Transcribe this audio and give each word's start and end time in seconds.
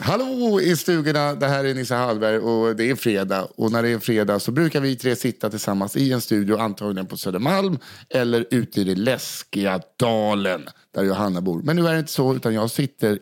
Hallå 0.00 0.60
i 0.60 0.76
stugorna, 0.76 1.34
det 1.34 1.46
här 1.46 1.64
är 1.64 1.74
Nisse 1.74 1.94
Hallberg 1.94 2.38
och 2.38 2.76
det 2.76 2.90
är 2.90 2.94
fredag. 2.94 3.48
Och 3.56 3.72
när 3.72 3.82
det 3.82 3.88
är 3.88 3.98
fredag 3.98 4.38
så 4.38 4.50
brukar 4.50 4.80
vi 4.80 4.96
tre 4.96 5.16
sitta 5.16 5.50
tillsammans 5.50 5.96
i 5.96 6.12
en 6.12 6.20
studio, 6.20 6.58
antagligen 6.58 7.06
på 7.06 7.16
Södermalm 7.16 7.78
eller 8.08 8.46
ute 8.50 8.80
i 8.80 8.84
det 8.84 8.94
läskiga 8.94 9.80
dalen 9.96 10.68
där 10.94 11.02
Johanna 11.04 11.40
bor. 11.40 11.62
Men 11.62 11.76
nu 11.76 11.86
är 11.88 11.92
det 11.92 11.98
inte 11.98 12.12
så, 12.12 12.34
utan 12.34 12.54
jag 12.54 12.70
sitter 12.70 13.18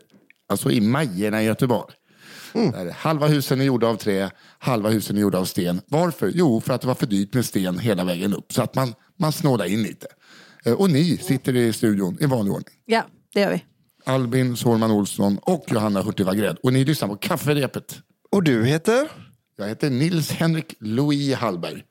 alltså 0.48 0.70
i 0.70 0.80
Majerna 0.80 1.42
i 1.42 1.46
Göteborg. 1.46 1.92
Där 2.52 2.90
halva 2.90 3.26
husen 3.26 3.60
är 3.60 3.64
gjorda 3.64 3.86
av 3.86 3.96
trä, 3.96 4.30
halva 4.58 4.88
husen 4.88 5.16
är 5.16 5.20
gjorda 5.20 5.38
av 5.38 5.44
sten. 5.44 5.80
Varför? 5.86 6.32
Jo, 6.34 6.60
för 6.60 6.74
att 6.74 6.80
det 6.80 6.86
var 6.86 6.94
för 6.94 7.06
dyrt 7.06 7.34
med 7.34 7.44
sten 7.44 7.78
hela 7.78 8.04
vägen 8.04 8.34
upp. 8.34 8.52
Så 8.52 8.62
att 8.62 8.74
man, 8.74 8.94
man 9.18 9.32
snålar 9.32 9.64
in 9.64 9.82
lite. 9.82 10.06
Eh, 10.64 10.72
Och 10.72 10.90
ni 10.90 11.16
sitter 11.16 11.56
i 11.56 11.72
studion 11.72 12.16
i 12.20 12.26
vanlig 12.26 12.52
ordning. 12.54 12.74
Ja, 12.86 13.02
det 13.34 13.40
gör 13.40 13.50
vi. 13.50 13.64
Albin 14.04 14.56
Sårman 14.56 14.90
Olsson 14.90 15.38
och 15.42 15.64
Johanna 15.68 16.02
Hurtig 16.02 16.26
Wagrell. 16.26 16.56
Och 16.62 16.72
ni 16.72 16.84
lyssnar 16.84 17.08
på 17.08 17.16
Kafferepet. 17.16 17.98
Och 18.30 18.42
du 18.42 18.64
heter? 18.64 19.08
Jag 19.56 19.68
heter 19.68 19.90
Nils 19.90 20.30
Henrik 20.30 20.74
Louis 20.80 21.34
Hallberg. 21.34 21.82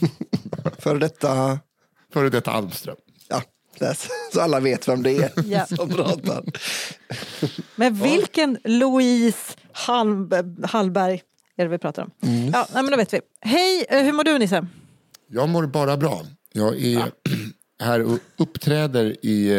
Före 0.78 0.98
detta... 0.98 1.58
Före 2.12 2.30
detta 2.30 2.50
Almström. 2.50 2.96
Ja, 3.78 3.94
så 4.32 4.40
alla 4.40 4.60
vet 4.60 4.88
vem 4.88 5.02
det 5.02 5.10
är 5.16 5.30
Ja. 5.46 5.66
som 5.66 5.88
pratar. 5.88 6.44
Men 7.76 7.94
vilken 7.94 8.58
Louise 8.64 9.52
Hall- 9.72 10.64
Hallberg 10.66 11.22
är 11.56 11.64
det 11.64 11.70
vi 11.70 11.78
pratar 11.78 12.02
om? 12.02 12.10
Ja, 12.52 12.66
nej, 12.74 12.82
men 12.82 12.90
då 12.90 12.96
vet 12.96 13.12
vi. 13.14 13.20
Hej, 13.40 13.84
eh, 13.88 14.02
hur 14.04 14.12
mår 14.12 14.24
du 14.24 14.38
Nisse? 14.38 14.66
Jag 15.30 15.48
mår 15.48 15.66
bara 15.66 15.96
bra. 15.96 16.22
Jag 16.52 16.80
är 16.82 17.10
här 17.82 18.02
och 18.02 18.18
uppträder 18.38 19.16
i, 19.26 19.48
eh, 19.50 19.56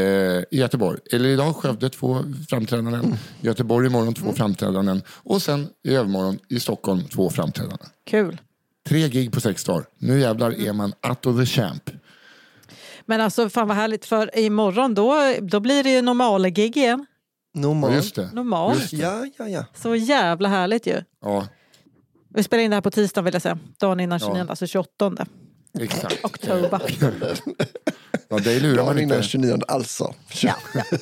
i 0.57 0.59
Göteborg. 0.59 0.99
Eller 1.11 1.29
idag 1.29 1.55
Skövde, 1.55 1.89
två 1.89 2.23
framträdanden. 2.49 3.17
Göteborg 3.41 3.87
imorgon, 3.87 4.13
två 4.13 4.33
framträdanden. 4.33 5.01
Och 5.09 5.41
sen 5.41 5.69
i 5.83 5.95
övermorgon 5.95 6.39
i 6.49 6.59
Stockholm, 6.59 7.03
två 7.03 7.29
framträdanden. 7.29 7.87
Kul. 8.05 8.41
Tre 8.87 9.09
gig 9.09 9.31
på 9.31 9.41
sex 9.41 9.63
dagar. 9.63 9.85
Nu 9.97 10.19
jävlar 10.19 10.61
är 10.67 10.73
man 10.73 10.93
out 11.09 11.25
of 11.25 11.39
the 11.39 11.45
champ. 11.45 11.89
Men 13.05 13.21
alltså 13.21 13.49
fan 13.49 13.67
vad 13.67 13.77
härligt 13.77 14.05
för 14.05 14.39
imorgon 14.39 14.93
då, 14.93 15.33
då 15.41 15.59
blir 15.59 15.83
det 15.83 15.89
ju 15.91 16.01
normalgig 16.01 16.77
igen. 16.77 17.05
Ja, 17.53 17.61
Normalt. 17.61 17.95
just 17.95 18.15
det. 18.15 18.29
Normalt. 18.33 18.79
Just 18.79 18.91
det. 18.91 18.97
Ja, 18.97 19.25
ja, 19.37 19.47
ja. 19.47 19.65
Så 19.75 19.95
jävla 19.95 20.49
härligt 20.49 20.87
ju. 20.87 21.03
Ja, 21.21 21.47
Vi 22.35 22.43
spelar 22.43 22.63
in 22.63 22.71
det 22.71 22.75
här 22.75 22.81
på 22.81 22.91
tisdag 22.91 23.21
vill 23.21 23.33
jag 23.33 23.41
säga. 23.41 23.59
Dagen 23.79 23.99
innan 23.99 24.19
29, 24.19 24.37
Ja. 24.37 24.45
alltså 24.49 24.67
28 24.67 25.25
exakt. 25.79 26.25
oktober. 26.25 26.81
Ja, 28.29 28.39
dig 28.39 28.59
lurar 28.59 28.85
man 28.85 28.99
innan 28.99 29.17
inte. 29.17 29.27
29, 29.29 29.57
alltså. 29.67 30.13
Ja, 30.41 30.55
ja. 30.73 30.83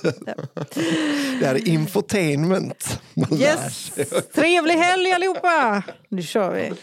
Det 1.40 1.46
här 1.46 1.56
är 1.56 1.68
infotainment. 1.68 3.02
Man 3.14 3.40
Yes! 3.40 3.92
Trevlig 4.36 4.74
helg 4.74 5.12
allihopa! 5.12 5.84
Nu 6.10 6.22
kör 6.22 6.52
vi. 6.56 6.74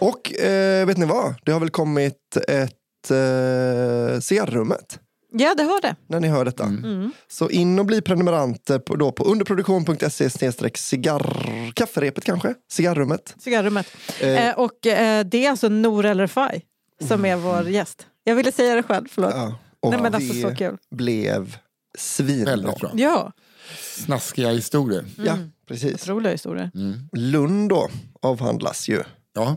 Och 0.00 0.34
eh, 0.40 0.86
vet 0.86 0.98
ni 0.98 1.06
vad? 1.06 1.34
Det 1.44 1.52
har 1.52 1.60
väl 1.60 1.70
kommit 1.70 2.36
ett 2.48 2.74
eh, 3.10 4.20
cigarrummet 4.20 5.00
Ja, 5.32 5.54
det 5.54 5.62
har 5.62 5.80
det. 5.80 5.96
när 6.06 6.20
ni 6.20 6.28
hör 6.28 6.44
detta. 6.44 6.64
Mm. 6.64 7.12
Så 7.28 7.50
in 7.50 7.78
och 7.78 7.86
bli 7.86 8.02
prenumeranter 8.02 8.78
på, 8.78 8.96
då 8.96 9.12
på 9.12 9.24
underproduktion.se 9.24 10.30
cigarr... 10.74 11.72
Kafferepet 11.74 12.24
kanske? 12.24 12.54
Cigarrummet. 12.70 13.34
Cigarrummet. 13.38 13.86
Eh. 14.20 14.48
Eh, 14.48 14.58
och 14.58 14.86
eh, 14.86 15.24
det 15.26 15.46
är 15.46 15.50
alltså 15.50 15.68
Nour 15.68 16.06
El 16.06 16.20
Refai 16.20 16.62
som 17.08 17.24
är 17.24 17.36
vår 17.36 17.68
gäst. 17.68 18.06
Jag 18.24 18.34
ville 18.34 18.52
säga 18.52 18.74
det 18.74 18.82
själv, 18.82 19.06
förlåt. 19.10 19.34
Ja. 19.34 19.58
Och 19.80 19.90
Nej, 19.90 20.00
men 20.02 20.14
alltså, 20.14 20.32
det 20.32 20.42
så 20.42 20.54
kul. 20.54 20.76
blev 20.90 21.56
svinbra. 21.98 22.50
Väldigt 22.50 22.80
bra. 22.80 22.90
Ja, 22.94 23.32
Snaskiga 23.80 24.50
historier. 24.50 25.04
Ja, 25.16 25.38
precis. 25.68 25.94
otroliga 25.94 26.32
historier. 26.32 26.70
Lund 27.12 27.68
då 27.68 27.88
avhandlas 28.22 28.88
ju. 28.88 29.02
Ja, 29.34 29.56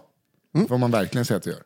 det 0.53 0.67
får 0.67 0.77
man 0.77 0.91
verkligen 0.91 1.25
säga 1.25 1.37
att 1.37 1.43
det 1.43 1.49
gör. 1.49 1.61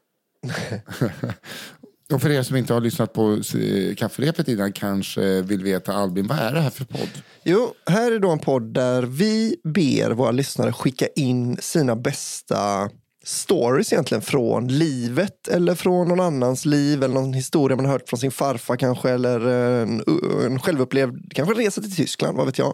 Och 2.13 2.22
för 2.22 2.29
er 2.29 2.44
som 2.44 2.56
inte 2.56 2.73
har 2.73 2.81
lyssnat 2.81 3.13
på 3.13 3.33
eh, 3.33 3.95
kafferepet 3.95 4.47
innan 4.47 4.73
kanske 4.73 5.41
vill 5.41 5.63
veta 5.63 5.94
Albin, 5.94 6.28
vad 6.28 6.39
är 6.39 6.53
det 6.53 6.59
här 6.59 6.69
för 6.69 6.85
podd? 6.85 7.09
Jo, 7.44 7.73
här 7.85 8.11
är 8.11 8.19
då 8.19 8.31
en 8.31 8.39
podd 8.39 8.73
där 8.73 9.03
vi 9.03 9.56
ber 9.63 10.11
våra 10.11 10.31
lyssnare 10.31 10.73
skicka 10.73 11.07
in 11.16 11.57
sina 11.59 11.95
bästa 11.95 12.89
stories 13.23 13.94
egentligen 13.94 14.22
från 14.22 14.67
livet 14.67 15.47
eller 15.47 15.75
från 15.75 16.07
någon 16.07 16.19
annans 16.19 16.66
liv 16.66 17.03
eller 17.03 17.13
någon 17.13 17.33
historia 17.33 17.75
man 17.75 17.85
har 17.85 17.91
hört 17.91 18.09
från 18.09 18.19
sin 18.19 18.31
farfar 18.31 18.75
kanske 18.75 19.09
eller 19.09 19.39
en, 19.47 20.03
en 20.45 20.59
självupplevd, 20.59 21.33
kanske 21.35 21.53
en 21.53 21.59
resa 21.59 21.81
till 21.81 21.95
Tyskland, 21.95 22.38
vad 22.38 22.45
vet 22.45 22.57
jag. 22.57 22.73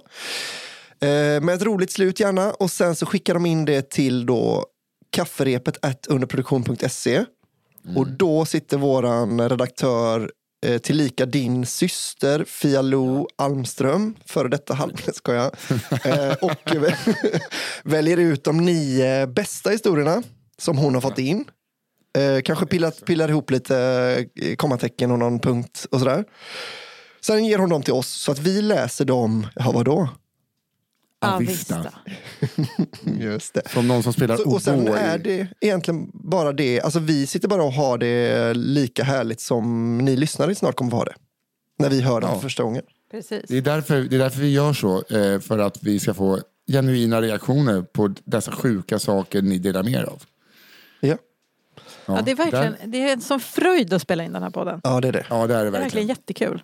Eh, 1.02 1.42
med 1.42 1.50
ett 1.50 1.62
roligt 1.62 1.92
slut 1.92 2.20
gärna 2.20 2.52
och 2.52 2.72
sen 2.72 2.96
så 2.96 3.06
skickar 3.06 3.34
de 3.34 3.46
in 3.46 3.66
det 3.66 3.90
till 3.90 4.26
då 4.26 4.66
kafferepet 5.12 6.08
underproduktion.se 6.08 7.26
underproduktion.se 7.84 8.00
och 8.00 8.08
då 8.08 8.46
sitter 8.46 8.78
våran 8.78 9.50
redaktör 9.50 10.32
eh, 10.66 10.78
tillika 10.78 11.26
din 11.26 11.66
syster 11.66 12.46
Fia 12.48 12.82
Lo 12.82 13.28
Almström, 13.36 14.16
före 14.26 14.48
detta 14.48 14.74
halv, 14.74 14.96
ska 15.14 15.34
jag, 15.34 15.52
eh, 16.06 16.34
och 16.42 16.76
väljer 17.84 18.18
ut 18.18 18.44
de 18.44 18.58
nio 18.58 19.28
bästa 19.28 19.70
historierna 19.70 20.24
som 20.58 20.78
hon 20.78 20.94
har 20.94 21.02
fått 21.02 21.20
in. 21.20 21.46
Eh, 22.18 22.42
kanske 22.42 22.66
pillar, 22.66 22.92
pillar 22.92 23.30
ihop 23.30 23.52
lite 23.52 23.78
eh, 24.36 24.56
kommatecken 24.56 25.12
och 25.12 25.20
någon 25.20 25.40
punkt 25.40 25.86
och 25.92 26.00
sådär. 26.00 26.26
Sen 27.22 27.46
ger 27.46 27.58
hon 27.58 27.70
dem 27.70 27.84
till 27.84 27.94
oss 27.94 28.08
så 28.08 28.32
att 28.32 28.40
vi 28.40 28.62
läser 28.62 29.06
dem, 29.06 29.48
ja 29.56 29.72
vadå? 29.72 30.10
Avista. 31.22 31.86
Just 33.20 33.54
det. 33.54 33.62
Som 33.70 33.88
någon 33.88 34.04
som 34.04 34.14
spelar 34.14 34.38
Så, 34.38 34.50
och 34.56 34.62
sen 34.62 34.88
är 34.88 35.18
det 35.18 35.48
egentligen 35.62 36.10
bara 36.14 36.52
det, 36.52 36.82
alltså 36.82 37.00
vi 37.00 37.28
sitter 37.28 37.48
bara 37.48 37.64
och 37.64 37.74
har 37.74 37.98
det 37.98 38.54
lika 38.54 39.04
härligt 39.04 39.42
som 39.42 39.98
ni 39.98 40.16
lyssnare 40.16 40.56
snart 40.56 40.76
kommer 40.76 40.92
att 40.92 40.98
ha 40.98 41.06
det. 41.06 41.16
När 41.80 41.90
vi 41.90 42.02
hör 42.02 42.22
det 42.22 42.28
Ja. 42.28 42.34
för 42.34 42.42
första 42.42 42.64
gången. 42.64 42.84
Precis. 43.12 43.46
Det 43.48 43.58
är, 43.58 43.62
därför, 43.62 44.02
det 44.02 44.16
är 44.16 44.20
därför 44.20 44.40
vi 44.42 44.52
gör 44.54 44.74
så, 44.74 45.04
eh, 45.04 45.40
för 45.40 45.60
att 45.60 45.84
vi 45.84 46.00
ska 46.00 46.14
få 46.14 46.40
genuina 46.72 47.22
reaktioner 47.22 47.82
på 47.82 48.14
dessa 48.24 48.52
sjuka 48.52 49.00
saker 49.00 49.42
ni 49.42 49.58
delar 49.58 49.84
med 49.84 49.94
er 49.94 50.04
av. 50.04 50.24
Ja, 51.00 51.18
Ja, 52.06 52.22
det 52.26 52.32
är 52.32 52.36
verkligen 52.36 52.72
där- 52.82 52.88
det 52.88 52.98
är 53.10 53.14
en 53.14 53.22
sån 53.22 53.40
fröjd 53.40 53.94
att 53.94 54.02
spela 54.02 54.24
in 54.24 54.34
den 54.34 54.44
här 54.44 54.50
podden. 54.50 54.82
ja 54.84 55.02
det 55.02 55.08
är 55.08 55.12
det. 55.12 55.26
Ja, 55.30 55.48
det 55.48 55.56
är 55.56 55.58
det 55.58 55.64
Det 55.64 55.68
är 55.68 55.72
verkligen 55.72 55.82
verkligen. 55.82 56.08
jättekul. 56.08 56.64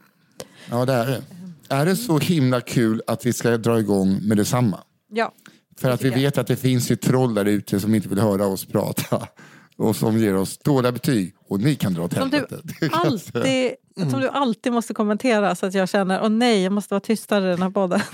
Ja, 0.69 0.85
det 0.85 0.93
är 0.93 1.05
det. 1.05 1.21
Är 1.69 1.85
det 1.85 1.95
så 1.95 2.19
himla 2.19 2.61
kul 2.61 3.01
att 3.07 3.25
vi 3.25 3.33
ska 3.33 3.57
dra 3.57 3.79
igång 3.79 4.19
med 4.21 4.37
detsamma? 4.37 4.79
Ja. 5.11 5.33
För 5.79 5.89
att 5.89 6.01
vi 6.01 6.09
vet 6.09 6.37
att 6.37 6.47
det 6.47 6.55
finns 6.55 6.91
ju 6.91 6.95
troll 6.95 7.33
där 7.33 7.45
ute 7.45 7.79
som 7.79 7.95
inte 7.95 8.09
vill 8.09 8.19
höra 8.19 8.45
oss 8.45 8.65
prata. 8.65 9.27
Och 9.77 9.95
som 9.95 10.17
ger 10.17 10.35
oss 10.35 10.57
dåliga 10.57 10.91
betyg. 10.91 11.33
Och 11.49 11.59
ni 11.59 11.75
kan 11.75 11.93
dra 11.93 12.03
åt 12.03 12.13
Som 12.13 12.31
helvete. 12.31 12.61
Alltid, 12.91 13.71
som 14.11 14.21
du 14.21 14.29
alltid 14.29 14.73
måste 14.73 14.93
kommentera 14.93 15.55
så 15.55 15.65
att 15.65 15.73
jag 15.73 15.89
känner, 15.89 16.23
åh 16.23 16.29
nej, 16.29 16.63
jag 16.63 16.73
måste 16.73 16.93
vara 16.93 17.01
tystare 17.01 17.47
i 17.47 17.49
den 17.49 17.61
här 17.61 17.69
podden. 17.69 18.01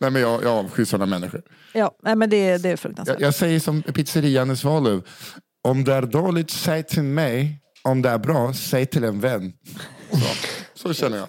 Nej, 0.00 0.10
men 0.10 0.22
jag, 0.22 0.42
jag 0.42 0.52
avskyr 0.52 0.84
sådana 0.84 1.06
människor. 1.06 1.42
Ja, 1.72 1.90
nej, 2.02 2.16
men 2.16 2.30
det, 2.30 2.58
det 2.58 2.68
är 2.68 2.76
fruktansvärt. 2.76 3.20
Jag, 3.20 3.26
jag 3.26 3.34
säger 3.34 3.60
som 3.60 3.82
pizzerian 3.82 4.50
i 4.50 4.56
Svalöv. 4.56 5.02
Om 5.62 5.84
det 5.84 5.94
är 5.94 6.02
dåligt, 6.02 6.50
säg 6.50 6.82
till 6.82 7.02
mig. 7.02 7.60
Om 7.82 8.02
det 8.02 8.08
är 8.08 8.18
bra, 8.18 8.54
säg 8.54 8.86
till 8.86 9.04
en 9.04 9.20
vän. 9.20 9.52
Så, 10.10 10.18
så 10.76 10.94
känner 10.94 11.18
jag. 11.18 11.28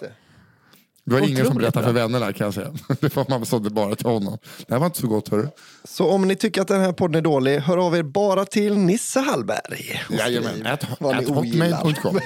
Det 1.04 1.14
var 1.14 1.20
ingen 1.28 1.46
som 1.46 1.56
berättade 1.56 1.86
för 1.86 1.92
vännerna 1.92 2.32
kan 2.32 2.44
jag 2.44 2.54
säga. 2.54 2.72
Det 3.00 3.16
var 3.16 3.26
man 3.28 3.46
sådde 3.46 3.70
bara 3.70 3.96
till 3.96 4.06
honom. 4.06 4.38
Det 4.66 4.74
här 4.74 4.78
var 4.78 4.86
inte 4.86 4.98
så 4.98 5.06
gott 5.06 5.28
hörru. 5.28 5.48
Så 5.84 6.08
om 6.10 6.28
ni 6.28 6.36
tycker 6.36 6.60
att 6.62 6.68
den 6.68 6.80
här 6.80 6.92
podden 6.92 7.14
är 7.14 7.20
dålig, 7.22 7.58
hör 7.58 7.78
av 7.86 7.96
er 7.96 8.02
bara 8.02 8.44
till 8.44 8.78
Nisse 8.78 9.20
Hallberg. 9.20 10.02
Jajamän, 10.10 10.78
vad 11.00 11.30
ogillar. 11.30 11.72
hotmail.com. 11.76 12.20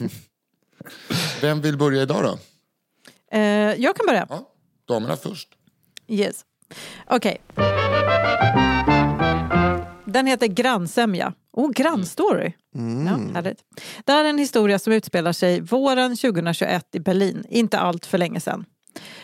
Vem 1.40 1.60
vill 1.60 1.76
börja 1.76 2.02
idag 2.02 2.24
då? 2.24 2.38
Eh, 3.38 3.42
jag 3.74 3.96
kan 3.96 4.06
börja. 4.06 4.26
Ja, 4.30 4.48
damerna 4.88 5.16
först. 5.16 5.48
Yes. 6.08 6.44
Okej. 7.06 7.40
Den 10.06 10.26
heter 10.26 10.46
Grannsämja. 10.46 11.32
Oh, 11.52 11.70
grannstory. 11.70 12.52
Ja, 12.72 12.80
härligt. 13.34 13.58
Det 14.04 14.12
här 14.12 14.24
är 14.24 14.28
en 14.28 14.38
historia 14.38 14.78
som 14.78 14.92
utspelar 14.92 15.32
sig 15.32 15.60
våren 15.60 16.16
2021 16.16 16.94
i 16.94 17.00
Berlin, 17.00 17.44
inte 17.48 17.78
allt 17.78 18.06
för 18.06 18.18
länge 18.18 18.40
sedan. 18.40 18.64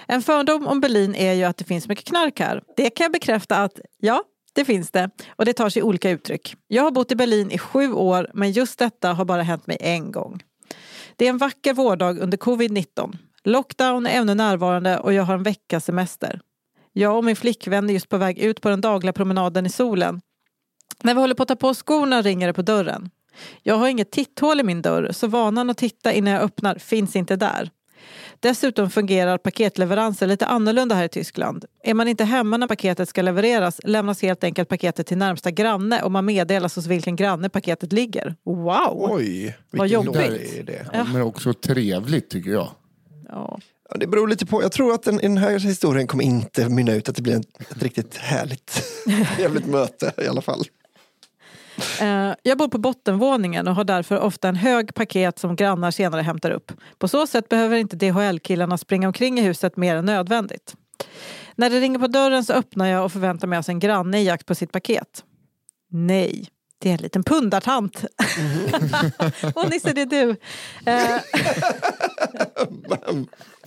En 0.07 0.23
fördom 0.23 0.67
om 0.67 0.81
Berlin 0.81 1.15
är 1.15 1.33
ju 1.33 1.45
att 1.45 1.57
det 1.57 1.65
finns 1.65 1.89
mycket 1.89 2.05
knark 2.05 2.41
här. 2.41 2.63
Det 2.77 2.91
kan 2.91 3.05
jag 3.05 3.13
bekräfta 3.13 3.63
att 3.63 3.81
ja, 4.01 4.23
det 4.53 4.65
finns 4.65 4.91
det. 4.91 5.11
Och 5.37 5.45
det 5.45 5.53
tar 5.53 5.69
sig 5.69 5.83
olika 5.83 6.11
uttryck. 6.11 6.57
Jag 6.69 6.83
har 6.83 6.91
bott 6.91 7.13
i 7.13 7.17
Berlin 7.17 7.51
i 7.51 7.59
sju 7.59 7.93
år, 7.93 8.31
men 8.35 8.53
just 8.53 8.79
detta 8.79 9.13
har 9.13 9.25
bara 9.25 9.43
hänt 9.43 9.67
mig 9.67 9.77
en 9.81 10.13
gång. 10.13 10.43
Det 11.17 11.25
är 11.25 11.31
en 11.31 11.39
vacker 11.39 11.75
vårdag 11.75 12.19
under 12.19 12.39
covid-19. 12.39 13.17
Lockdown 13.45 14.07
är 14.07 14.11
ännu 14.11 14.35
närvarande 14.35 14.99
och 14.99 15.13
jag 15.13 15.23
har 15.23 15.35
en 15.35 15.43
veckas 15.43 15.85
semester. 15.85 16.41
Jag 16.93 17.17
och 17.17 17.25
min 17.25 17.37
flickvän 17.37 17.91
är 17.91 17.95
just 17.95 18.09
på 18.09 18.17
väg 18.17 18.39
ut 18.39 18.61
på 18.61 18.69
den 18.69 18.81
dagliga 18.81 19.13
promenaden 19.13 19.67
i 19.67 19.71
solen. 19.71 20.21
När 21.03 21.15
vi 21.15 21.21
håller 21.21 21.35
på 21.35 21.43
att 21.43 21.49
ta 21.49 21.57
på 21.57 21.75
skorna 21.75 22.23
ringer 22.23 22.47
det 22.47 22.53
på 22.53 22.63
dörren. 22.63 23.11
Jag 23.63 23.75
har 23.75 23.89
inget 23.89 24.11
titthål 24.11 24.61
i 24.61 24.63
min 24.63 24.83
dörr 24.83 25.13
så 25.13 25.27
vanan 25.27 25.71
att 25.71 25.77
titta 25.77 26.13
innan 26.13 26.33
jag 26.33 26.43
öppnar 26.43 26.75
finns 26.75 27.17
inte 27.17 27.37
där. 27.37 27.71
Dessutom 28.41 28.91
fungerar 28.91 29.39
paketleveranser 29.39 30.27
lite 30.27 30.47
annorlunda 30.47 30.95
här 30.95 31.05
i 31.05 31.09
Tyskland. 31.09 31.65
Är 31.85 31.95
man 31.95 32.09
inte 32.09 32.25
hemma 32.25 32.57
när 32.57 32.67
paketet 32.67 33.09
ska 33.09 33.23
levereras 33.23 33.81
lämnas 33.85 34.23
helt 34.23 34.45
enkelt 34.45 34.69
paketet 34.69 35.07
till 35.07 35.19
närmsta 35.19 35.51
granne 35.51 36.03
och 36.03 36.13
man 36.13 36.25
meddelas 36.25 36.77
hos 36.77 36.87
vilken 36.87 37.17
granne 37.17 37.49
paketet 37.49 37.93
ligger. 37.93 38.35
Wow! 38.45 39.09
Oj, 39.11 39.57
Vad 39.71 39.89
jobbigt. 39.89 40.13
dålig 40.13 40.41
idé. 40.59 40.87
Ja. 40.93 41.05
Men 41.05 41.23
också 41.23 41.55
trevligt 41.55 42.31
tycker 42.31 42.51
jag. 42.51 42.69
Ja. 43.29 43.61
Ja, 43.91 43.97
det 43.99 44.07
beror 44.07 44.29
lite 44.29 44.47
på. 44.47 44.63
Jag 44.63 44.73
tror 44.73 44.95
att 44.95 45.03
den, 45.03 45.17
den 45.17 45.37
här 45.37 45.59
historien 45.59 46.07
kommer 46.07 46.25
inte 46.25 46.69
mynna 46.69 46.95
ut 46.95 47.09
att 47.09 47.17
det 47.17 47.23
blir 47.23 47.37
ett, 47.37 47.71
ett 47.71 47.83
riktigt 47.83 48.17
härligt 48.17 48.83
jävligt 49.39 49.67
möte 49.67 50.13
i 50.25 50.27
alla 50.27 50.41
fall. 50.43 50.65
Eh, 52.01 52.35
Jag 52.43 52.59
bor 52.59 52.69
på 52.69 52.79
bottenvåningen 52.79 53.69
och 53.69 53.75
har 53.75 53.85
därför 53.85 54.21
ofta 54.21 54.49
en 54.49 54.57
hög 54.57 54.95
paket 54.95 55.39
som 55.39 55.57
grannar 55.57 55.91
senare 55.91 56.23
hämtar 56.23 56.51
upp. 56.51 56.73
På 56.99 57.09
så 57.09 57.27
sätt 57.27 57.49
behöver 57.49 57.77
inte 57.77 57.97
DHL-killarna 57.97 58.79
springa 58.79 59.07
omkring 59.07 59.39
i 59.39 59.43
huset 59.43 59.77
mer 59.77 59.97
än 59.97 60.05
nödvändigt. 60.05 60.75
När 61.55 61.71
det 61.71 61.81
ringer 61.81 61.99
på 61.99 62.07
dörren 62.07 62.45
så 62.45 62.53
öppnar 62.53 62.87
jag 62.87 63.05
och 63.05 63.13
förväntar 63.13 63.49
mig 63.49 63.57
alltså 63.57 63.73
en 63.73 63.79
granne 63.79 64.21
i 64.21 64.25
jakt 64.25 64.47
på 64.47 64.55
sitt 64.55 64.73
paket. 64.73 65.25
Nej, 65.91 66.49
det 66.79 66.89
är 66.89 66.93
en 66.95 67.01
liten 67.03 67.23
pundartant. 67.25 68.05
Åh 69.55 69.69
Nisse, 69.71 69.93
det 69.93 70.01
är 70.01 70.07
du. 70.07 70.37
Eh, 70.87 71.21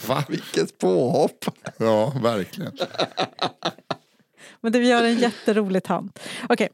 Va? 0.07 0.23
Vilket 0.29 0.77
påhopp! 0.77 1.45
Ja, 1.77 2.13
verkligen. 2.23 2.71
Men 4.65 4.71
du 4.71 4.83
gör 4.83 5.03
en 5.03 5.19
jätterolig 5.19 5.83
tant. 5.83 6.19
Okay. 6.49 6.69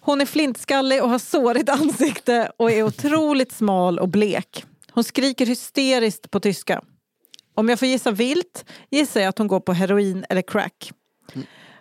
Hon 0.00 0.20
är 0.20 0.26
flintskallig 0.26 1.02
och 1.02 1.10
har 1.10 1.18
sårigt 1.18 1.68
ansikte 1.68 2.52
och 2.56 2.70
är 2.70 2.82
otroligt 2.82 3.52
smal 3.52 3.98
och 3.98 4.08
blek. 4.08 4.64
Hon 4.92 5.04
skriker 5.04 5.46
hysteriskt 5.46 6.30
på 6.30 6.40
tyska. 6.40 6.82
Om 7.54 7.68
jag 7.68 7.78
får 7.78 7.88
gissa 7.88 8.10
vilt 8.10 8.64
gissar 8.90 9.20
jag 9.20 9.28
att 9.28 9.38
hon 9.38 9.46
går 9.46 9.60
på 9.60 9.72
heroin 9.72 10.24
eller 10.28 10.42
crack. 10.42 10.92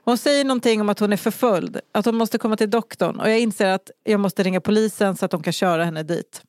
Hon 0.04 0.18
säger 0.18 0.46
någonting 0.46 0.82
om 0.82 0.90
att 0.90 1.00
hon 1.00 1.14
är 1.14 1.18
förföljd, 1.18 1.80
att 1.92 2.06
hon 2.06 2.16
måste 2.16 2.38
komma 2.38 2.58
till 2.58 2.70
doktorn 2.70 3.20
och 3.20 3.30
jag 3.30 3.40
inser 3.40 3.68
att 3.68 3.92
jag 4.04 4.20
måste 4.20 4.44
ringa 4.44 4.62
polisen 4.62 5.16
så 5.16 5.26
att 5.26 5.32
de 5.32 5.44
kan 5.44 5.54
köra 5.54 5.86
henne 5.86 6.04
dit. 6.04 6.42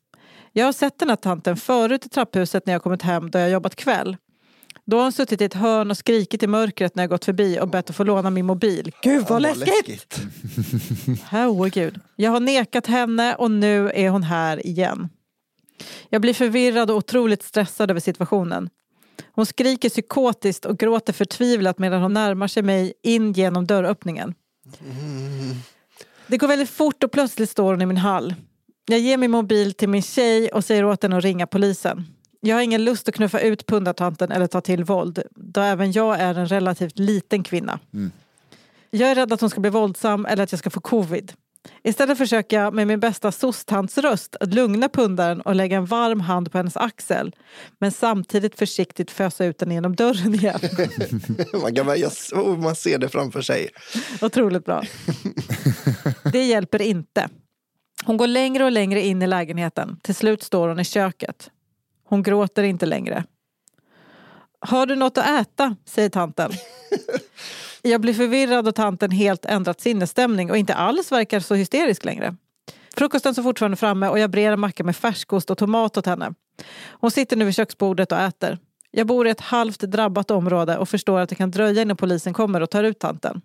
Jag 0.52 0.64
har 0.64 0.72
sett 0.72 0.98
den 0.98 1.08
här 1.08 1.16
tanten 1.16 1.56
förut 1.56 2.06
i 2.06 2.08
trapphuset 2.08 2.66
när 2.66 2.72
jag 2.72 2.82
kommit 2.82 3.02
hem 3.02 3.30
då 3.30 3.38
jag 3.38 3.50
jobbat 3.50 3.76
kväll. 3.76 4.16
Då 4.86 4.96
har 4.96 5.02
hon 5.02 5.12
suttit 5.12 5.40
i 5.40 5.44
ett 5.44 5.54
hörn 5.54 5.90
och 5.90 5.96
skrikit 5.96 6.42
i 6.42 6.46
mörkret 6.46 6.94
när 6.94 7.02
jag 7.02 7.10
gått 7.10 7.24
förbi 7.24 7.58
och 7.60 7.68
bett 7.68 7.90
att 7.90 7.96
få 7.96 8.04
låna 8.04 8.30
min 8.30 8.46
mobil. 8.46 8.92
Gud 9.02 9.24
vad 9.28 9.42
läskigt! 9.42 10.20
Herregud. 11.24 12.00
Jag 12.16 12.30
har 12.30 12.40
nekat 12.40 12.86
henne 12.86 13.34
och 13.34 13.50
nu 13.50 13.90
är 13.90 14.08
hon 14.08 14.22
här 14.22 14.66
igen. 14.66 15.08
Jag 16.08 16.20
blir 16.20 16.34
förvirrad 16.34 16.90
och 16.90 16.96
otroligt 16.96 17.42
stressad 17.42 17.90
över 17.90 18.00
situationen. 18.00 18.70
Hon 19.32 19.46
skriker 19.46 19.88
psykotiskt 19.88 20.64
och 20.64 20.78
gråter 20.78 21.12
förtvivlat 21.12 21.78
medan 21.78 22.02
hon 22.02 22.12
närmar 22.12 22.48
sig 22.48 22.62
mig 22.62 22.92
in 23.02 23.32
genom 23.32 23.66
dörröppningen. 23.66 24.34
Det 26.26 26.38
går 26.38 26.48
väldigt 26.48 26.70
fort 26.70 27.04
och 27.04 27.12
plötsligt 27.12 27.50
står 27.50 27.72
hon 27.72 27.82
i 27.82 27.86
min 27.86 27.96
hall. 27.96 28.34
Jag 28.86 28.98
ger 28.98 29.16
min 29.16 29.30
mobil 29.30 29.74
till 29.74 29.88
min 29.88 30.02
tjej 30.02 30.48
och 30.48 30.64
säger 30.64 30.84
åt 30.84 31.02
henne 31.02 31.16
att 31.16 31.24
ringa 31.24 31.46
polisen. 31.46 32.04
Jag 32.46 32.56
har 32.56 32.62
ingen 32.62 32.84
lust 32.84 33.08
att 33.08 33.14
knuffa 33.14 33.40
ut 33.40 33.66
pundartanten 33.66 34.32
eller 34.32 34.46
ta 34.46 34.60
till 34.60 34.84
våld 34.84 35.22
då 35.30 35.60
även 35.60 35.92
jag 35.92 36.20
är 36.20 36.34
en 36.34 36.48
relativt 36.48 36.98
liten 36.98 37.42
kvinna. 37.42 37.78
Jag 38.90 39.10
är 39.10 39.14
rädd 39.14 39.32
att 39.32 39.40
hon 39.40 39.50
ska 39.50 39.60
bli 39.60 39.70
våldsam 39.70 40.26
eller 40.26 40.42
att 40.42 40.52
jag 40.52 40.58
ska 40.58 40.70
få 40.70 40.80
covid. 40.80 41.32
Istället 41.82 42.18
försöker 42.18 42.60
jag 42.60 42.74
med 42.74 42.86
min 42.86 43.00
bästa 43.00 43.32
sostandsröst 43.32 44.36
att 44.40 44.54
lugna 44.54 44.88
pundaren 44.88 45.40
och 45.40 45.54
lägga 45.54 45.76
en 45.76 45.86
varm 45.86 46.20
hand 46.20 46.52
på 46.52 46.58
hennes 46.58 46.76
axel. 46.76 47.34
Men 47.78 47.92
samtidigt 47.92 48.58
försiktigt 48.58 49.10
fösa 49.10 49.44
ut 49.44 49.58
den 49.58 49.70
genom 49.70 49.96
dörren 49.96 50.34
igen. 50.34 50.60
Man, 51.62 51.74
kan, 51.74 51.86
bara- 51.86 51.96
jag, 51.96 52.12
oh, 52.32 52.58
man 52.58 52.76
ser 52.76 52.98
det 52.98 53.08
framför 53.08 53.40
sig. 53.42 53.68
Otroligt 54.20 54.64
bra. 54.64 54.82
Det 56.32 56.44
hjälper 56.44 56.82
inte. 56.82 57.28
Hon 58.04 58.16
går 58.16 58.26
längre 58.26 58.64
och 58.64 58.72
längre 58.72 59.00
in 59.02 59.22
i 59.22 59.26
lägenheten. 59.26 59.96
Till 60.02 60.14
slut 60.14 60.42
står 60.42 60.68
hon 60.68 60.80
i 60.80 60.84
köket. 60.84 61.50
Hon 62.08 62.22
gråter 62.22 62.62
inte 62.62 62.86
längre. 62.86 63.24
Har 64.60 64.86
du 64.86 64.96
något 64.96 65.18
att 65.18 65.40
äta? 65.40 65.76
säger 65.84 66.08
tanten. 66.08 66.50
Jag 67.82 68.00
blir 68.00 68.14
förvirrad 68.14 68.68
och 68.68 68.74
tanten 68.74 69.10
helt 69.10 69.44
ändrat 69.44 69.80
sinnesstämning 69.80 70.50
och 70.50 70.56
inte 70.56 70.74
alls 70.74 71.12
verkar 71.12 71.40
så 71.40 71.54
hysterisk 71.54 72.04
längre. 72.04 72.36
Frukosten 72.96 73.32
står 73.32 73.42
fortfarande 73.42 73.76
framme 73.76 74.08
och 74.08 74.18
jag 74.18 74.30
brer 74.30 74.52
en 74.52 74.60
macka 74.60 74.84
med 74.84 74.96
färskost 74.96 75.50
och 75.50 75.58
tomat 75.58 75.96
åt 75.96 76.06
henne. 76.06 76.34
Hon 76.90 77.10
sitter 77.10 77.36
nu 77.36 77.44
vid 77.44 77.54
köksbordet 77.54 78.12
och 78.12 78.18
äter. 78.18 78.58
Jag 78.90 79.06
bor 79.06 79.26
i 79.26 79.30
ett 79.30 79.40
halvt 79.40 79.80
drabbat 79.80 80.30
område 80.30 80.78
och 80.78 80.88
förstår 80.88 81.20
att 81.20 81.28
det 81.28 81.34
kan 81.34 81.50
dröja 81.50 81.82
innan 81.82 81.96
polisen 81.96 82.32
kommer 82.34 82.60
och 82.60 82.70
tar 82.70 82.84
ut 82.84 82.98
tanten. 82.98 83.40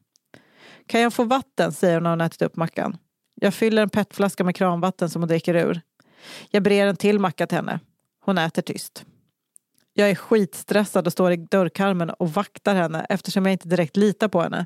Kan 0.88 1.02
jag 1.02 1.14
få 1.14 1.24
vatten? 1.24 1.72
säger 1.72 1.94
hon 1.94 2.04
när 2.04 2.10
hon 2.10 2.22
ätit 2.22 2.42
upp 2.42 2.56
mackan. 2.56 2.98
Jag 3.42 3.54
fyller 3.54 3.82
en 3.82 3.90
petflaska 3.90 4.44
med 4.44 4.56
kranvatten 4.56 5.10
som 5.10 5.22
hon 5.22 5.30
dricker 5.30 5.56
ur. 5.56 5.82
Jag 6.50 6.64
brer 6.64 6.88
en 6.88 6.96
till 6.96 7.20
macka 7.20 7.48
till 7.48 7.58
henne. 7.58 7.80
Hon 8.26 8.38
äter 8.38 8.62
tyst. 8.62 9.06
Jag 9.94 10.10
är 10.10 10.16
skitstressad 10.16 11.08
och 11.08 11.14
står 11.14 11.32
i 11.32 11.36
dörrkarmen 11.38 12.10
och 12.10 12.34
vaktar 12.34 12.76
henne 12.76 13.06
eftersom 13.10 13.46
jag 13.46 13.52
inte 13.54 13.68
direkt 13.68 13.98
litar 13.98 14.28
på 14.28 14.42
henne. 14.42 14.66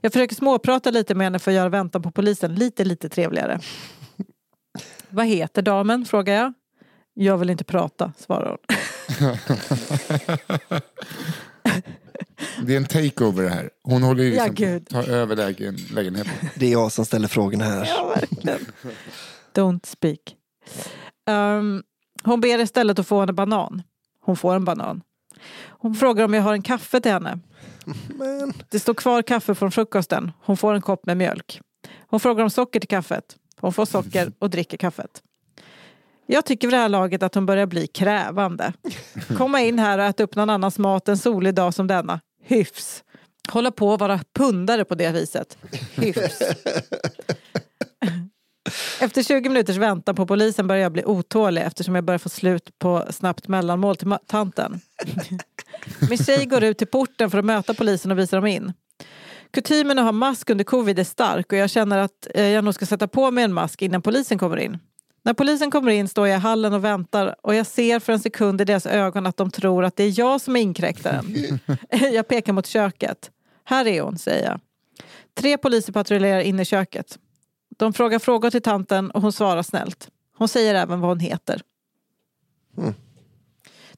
Jag 0.00 0.12
försöker 0.12 0.34
småprata 0.34 0.90
lite 0.90 1.14
med 1.14 1.24
henne 1.26 1.38
för 1.38 1.50
att 1.50 1.54
göra 1.54 1.68
väntan 1.68 2.02
på 2.02 2.10
polisen 2.10 2.54
lite, 2.54 2.84
lite 2.84 3.08
trevligare. 3.08 3.60
Vad 5.08 5.26
heter 5.26 5.62
damen? 5.62 6.04
frågar 6.04 6.34
jag. 6.34 6.52
Jag 7.14 7.38
vill 7.38 7.50
inte 7.50 7.64
prata, 7.64 8.12
svarar 8.18 8.48
hon. 8.48 8.58
Det 12.62 12.72
är 12.72 12.76
en 12.76 12.84
takeover 12.84 13.42
det 13.42 13.48
här. 13.50 13.70
Hon 13.82 14.02
håller 14.02 14.24
ju 14.24 14.34
Ja, 14.34 14.46
liksom 14.46 14.66
gud. 14.66 14.88
ta 14.88 15.02
över 15.02 15.36
lägen, 15.36 15.76
lägenheten. 15.92 16.48
Det 16.54 16.66
är 16.66 16.72
jag 16.72 16.92
som 16.92 17.04
ställer 17.06 17.28
frågorna 17.28 17.64
här. 17.64 17.86
Ja, 17.86 18.14
verkligen. 18.16 18.66
Don't 19.54 19.86
speak. 19.86 20.20
Ehm, 21.28 21.82
hon 22.26 22.40
ber 22.40 22.60
istället 22.60 22.98
att 22.98 23.06
få 23.06 23.20
en 23.20 23.34
banan. 23.34 23.82
Hon 24.24 24.36
får 24.36 24.54
en 24.54 24.64
banan. 24.64 25.02
Hon 25.68 25.94
frågar 25.94 26.24
om 26.24 26.34
jag 26.34 26.42
har 26.42 26.52
en 26.52 26.62
kaffe 26.62 27.00
till 27.00 27.12
henne. 27.12 27.38
Men, 28.08 28.52
Det 28.68 28.80
står 28.80 28.94
kvar 28.94 29.22
kaffe 29.22 29.54
från 29.54 29.70
frukosten. 29.70 30.32
Hon 30.44 30.56
får 30.56 30.74
en 30.74 30.82
kopp 30.82 31.06
med 31.06 31.16
mjölk. 31.16 31.60
Hon 32.06 32.20
frågar 32.20 32.44
om 32.44 32.50
socker 32.50 32.80
till 32.80 32.88
kaffet. 32.88 33.36
Hon 33.60 33.72
får 33.72 33.84
socker 33.86 34.32
och 34.38 34.50
dricker 34.50 34.76
kaffet. 34.76 35.22
Jag 36.26 36.44
tycker 36.44 36.68
vid 36.68 36.74
det 36.74 36.78
här 36.78 36.88
laget 36.88 37.22
att 37.22 37.34
hon 37.34 37.46
börjar 37.46 37.66
bli 37.66 37.86
krävande. 37.86 38.72
Komma 39.36 39.60
in 39.60 39.78
här 39.78 39.98
och 39.98 40.04
äta 40.04 40.22
upp 40.22 40.34
någon 40.36 40.50
annans 40.50 40.78
mat 40.78 41.08
en 41.08 41.18
solig 41.18 41.54
dag 41.54 41.74
som 41.74 41.86
denna. 41.86 42.20
Hyfs. 42.42 43.04
Hålla 43.48 43.70
på 43.70 43.94
att 43.94 44.00
vara 44.00 44.20
pundare 44.34 44.84
på 44.84 44.94
det 44.94 45.12
viset. 45.12 45.58
Hyfs. 45.94 46.42
Efter 49.00 49.22
20 49.22 49.48
minuters 49.48 49.76
väntan 49.76 50.14
på 50.14 50.26
polisen 50.26 50.66
börjar 50.66 50.82
jag 50.82 50.92
bli 50.92 51.04
otålig 51.04 51.62
eftersom 51.62 51.94
jag 51.94 52.04
börjar 52.04 52.18
få 52.18 52.28
slut 52.28 52.78
på 52.78 53.04
snabbt 53.10 53.48
mellanmål 53.48 53.96
till 53.96 54.16
tanten. 54.26 54.80
Min 56.08 56.18
tjej 56.18 56.46
går 56.46 56.64
ut 56.64 56.78
till 56.78 56.86
porten 56.86 57.30
för 57.30 57.38
att 57.38 57.44
möta 57.44 57.74
polisen 57.74 58.10
och 58.10 58.18
visa 58.18 58.36
dem 58.36 58.46
in. 58.46 58.72
Kutymen 59.50 59.98
att 59.98 60.04
ha 60.04 60.12
mask 60.12 60.50
under 60.50 60.64
covid 60.64 60.98
är 60.98 61.04
stark 61.04 61.52
och 61.52 61.58
jag 61.58 61.70
känner 61.70 61.98
att 61.98 62.26
eh, 62.34 62.46
jag 62.46 62.64
nog 62.64 62.74
ska 62.74 62.86
sätta 62.86 63.08
på 63.08 63.30
mig 63.30 63.44
en 63.44 63.52
mask 63.52 63.82
innan 63.82 64.02
polisen 64.02 64.38
kommer 64.38 64.56
in. 64.56 64.78
När 65.24 65.34
polisen 65.34 65.70
kommer 65.70 65.90
in 65.90 66.08
står 66.08 66.28
jag 66.28 66.36
i 66.36 66.40
hallen 66.40 66.72
och 66.72 66.84
väntar 66.84 67.34
och 67.42 67.54
jag 67.54 67.66
ser 67.66 68.00
för 68.00 68.12
en 68.12 68.20
sekund 68.20 68.60
i 68.60 68.64
deras 68.64 68.86
ögon 68.86 69.26
att 69.26 69.36
de 69.36 69.50
tror 69.50 69.84
att 69.84 69.96
det 69.96 70.04
är 70.04 70.18
jag 70.18 70.40
som 70.40 70.56
är 70.56 70.60
inkräktaren. 70.60 71.58
jag 72.12 72.28
pekar 72.28 72.52
mot 72.52 72.66
köket. 72.66 73.30
Här 73.64 73.86
är 73.86 74.02
hon, 74.02 74.18
säger 74.18 74.46
jag. 74.46 74.60
Tre 75.34 75.58
poliser 75.58 75.92
patrullerar 75.92 76.40
in 76.40 76.60
i 76.60 76.64
köket. 76.64 77.18
De 77.76 77.92
frågar 77.92 78.18
frågor 78.18 78.50
till 78.50 78.62
tanten 78.62 79.10
och 79.10 79.22
hon 79.22 79.32
svarar 79.32 79.62
snällt. 79.62 80.08
Hon 80.38 80.48
säger 80.48 80.74
även 80.74 81.00
vad 81.00 81.10
hon 81.10 81.20
heter. 81.20 81.62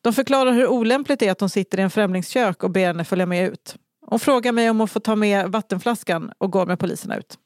De 0.02 0.12
förklarar 0.12 0.52
hur 0.52 0.66
olämpligt 0.66 1.20
det 1.20 1.26
är 1.26 1.32
att 1.32 1.40
hon 1.40 1.50
sitter 1.50 1.78
i 1.78 1.82
en 1.82 1.90
främlingskök 1.90 2.64
och 2.64 2.70
ber 2.70 2.86
henne 2.86 3.04
följa 3.04 3.26
med 3.26 3.48
ut. 3.48 3.76
Hon 4.06 4.18
frågar 4.18 4.52
mig 4.52 4.70
om 4.70 4.78
hon 4.78 4.88
får 4.88 5.00
ta 5.00 5.16
med 5.16 5.48
vattenflaskan 5.48 6.32
och 6.38 6.50
går 6.50 6.66
med 6.66 6.78
poliserna 6.78 7.16
ut. 7.16 7.38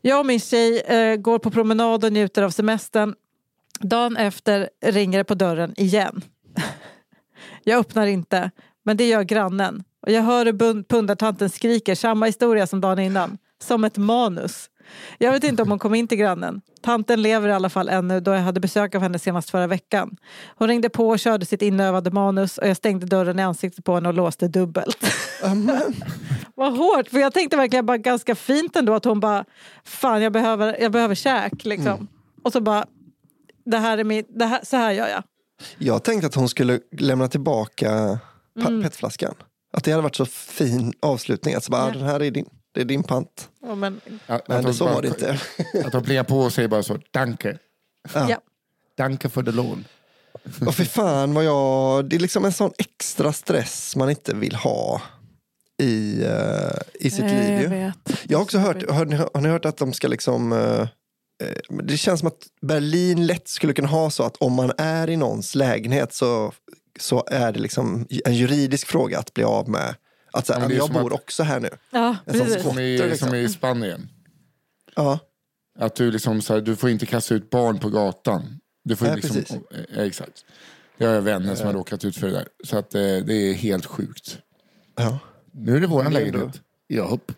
Jag 0.00 0.20
och 0.20 0.26
min 0.26 0.40
tjej 0.40 0.80
eh, 0.80 1.16
går 1.16 1.38
på 1.38 1.50
promenad 1.50 2.04
och 2.04 2.12
njuter 2.12 2.42
av 2.42 2.50
semestern. 2.50 3.14
Dagen 3.80 4.16
efter 4.16 4.70
ringer 4.80 5.18
det 5.18 5.24
på 5.24 5.34
dörren 5.34 5.74
igen. 5.76 6.22
Jag 7.64 7.78
öppnar 7.78 8.06
inte, 8.06 8.50
men 8.82 8.96
det 8.96 9.08
gör 9.08 9.22
grannen. 9.22 9.84
Och 10.02 10.12
jag 10.12 10.22
hör 10.22 10.46
hur 10.46 10.82
pundartanten 10.82 11.50
skriker 11.50 11.94
samma 11.94 12.26
historia 12.26 12.66
som 12.66 12.80
dagen 12.80 12.98
innan. 12.98 13.38
som 13.62 13.84
ett 13.84 13.96
manus. 13.96 14.69
Jag 15.18 15.32
vet 15.32 15.44
inte 15.44 15.62
om 15.62 15.70
hon 15.70 15.78
kom 15.78 15.94
in 15.94 16.08
till 16.08 16.18
grannen. 16.18 16.60
Tanten 16.82 17.22
lever 17.22 17.48
i 17.48 17.52
alla 17.52 17.68
fall 17.70 17.88
ännu 17.88 18.20
då 18.20 18.30
jag 18.30 18.40
hade 18.40 18.60
besök 18.60 18.94
av 18.94 19.02
henne 19.02 19.18
senast 19.18 19.50
förra 19.50 19.66
veckan. 19.66 20.16
Hon 20.56 20.68
ringde 20.68 20.88
på 20.88 21.08
och 21.08 21.18
körde 21.18 21.46
sitt 21.46 21.62
inövade 21.62 22.10
manus 22.10 22.58
och 22.58 22.68
jag 22.68 22.76
stängde 22.76 23.06
dörren 23.06 23.38
i 23.38 23.42
ansiktet 23.42 23.84
på 23.84 23.94
henne 23.94 24.08
och 24.08 24.14
låste 24.14 24.48
dubbelt. 24.48 24.98
Amen. 25.44 25.94
Vad 26.54 26.76
hårt, 26.78 27.08
för 27.08 27.18
jag 27.18 27.32
tänkte 27.32 27.56
verkligen 27.56 27.86
bara 27.86 27.98
ganska 27.98 28.34
fint 28.34 28.76
ändå 28.76 28.94
att 28.94 29.04
hon 29.04 29.20
bara, 29.20 29.44
fan 29.84 30.22
jag 30.22 30.32
behöver, 30.32 30.76
jag 30.80 30.92
behöver 30.92 31.14
käk 31.14 31.64
liksom. 31.64 32.08
Och 32.44 32.52
så 32.52 32.60
bara, 32.60 32.84
det 33.64 33.78
här 33.78 33.98
är 33.98 34.04
min, 34.04 34.24
det 34.28 34.44
här, 34.46 34.60
så 34.62 34.76
här 34.76 34.92
gör 34.92 35.08
jag. 35.08 35.22
Jag 35.78 36.02
tänkte 36.04 36.26
att 36.26 36.34
hon 36.34 36.48
skulle 36.48 36.80
lämna 36.98 37.28
tillbaka 37.28 38.18
pa- 38.62 38.82
petflaskan. 38.82 39.34
Att 39.72 39.84
det 39.84 39.90
hade 39.90 40.02
varit 40.02 40.16
så 40.16 40.26
fin 40.26 40.92
avslutning. 41.02 41.54
Att 41.54 41.64
så 41.64 41.70
bara, 41.70 41.82
Ja. 41.82 41.88
"Ah, 41.88 41.92
den 41.92 42.02
här 42.02 42.22
är 42.22 42.30
din. 42.30 42.46
Det 42.74 42.80
är 42.80 42.84
din 42.84 43.02
pant. 43.02 43.48
Ja, 43.62 43.74
men, 43.74 44.00
Att, 44.26 44.48
Men 44.48 44.64
hon 44.64 44.74
så 44.74 44.84
bara- 44.84 44.94
var 44.94 45.02
det 45.02 45.08
inte. 45.08 45.40
Att 45.84 45.92
de 45.92 46.02
plingar 46.04 46.24
på 46.24 46.38
och 46.40 46.52
säger 46.52 46.68
bara 46.68 46.82
så, 46.82 46.98
danke. 47.10 47.58
Ja. 48.14 48.30
ja. 48.30 48.40
Danke 48.96 49.28
för 49.28 49.42
det 49.42 49.52
lån. 49.52 49.84
Och 50.66 50.74
för 50.74 50.84
fan 50.84 51.34
vad 51.34 51.44
jag... 51.44 52.04
Det 52.04 52.16
är 52.16 52.20
liksom 52.20 52.44
en 52.44 52.52
sån 52.52 52.70
extra 52.78 53.32
stress 53.32 53.96
man 53.96 54.10
inte 54.10 54.34
vill 54.34 54.54
ha 54.54 55.02
i, 55.82 56.22
eh, 56.24 56.78
i 56.94 57.10
sitt 57.10 57.20
Nej, 57.24 57.34
liv. 57.50 57.52
jag 57.52 57.62
ju. 57.62 57.68
vet. 57.68 58.20
Jag 58.28 58.38
har 58.38 58.42
också 58.42 58.58
hört, 58.58 58.90
har 58.90 59.04
ni, 59.04 59.16
har 59.16 59.40
ni 59.40 59.48
hört 59.48 59.64
att 59.64 59.76
de 59.76 59.92
ska 59.92 60.08
liksom... 60.08 60.52
eh, 60.52 60.88
det 61.82 61.96
känns 61.96 62.20
som 62.20 62.26
att 62.26 62.46
Berlin 62.62 63.26
lätt 63.26 63.48
skulle 63.48 63.72
kunna 63.72 63.88
ha 63.88 64.10
så 64.10 64.22
att 64.22 64.36
om 64.36 64.52
man 64.52 64.72
är 64.78 65.10
i 65.10 65.16
någons 65.16 65.54
lägenhet 65.54 66.14
så, 66.14 66.52
så 67.00 67.24
är 67.30 67.52
det 67.52 67.58
liksom 67.60 68.06
en 68.24 68.34
juridisk 68.34 68.86
fråga 68.86 69.18
att 69.18 69.34
bli 69.34 69.44
av 69.44 69.68
med. 69.68 69.94
Att 70.32 70.46
så 70.46 70.52
här, 70.52 70.60
Ja, 70.60 70.68
men 70.68 70.76
jag 70.76 70.86
som 70.86 70.94
bor 71.02 71.14
att- 71.14 71.20
också 71.20 71.42
här 71.42 71.60
nu. 71.60 71.68
Ja, 71.90 72.16
precis. 72.26 72.62
Som 72.62 72.78
i, 72.78 72.98
liksom. 72.98 73.28
som 73.28 73.36
i 73.36 73.48
Spanien. 73.48 74.08
Ja, 74.96 75.18
Att 75.78 75.94
du 75.94 76.10
liksom 76.10 76.42
så 76.42 76.54
här, 76.54 76.60
du 76.60 76.76
får 76.76 76.90
inte 76.90 77.06
kasta 77.06 77.34
ut 77.34 77.50
barn 77.50 77.78
på 77.78 77.88
gatan. 77.90 78.60
Du 78.84 78.96
får 78.96 79.06
Nej, 79.06 79.14
liksom, 79.16 79.36
precis. 79.36 79.56
eh, 79.96 80.04
exakt. 80.04 80.44
Jag 80.96 81.08
har 81.14 81.20
vänner 81.20 81.54
som 81.54 81.66
har 81.66 81.74
råkat 81.74 82.04
ut 82.04 82.16
för 82.16 82.26
det 82.26 82.32
där. 82.32 82.48
Så 82.64 82.76
att 82.78 82.94
eh, 82.94 83.00
det 83.00 83.34
är 83.34 83.54
helt 83.54 83.86
sjukt. 83.86 84.38
ja. 84.96 85.18
Nu 85.52 85.76
är 85.76 85.80
det 85.80 85.86
ändå- 85.86 86.10
lägenhet. 86.10 86.60
Japp. 86.88 87.32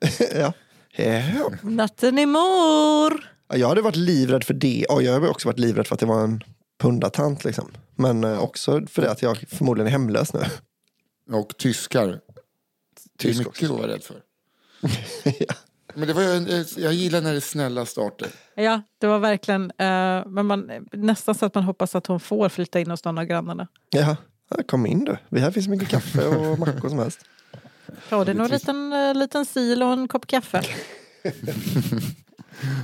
ja. 0.34 0.52
ja. 0.96 1.50
Natten 1.62 2.18
är 2.18 2.26
mor. 2.26 3.30
Ja, 3.48 3.56
Jag 3.56 3.68
hade 3.68 3.80
varit 3.82 3.96
livrädd 3.96 4.44
för 4.44 4.54
det. 4.54 4.86
Och 4.90 5.02
jag 5.02 5.20
har 5.20 5.28
också 5.28 5.48
varit 5.48 5.58
livrädd 5.58 5.86
för 5.86 5.94
att 5.94 6.00
det 6.00 6.06
var 6.06 6.24
en 6.24 6.42
pundatant. 6.80 7.44
Liksom. 7.44 7.70
Men 7.96 8.24
eh, 8.24 8.38
också 8.42 8.86
för 8.86 9.02
det 9.02 9.10
att 9.10 9.22
jag 9.22 9.38
förmodligen 9.38 9.86
är 9.86 9.90
hemlös 9.90 10.32
nu. 10.34 10.40
Och 11.32 11.56
tyskar. 11.58 12.06
Det 12.06 12.12
är 12.14 12.20
Tysk 13.18 13.38
mycket 13.38 13.46
också. 13.48 13.64
att 13.64 13.70
vara 13.80 13.88
rädd 13.92 14.02
för. 14.02 14.22
ja. 15.38 15.54
Men 15.94 16.08
det 16.08 16.14
var 16.14 16.22
en- 16.22 16.64
jag 16.76 16.92
gillar 16.92 17.20
när 17.20 17.30
det 17.30 17.36
är 17.38 17.40
snälla 17.40 17.86
starter. 17.86 18.28
Ja, 18.54 18.82
det 18.98 19.06
var 19.06 19.18
verkligen, 19.18 19.64
eh, 19.70 20.26
men 20.26 20.46
man, 20.46 20.70
nästan 20.92 21.34
så 21.34 21.46
att 21.46 21.54
man 21.54 21.64
hoppas 21.64 21.94
att 21.94 22.06
hon 22.06 22.20
får 22.20 22.48
flytta 22.48 22.80
in 22.80 22.90
hos 22.90 23.04
någon 23.04 23.18
av 23.18 23.24
grannarna. 23.24 23.68
Ja, 23.90 24.16
ja, 24.48 24.56
kom 24.68 24.86
in 24.86 25.04
du. 25.04 25.16
Vi 25.28 25.40
Här 25.40 25.50
finns 25.50 25.68
mycket 25.68 25.88
kaffe 25.88 26.26
och 26.26 26.58
mackor 26.66 26.88
som 26.88 26.98
helst. 26.98 27.20
Ja, 28.08 28.24
det 28.24 28.30
är 28.32 28.34
nog 28.34 28.44
en 28.46 28.52
liten, 28.52 28.92
eh, 28.92 29.14
liten 29.14 29.46
sil 29.54 29.78
och 29.82 29.92
en 29.92 30.08
kopp 30.08 30.26
kaffe. 30.26 30.62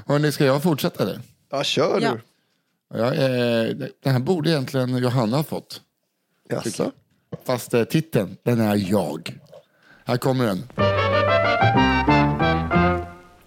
Hörrni, 0.07 0.33
ska 0.33 0.45
jag 0.45 0.63
fortsätta 0.63 1.03
eller? 1.03 1.21
Ja, 1.51 1.65
kör 1.65 2.01
Ja. 2.01 2.13
du. 2.13 2.21
Ja, 2.99 3.15
eh, 3.15 3.69
den 4.03 4.13
här 4.13 4.19
borde 4.21 4.51
egentligen 4.51 4.97
Johanna 4.97 5.37
ha 5.37 5.45
fått. 5.45 5.81
Jaså? 6.49 6.93
Fast 7.45 7.75
eh, 7.75 7.85
titeln, 7.85 8.37
den 8.43 8.61
är 8.61 8.91
jag. 8.91 9.39
Här 10.05 10.17
kommer 10.17 10.47
den. 10.47 10.63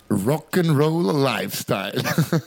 Rock'n'roll 0.09 1.39
lifestyle. 1.39 2.03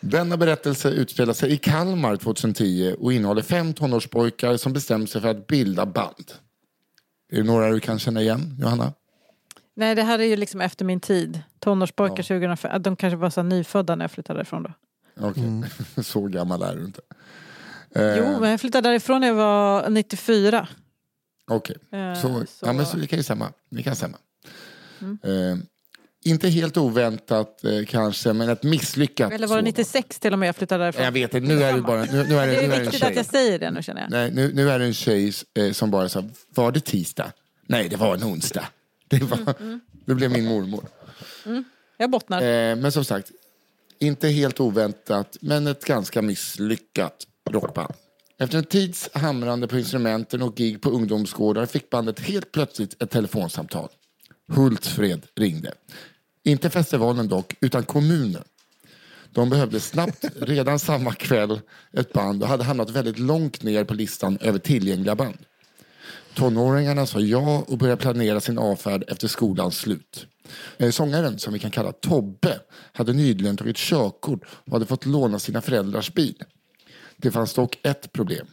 Denna 0.00 0.36
berättelse 0.36 0.90
utspelar 0.90 1.32
sig 1.32 1.52
i 1.52 1.56
Kalmar 1.56 2.16
2010 2.16 2.96
och 2.98 3.12
innehåller 3.12 3.42
fem 3.42 3.74
tonårspojkar 3.74 4.56
som 4.56 4.72
bestämt 4.72 5.10
sig 5.10 5.20
för 5.20 5.28
att 5.28 5.46
bilda 5.46 5.86
band. 5.86 6.32
Är 7.32 7.36
det 7.36 7.42
några 7.42 7.70
du 7.70 7.80
kan 7.80 7.98
känna 7.98 8.22
igen, 8.22 8.56
Johanna? 8.60 8.92
Nej, 9.74 9.94
det 9.94 10.02
här 10.02 10.18
är 10.18 10.24
ju 10.24 10.36
liksom 10.36 10.60
efter 10.60 10.84
min 10.84 11.00
tid. 11.00 11.42
Tonårspojkar 11.58 12.22
2005. 12.22 12.82
De 12.82 12.96
kanske 12.96 13.16
var 13.16 13.30
så 13.30 13.42
nyfödda 13.42 13.94
när 13.94 14.04
jag 14.04 14.10
flyttade 14.10 14.38
därifrån 14.38 14.62
då. 14.62 14.72
Okej, 15.20 15.62
så 16.04 16.20
gammal 16.20 16.62
är 16.62 16.76
du 16.76 16.84
inte. 16.84 17.00
Eh, 17.94 18.16
Jo, 18.18 18.40
men 18.40 18.50
jag 18.50 18.60
flyttade 18.60 18.88
därifrån 18.88 19.20
när 19.20 19.28
jag 19.28 19.34
var 19.34 19.90
94. 19.90 20.68
Okej, 21.50 21.76
Eh, 21.92 22.14
så, 22.22 22.28
så- 22.48 22.66
Ja, 22.66 22.72
men 22.72 22.86
så 22.86 22.96
det 22.96 23.06
kan 23.06 23.18
ju 23.18 23.22
stämma. 23.22 23.52
Kan 23.84 23.96
stämma. 23.96 24.16
Eh, 25.22 25.56
inte 26.24 26.48
helt 26.48 26.76
oväntat 26.76 27.64
eh, 27.64 27.84
kanske, 27.88 28.32
men 28.32 28.48
ett 28.48 28.62
misslyckat 28.62 29.32
Eller 29.32 29.46
var 29.46 29.56
det 29.56 29.60
sådant. 29.62 29.76
96 29.76 30.18
till 30.18 30.32
och 30.32 30.38
med 30.38 30.48
jag 30.48 30.56
flyttade 30.56 30.84
därifrån? 30.84 31.04
Jag 31.04 31.12
vet 31.12 31.34
inte, 31.34 31.54
nu 31.54 31.62
är 31.62 31.72
det 31.72 31.80
bara 31.82 32.04
nu, 32.04 32.24
nu 32.28 32.38
är 32.38 32.46
det, 32.46 32.54
Det 32.54 32.60
nu 32.60 32.62
är 32.62 32.64
är 32.64 32.68
det 32.68 32.74
en 32.76 32.82
viktigt 32.82 33.02
att 33.02 33.16
jag 33.16 33.26
säger 33.26 33.58
det 33.58 33.70
nu 33.70 33.82
känner 33.82 34.00
jag. 34.00 34.10
Nej, 34.10 34.30
nu, 34.30 34.52
nu 34.54 34.70
är 34.70 34.78
det 34.78 34.84
en 34.84 34.94
tjej 34.94 35.32
eh, 35.54 35.72
som 35.72 35.90
bara 35.90 36.08
sa, 36.08 36.24
var 36.54 36.72
det 36.72 36.80
tisdag? 36.80 37.32
Nej, 37.66 37.88
det 37.88 37.96
var 37.96 38.14
en 38.14 38.24
onsdag. 38.24 38.64
Det, 39.08 39.22
var, 39.22 39.38
Mm, 39.60 39.80
det 40.06 40.14
blev 40.14 40.30
min 40.30 40.44
mormor. 40.46 40.84
Jag 41.96 42.10
bottnar. 42.10 42.42
Eh, 42.42 42.76
men 42.76 42.92
som 42.92 43.04
sagt, 43.04 43.30
inte 43.98 44.28
helt 44.28 44.60
oväntat, 44.60 45.36
men 45.40 45.66
ett 45.66 45.84
ganska 45.84 46.22
misslyckat 46.22 47.26
rockband. 47.52 47.94
Efter 48.38 48.58
en 48.58 48.64
tids 48.64 49.10
hamrande 49.12 49.68
på 49.68 49.78
instrumenten 49.78 50.42
och 50.42 50.56
gig 50.56 50.80
på 50.82 50.90
ungdomsgårdar 50.90 51.66
fick 51.66 51.90
bandet 51.90 52.20
helt 52.20 52.52
plötsligt 52.52 53.02
ett 53.02 53.10
telefonsamtal. 53.10 53.88
Hultsfred 54.48 55.26
ringde. 55.36 55.72
Inte 56.44 56.70
festivalen 56.70 57.28
dock, 57.28 57.54
utan 57.60 57.84
kommunen. 57.84 58.44
De 59.32 59.50
behövde 59.50 59.80
snabbt, 59.80 60.24
redan 60.40 60.78
samma 60.78 61.12
kväll, 61.12 61.60
ett 61.92 62.12
band 62.12 62.42
och 62.42 62.48
hade 62.48 62.64
hamnat 62.64 62.90
väldigt 62.90 63.18
långt 63.18 63.62
ner 63.62 63.84
på 63.84 63.94
listan 63.94 64.38
över 64.40 64.58
tillgängliga 64.58 65.14
band. 65.14 65.38
Tonåringarna 66.34 67.06
sa 67.06 67.20
ja 67.20 67.64
och 67.68 67.78
började 67.78 68.02
planera 68.02 68.40
sin 68.40 68.58
avfärd 68.58 69.04
efter 69.08 69.28
skolans 69.28 69.78
slut. 69.78 70.26
Eh, 70.76 70.90
Sångaren, 70.90 71.38
som 71.38 71.52
vi 71.52 71.58
kan 71.58 71.70
kalla 71.70 71.92
Tobbe, 71.92 72.60
hade 72.92 73.12
nyligen 73.12 73.56
tagit 73.56 73.76
körkort 73.76 74.44
och 74.50 74.72
hade 74.72 74.86
fått 74.86 75.06
låna 75.06 75.38
sina 75.38 75.60
föräldrars 75.60 76.14
bil. 76.14 76.42
Det 77.22 77.30
fanns 77.30 77.54
dock 77.54 77.78
ett 77.82 78.12
problem. 78.12 78.46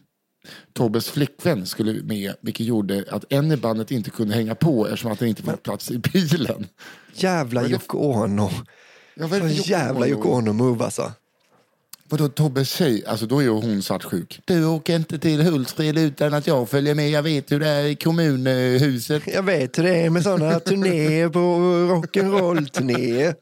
Tobbes 0.72 1.10
flickvän 1.10 1.66
skulle 1.66 2.02
med, 2.02 2.34
vilket 2.40 2.66
gjorde 2.66 3.04
att 3.10 3.24
en 3.32 3.52
i 3.52 3.56
bandet 3.56 3.90
inte 3.90 4.10
kunde 4.10 4.34
hänga 4.34 4.54
på 4.54 4.86
eftersom 4.86 5.12
att 5.12 5.18
den 5.18 5.28
inte 5.28 5.42
fått 5.42 5.62
plats 5.62 5.90
i 5.90 5.98
bilen. 5.98 6.66
Jävla 7.14 7.68
Yoko 7.68 7.98
Ono. 7.98 8.50
Ja, 9.14 9.26
vad 9.26 9.32
är 9.32 9.42
det 9.42 9.48
för 9.48 9.56
Yoko 9.56 9.70
Jävla? 9.70 10.06
Yoko 10.06 10.28
Ono-move 10.28 10.84
alltså. 10.84 11.12
Vadå 12.08 12.28
Tobbes 12.28 12.70
tjej? 12.70 13.04
Alltså 13.06 13.26
då 13.26 13.38
är 13.38 13.42
ju 13.42 13.50
hon 13.50 13.82
svartsjuk. 13.82 14.40
Du 14.44 14.64
åker 14.64 14.96
inte 14.96 15.18
till 15.18 15.42
Hultsfred 15.42 15.98
utan 15.98 16.34
att 16.34 16.46
jag 16.46 16.68
följer 16.68 16.94
med. 16.94 17.10
Jag 17.10 17.22
vet 17.22 17.52
hur 17.52 17.60
det 17.60 17.68
är 17.68 17.84
i 17.84 17.96
kommunhuset. 17.96 19.22
Jag 19.26 19.42
vet 19.42 19.78
hur 19.78 19.82
det 19.82 19.96
är 19.96 20.10
med 20.10 20.22
sådana 20.22 20.60
turnéer 20.60 21.28
på 21.28 21.38
rock'n'roll-turnéer. 21.38 23.34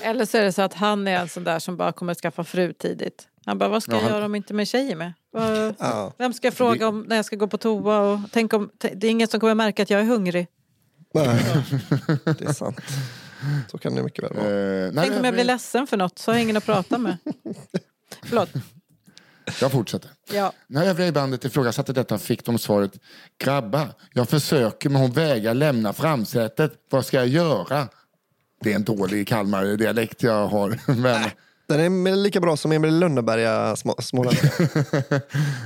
Eller 0.00 0.24
så 0.24 0.38
är 0.38 0.44
det 0.44 0.52
så 0.52 0.62
att 0.62 0.74
han 0.74 1.08
är 1.08 1.20
en 1.20 1.28
sån 1.28 1.44
där 1.44 1.58
som 1.58 1.76
bara 1.76 1.92
kommer 1.92 2.12
att 2.12 2.18
skaffa 2.18 2.44
fru 2.44 2.72
tidigt. 2.72 3.28
Han 3.46 3.58
bara, 3.58 3.68
vad 3.68 3.82
ska 3.82 3.92
Ja, 3.92 3.96
jag 3.96 4.02
han- 4.02 4.12
göra 4.12 4.24
om 4.24 4.34
inte 4.34 4.54
med 4.54 4.68
tjejer 4.68 4.96
med? 4.96 5.12
Ja. 5.78 6.12
Vem 6.18 6.32
ska 6.32 6.46
jag 6.46 6.54
fråga 6.54 6.88
om 6.88 7.00
när 7.00 7.16
jag 7.16 7.24
ska 7.24 7.36
gå 7.36 7.46
på 7.46 7.58
toa? 7.58 7.98
Och 8.00 8.18
tänk 8.32 8.52
om, 8.52 8.70
det 8.78 9.06
är 9.06 9.10
ingen 9.10 9.28
som 9.28 9.40
kommer 9.40 9.54
märka 9.54 9.82
att 9.82 9.90
jag 9.90 10.00
är 10.00 10.04
hungrig. 10.04 10.46
Nej, 11.14 11.44
det 12.24 12.44
är 12.44 12.52
sant. 12.52 12.80
Så 13.70 13.78
kan 13.78 13.94
det 13.94 14.02
mycket 14.02 14.24
väl 14.24 14.34
vara. 14.34 14.46
Eh, 14.46 14.92
nej, 14.92 15.04
Tänk 15.06 15.18
om 15.18 15.24
jag 15.24 15.34
blir 15.34 15.44
ledsen 15.44 15.86
för 15.86 15.96
något 15.96 16.18
så 16.18 16.30
har 16.30 16.36
jag 16.36 16.42
ingen 16.42 16.56
att 16.56 16.66
prata 16.66 16.98
med. 16.98 17.16
Förlåt. 18.24 18.48
Jag 19.60 19.72
fortsätter. 19.72 20.10
Ja. 20.32 20.52
När 20.66 20.86
övriga 20.86 21.08
i 21.08 21.12
bandet 21.12 21.44
ifrågasatte 21.44 21.92
detta 21.92 22.18
fick 22.18 22.44
de 22.44 22.58
svaret 22.58 22.92
Grabbar, 23.38 23.88
jag 24.12 24.28
försöker 24.28 24.88
men 24.90 25.02
hon 25.02 25.12
vägrar 25.12 25.54
lämna 25.54 25.92
framsätet. 25.92 26.72
Vad 26.90 27.06
ska 27.06 27.16
jag 27.16 27.28
göra? 27.28 27.88
Det 28.60 28.72
är 28.72 28.76
en 28.76 28.84
dålig 28.84 29.28
Kalmar-dialekt 29.28 30.22
jag 30.22 30.46
har. 30.46 30.78
Men 31.02 31.30
Den 31.68 32.06
är 32.06 32.16
lika 32.16 32.40
bra 32.40 32.56
som 32.56 32.72
Emil 32.72 32.98
Lönneberga 32.98 33.76
små, 33.76 33.94
småländska. 33.98 34.48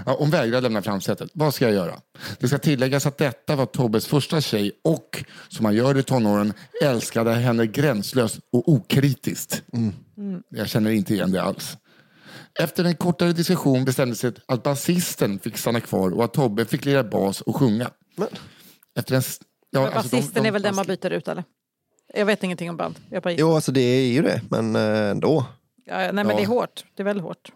ja, 0.06 0.16
hon 0.18 0.30
vägrar 0.30 0.60
lämna 0.60 0.82
framsätet. 0.82 1.30
Vad 1.34 1.54
ska 1.54 1.64
jag 1.64 1.74
göra? 1.74 1.94
Det 2.38 2.48
ska 2.48 2.58
tilläggas 2.58 3.06
att 3.06 3.18
detta 3.18 3.56
var 3.56 3.66
Tobbes 3.66 4.06
första 4.06 4.40
tjej 4.40 4.72
och, 4.84 5.24
som 5.48 5.64
han 5.64 5.74
gör 5.74 5.98
i 5.98 6.02
tonåren, 6.02 6.52
älskade 6.82 7.32
henne 7.34 7.66
gränslöst 7.66 8.38
och 8.52 8.68
okritiskt. 8.68 9.62
Jag 10.48 10.68
känner 10.68 10.90
inte 10.90 11.14
igen 11.14 11.32
det 11.32 11.42
alls. 11.42 11.76
Efter 12.60 12.84
en 12.84 12.94
kortare 12.96 13.32
diskussion 13.32 13.84
bestämdes 13.84 14.20
det 14.20 14.34
att 14.46 14.62
basisten 14.62 15.38
fick 15.38 15.58
stanna 15.58 15.80
kvar 15.80 16.10
och 16.10 16.24
att 16.24 16.32
Tobbe 16.34 16.64
fick 16.64 16.84
lira 16.84 17.04
bas 17.04 17.40
och 17.40 17.56
sjunga. 17.56 17.90
Men, 18.16 18.28
Efter 18.98 19.14
en, 19.14 19.22
ja, 19.70 19.80
Men 19.80 19.92
alltså 19.92 20.10
de- 20.10 20.16
basisten 20.16 20.42
de- 20.42 20.48
är 20.48 20.52
väl 20.52 20.62
den 20.62 20.74
man 20.74 20.86
byter 20.86 21.10
ut 21.10 21.28
eller? 21.28 21.44
Jag 22.14 22.26
vet 22.26 22.42
ingenting 22.44 22.70
om 22.70 22.76
band. 22.76 22.94
Jag 23.10 23.22
bara, 23.22 23.32
jo, 23.32 23.54
alltså 23.54 23.72
det 23.72 23.80
är 23.80 24.12
ju 24.12 24.22
det, 24.22 24.40
men 24.50 24.76
eh, 24.76 25.10
ändå. 25.10 25.44
Ja, 25.90 26.12
nej 26.12 26.24
men 26.24 26.36
det 26.36 26.42
är 26.42 26.46
hårt. 26.46 26.84
Det 26.94 27.02
är 27.02 27.04
väldigt 27.04 27.24
hårt. 27.24 27.52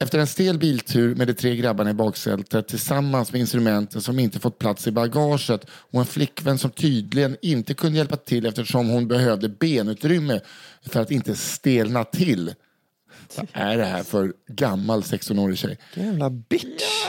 Efter 0.00 0.18
en 0.18 0.26
stel 0.26 0.58
biltur 0.58 1.14
med 1.14 1.26
de 1.26 1.34
tre 1.34 1.56
grabbarna 1.56 1.90
i 1.90 1.94
baksätet 1.94 2.68
tillsammans 2.68 3.32
med 3.32 3.40
instrumenten 3.40 4.00
som 4.00 4.18
inte 4.18 4.40
fått 4.40 4.58
plats 4.58 4.86
i 4.86 4.90
bagaget 4.90 5.66
och 5.70 6.00
en 6.00 6.06
flickvän 6.06 6.58
som 6.58 6.70
tydligen 6.70 7.36
inte 7.42 7.74
kunde 7.74 7.98
hjälpa 7.98 8.16
till 8.16 8.46
eftersom 8.46 8.88
hon 8.88 9.08
behövde 9.08 9.48
benutrymme 9.48 10.40
för 10.82 11.00
att 11.00 11.10
inte 11.10 11.36
stelna 11.36 12.04
till. 12.04 12.54
Vad 13.36 13.46
är 13.52 13.76
det 13.76 13.84
här 13.84 14.02
för 14.02 14.32
gammal 14.48 15.00
16-årig 15.00 15.58
tjej? 15.58 15.78
Jävla 15.94 16.30
bitch. 16.30 17.08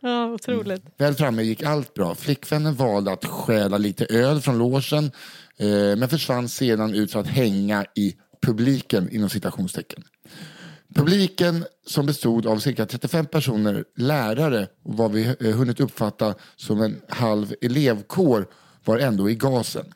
Ja, 0.00 0.26
otroligt. 0.26 0.82
Väl 0.96 1.14
framme 1.14 1.42
gick 1.42 1.62
allt 1.62 1.94
bra. 1.94 2.14
Flickvännen 2.14 2.74
valde 2.74 3.12
att 3.12 3.24
stjäla 3.24 3.78
lite 3.78 4.04
öl 4.04 4.40
från 4.40 4.58
logen 4.58 5.10
eh, 5.56 5.96
men 5.96 6.08
försvann 6.08 6.48
sedan 6.48 6.94
ut 6.94 7.12
för 7.12 7.20
att 7.20 7.26
hänga 7.26 7.84
i 7.94 8.14
publiken 8.44 9.08
inom 9.10 9.30
citationstecken. 9.30 10.04
Publiken 10.94 11.64
som 11.86 12.06
bestod 12.06 12.46
av 12.46 12.58
cirka 12.58 12.86
35 12.86 13.26
personer, 13.26 13.84
lärare 13.96 14.68
och 14.82 14.96
vad 14.96 15.12
vi 15.12 15.36
eh, 15.40 15.56
hunnit 15.56 15.80
uppfatta 15.80 16.34
som 16.56 16.82
en 16.82 17.00
halv 17.08 17.54
elevkår 17.60 18.46
var 18.84 18.98
ändå 18.98 19.30
i 19.30 19.34
gasen. 19.34 19.86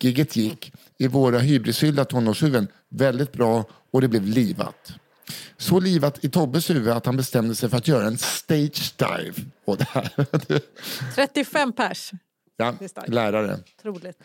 Gigget 0.00 0.36
gick 0.36 0.72
i 0.98 1.06
våra 1.06 1.38
hybrisfyllda 1.38 2.04
tonårshuvuden 2.04 2.68
väldigt 2.88 3.32
bra 3.32 3.64
och 3.90 4.00
det 4.00 4.08
blev 4.08 4.26
livat. 4.26 4.92
Så 5.56 5.80
livat 5.80 6.24
i 6.24 6.28
Tobbes 6.28 6.70
huvud 6.70 6.92
att 6.92 7.06
han 7.06 7.16
bestämde 7.16 7.54
sig 7.54 7.68
för 7.68 7.76
att 7.76 7.88
göra 7.88 8.06
en 8.06 8.18
stage 8.18 8.94
dive. 8.96 9.34
Och 9.64 9.76
det 9.76 9.88
här, 9.88 10.26
35 11.14 11.72
pers. 11.72 12.10
ja, 12.56 12.74
lärare. 13.06 13.58
Otroligt. 13.78 14.18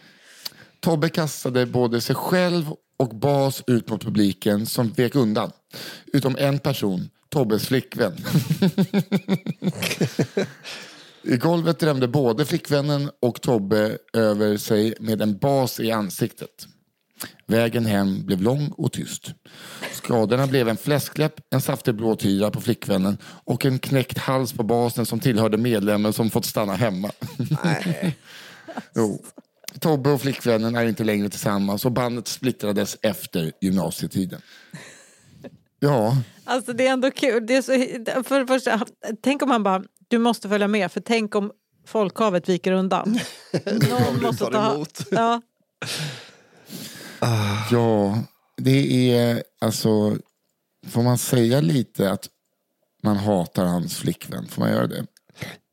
Tobbe 0.80 1.10
kastade 1.10 1.66
både 1.66 2.02
sig 2.02 2.16
själv 2.16 2.66
och 3.00 3.10
bas 3.10 3.64
ut 3.68 3.90
mot 3.90 4.04
publiken 4.04 4.66
som 4.66 4.90
vek 4.90 5.16
undan. 5.16 5.52
Utom 6.14 6.36
en 6.40 6.60
person, 6.60 7.10
Tobbes 7.30 7.68
flickvän. 7.68 8.14
I 11.24 11.38
golvet 11.38 11.80
drämde 11.80 12.08
både 12.08 12.46
flickvännen 12.46 13.10
och 13.22 13.42
Tobbe 13.42 13.98
över 14.14 14.58
sig 14.58 14.94
med 15.00 15.22
en 15.22 15.38
bas 15.38 15.80
i 15.80 15.92
ansiktet. 15.92 16.68
Vägen 17.48 17.86
hem 17.86 18.26
blev 18.26 18.42
lång 18.42 18.74
och 18.78 18.92
tyst. 18.92 19.34
Skadorna 19.94 20.48
blev 20.48 20.70
en 20.70 20.78
fläskläpp, 20.78 21.34
en 21.50 21.62
saftig 21.62 21.96
blåtyra 21.96 22.52
på 22.52 22.62
flickvännen 22.62 23.18
och 23.24 23.66
en 23.66 23.80
knäckt 23.80 24.18
hals 24.18 24.54
på 24.54 24.64
basen 24.64 25.06
som 25.06 25.20
tillhörde 25.20 25.58
medlemmen 25.58 26.14
som 26.14 26.30
fått 26.30 26.46
stanna 26.46 26.76
hemma. 26.76 27.12
Jo. 28.96 29.24
Tobbe 29.80 30.10
och 30.10 30.22
flickvännen 30.22 30.76
är 30.76 30.86
inte 30.86 31.04
längre 31.04 31.30
tillsammans 31.30 31.86
och 31.86 31.92
bandet 31.92 32.28
splittrades 32.28 32.98
efter 33.02 33.52
gymnasietiden. 33.62 34.42
Ja, 35.82 36.18
Alltså 36.50 36.74
det 36.74 36.88
är 36.88 36.92
ändå 36.92 37.12
kul. 37.12 37.46
Det 37.46 37.56
är 37.56 37.62
så, 37.62 38.24
för 38.24 38.40
det 38.40 38.48
första, 38.48 38.86
tänk 39.22 39.42
om 39.42 39.50
han 39.50 39.64
bara, 39.64 39.84
du 40.08 40.18
måste 40.18 40.50
följa 40.50 40.68
med 40.68 40.92
för 40.92 41.02
tänk 41.02 41.36
om 41.36 41.52
folkhavet 41.88 42.50
viker 42.50 42.72
undan. 42.72 43.20
Någon 43.90 44.22
måste 44.22 44.46
ta... 44.46 44.74
emot. 44.74 45.00
Ja. 45.12 45.42
ja, 47.72 48.20
det 48.58 49.12
är 49.12 49.44
alltså, 49.62 50.18
får 50.88 51.04
man 51.04 51.18
säga 51.18 51.62
lite 51.62 52.12
att 52.12 52.28
man 53.04 53.18
hatar 53.18 53.66
hans 53.66 53.98
flickvän? 53.98 54.48
Får 54.48 54.62
man 54.62 54.72
göra 54.72 54.88
det? 54.88 55.06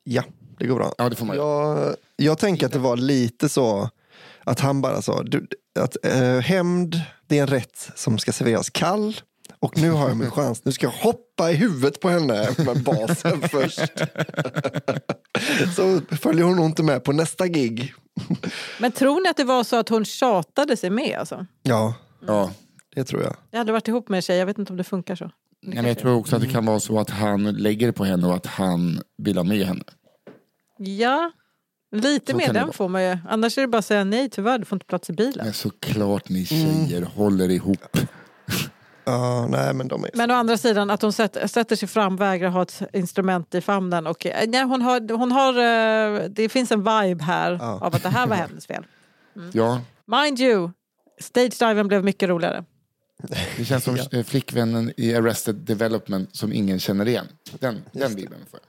Ja, 0.05 0.25
det 0.59 0.67
går 0.67 0.77
bra. 0.77 0.95
Ja, 0.99 1.09
det 1.09 1.17
får 1.17 1.27
man. 1.27 1.37
Jag, 1.37 1.95
jag 2.17 2.39
tänker 2.39 2.67
att 2.67 2.73
det 2.73 2.79
var 2.79 2.97
lite 2.97 3.49
så 3.49 3.91
att 4.45 4.61
han 4.61 4.81
bara 4.83 5.03
sa 5.03 5.23
du, 5.23 5.47
att 5.79 5.97
eh, 6.05 6.39
hämnd, 6.41 7.01
det 7.27 7.39
är 7.39 7.43
en 7.43 7.47
rätt 7.49 7.91
som 7.95 8.19
ska 8.19 8.33
serveras 8.33 8.71
kall. 8.71 9.17
Och 9.61 9.79
nu 9.79 9.91
har 9.91 10.09
jag 10.09 10.17
min 10.17 10.31
chans. 10.41 10.65
Nu 10.65 10.73
ska 10.73 10.87
jag 10.87 10.93
hoppa 10.93 11.51
i 11.51 11.55
huvudet 11.55 12.01
på 12.01 12.09
henne 12.09 12.49
med 12.59 12.83
basen 12.83 13.43
först. 13.51 13.81
så 15.77 16.01
följer 16.17 16.45
hon 16.45 16.57
nog 16.57 16.67
inte 16.67 16.83
med 16.83 17.05
på 17.05 17.13
nästa 17.13 17.47
gig. 17.47 17.95
Men 18.81 18.93
tror 18.93 19.21
ni 19.23 19.29
att 19.29 19.37
det 19.37 19.45
var 19.45 19.65
så 19.65 19.77
att 19.77 19.89
hon 19.89 20.05
tjatade 20.05 20.77
sig 20.77 20.91
med? 20.91 21.17
Alltså? 21.19 21.47
Ja, 21.63 21.95
Ja. 22.27 22.51
det 22.95 23.05
tror 23.05 23.23
jag. 23.23 23.37
Jag 23.51 23.59
hade 23.59 23.73
varit 23.73 23.89
ihop 23.89 24.09
med 24.09 24.17
en 24.19 24.23
tjej, 24.23 24.39
jag 24.39 24.47
vet 24.47 24.59
inte 24.59 24.73
om 24.73 24.77
det 24.77 24.85
funkar 24.85 25.17
så. 25.17 25.25
Det 25.25 25.33
Nej, 25.63 25.77
men 25.77 25.85
jag 25.87 25.99
tror 25.99 26.15
också 26.15 26.37
att 26.37 26.43
det 26.43 26.49
kan 26.49 26.67
vara 26.67 26.81
så 26.81 26.99
att 27.01 27.11
han 27.11 27.45
lägger 27.45 27.93
på 27.93 28.05
henne 28.05 28.27
och 28.27 28.35
att 28.35 28.47
han 28.47 29.01
vill 29.19 29.37
ha 29.37 29.45
med 29.45 29.67
henne. 29.67 29.85
Ja, 30.79 31.33
lite 31.93 32.33
Så 32.33 32.39
mer 32.39 32.53
den 32.53 32.73
får 32.73 32.89
man 32.89 33.05
ju. 33.05 33.19
Annars 33.29 33.59
är 33.59 33.63
det 33.63 33.69
bara 33.69 33.79
att 33.79 33.85
säga 33.85 34.05
nej 34.05 34.31
tyvärr, 34.31 34.59
du 34.59 34.65
får 34.65 34.77
inte 34.77 34.87
plats 34.87 35.11
i 35.11 35.13
bilen. 35.13 35.45
Men 35.45 35.55
såklart 35.55 36.29
ni 36.29 36.45
tjejer 36.47 37.03
håller 37.03 37.51
ihop. 37.51 37.97
Ja, 39.05 39.47
nej, 39.51 39.75
men 39.75 39.89
de 39.89 40.05
är... 40.05 40.11
Men 40.15 40.31
å 40.31 40.35
andra 40.35 40.57
sidan 40.57 40.91
att 40.91 41.03
hon 41.03 41.13
sätter, 41.13 41.47
sätter 41.47 41.77
sig 41.77 41.89
fram, 41.89 42.17
vägrar 42.17 42.49
ha 42.49 42.63
ett 42.63 42.83
instrument 42.93 43.55
i 43.55 43.61
famnen. 43.61 44.07
Och, 44.07 44.27
eh, 44.27 44.49
nej, 44.49 44.65
hon 44.65 44.83
har, 44.83 45.17
hon 45.17 45.33
har, 45.33 45.53
eh, 45.59 46.29
det 46.31 46.49
finns 46.49 46.73
en 46.73 46.79
vibe 46.81 47.25
här 47.25 47.53
Ja. 47.61 47.79
av 47.83 47.95
att 47.95 48.03
det 48.03 48.09
här 48.09 48.27
var 48.27 48.37
hennes 48.49 48.67
fel. 48.67 48.85
Ja, 49.53 49.81
Mind 50.07 50.41
you, 50.41 50.71
stage-diven 51.21 51.89
blev 51.89 52.05
mycket 52.05 52.29
roligare. 52.29 52.65
det 53.57 53.65
känns 53.65 53.85
som 53.85 53.97
Ja. 54.11 54.25
flickvännen 54.25 54.93
i 54.97 55.15
Arrested 55.15 55.55
Development 55.55 56.37
som 56.37 56.53
ingen 56.53 56.79
känner 56.79 57.09
igen. 57.09 57.27
Den, 57.61 57.83
den 57.93 58.15
bilden 58.15 58.39
får 58.51 58.61
jag. 58.63 58.69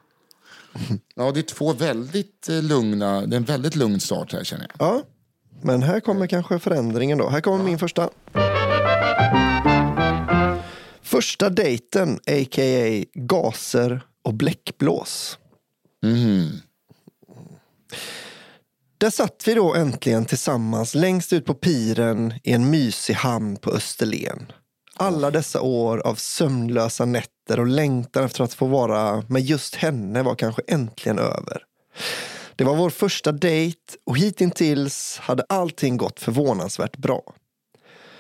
Ja, 1.16 1.32
det 1.32 1.40
är 1.40 1.44
två 1.44 1.74
väldigt 1.74 2.50
eh, 2.50 2.62
lugna, 2.64 3.22
det 3.22 3.36
är 3.36 3.38
en 3.38 3.44
väldigt 3.44 3.76
lugn 3.76 4.00
start 4.00 4.34
här 4.34 4.44
känner 4.44 4.68
jag. 4.70 4.88
Ja, 4.88 5.04
men 5.62 5.84
här 5.84 6.00
kommer 6.00 6.28
kanske 6.28 6.60
förändringen 6.60 7.18
då. 7.18 7.30
Här 7.30 7.42
kommer 7.42 7.64
min 7.64 7.80
första. 7.80 8.10
Första 11.02 11.50
dejten, 11.50 12.14
a.k.a. 12.14 13.06
gaser 13.14 14.02
och 14.24 14.34
bläckblås. 14.34 15.38
Mhm. 16.04 16.52
Där 18.98 19.10
satt 19.10 19.44
vi 19.46 19.54
då 19.54 19.76
äntligen 19.76 20.26
tillsammans 20.26 20.96
längst 20.96 21.34
ut 21.34 21.46
på 21.46 21.54
piren 21.54 22.34
i 22.44 22.52
en 22.52 22.70
mysig 22.70 23.14
hamn 23.14 23.58
på 23.58 23.72
Österlen. 23.72 24.52
Alla 25.00 25.32
dessa 25.32 25.62
år 25.62 25.98
av 25.98 26.16
sömnlösa 26.16 27.06
nätter 27.06 27.60
och 27.60 27.68
längtan 27.68 28.24
efter 28.24 28.44
att 28.44 28.54
få 28.54 28.66
vara 28.66 29.24
med 29.28 29.42
just 29.42 29.76
henne 29.76 30.24
var 30.24 30.36
kanske 30.36 30.62
äntligen 30.68 31.20
över. 31.20 31.64
Det 32.56 32.64
var 32.64 32.76
vår 32.76 32.90
första 32.90 33.32
dejt 33.32 33.80
och 34.06 34.18
hittills 34.18 35.18
hade 35.22 35.44
allting 35.50 35.98
gått 35.98 36.20
förvånansvärt 36.20 36.98
bra. 36.98 37.22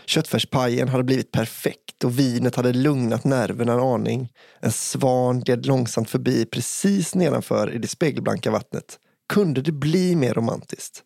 Köttfärspajen 0.05 0.87
hade 0.87 1.03
blivit 1.03 1.31
perfekt 1.31 2.03
och 2.03 2.19
vinet 2.19 2.55
hade 2.55 2.73
lugnat 2.73 3.23
nerverna 3.23 3.73
en 3.73 3.79
aning. 3.79 4.29
En 4.59 4.71
svan 4.71 5.39
gled 5.39 5.65
långsamt 5.65 6.09
förbi 6.09 6.45
precis 6.45 7.15
nedanför 7.15 7.73
i 7.73 7.77
det 7.77 7.87
spegelblanka 7.87 8.51
vattnet. 8.51 8.99
Kunde 9.33 9.61
det 9.61 9.71
bli 9.71 10.15
mer 10.15 10.33
romantiskt? 10.33 11.03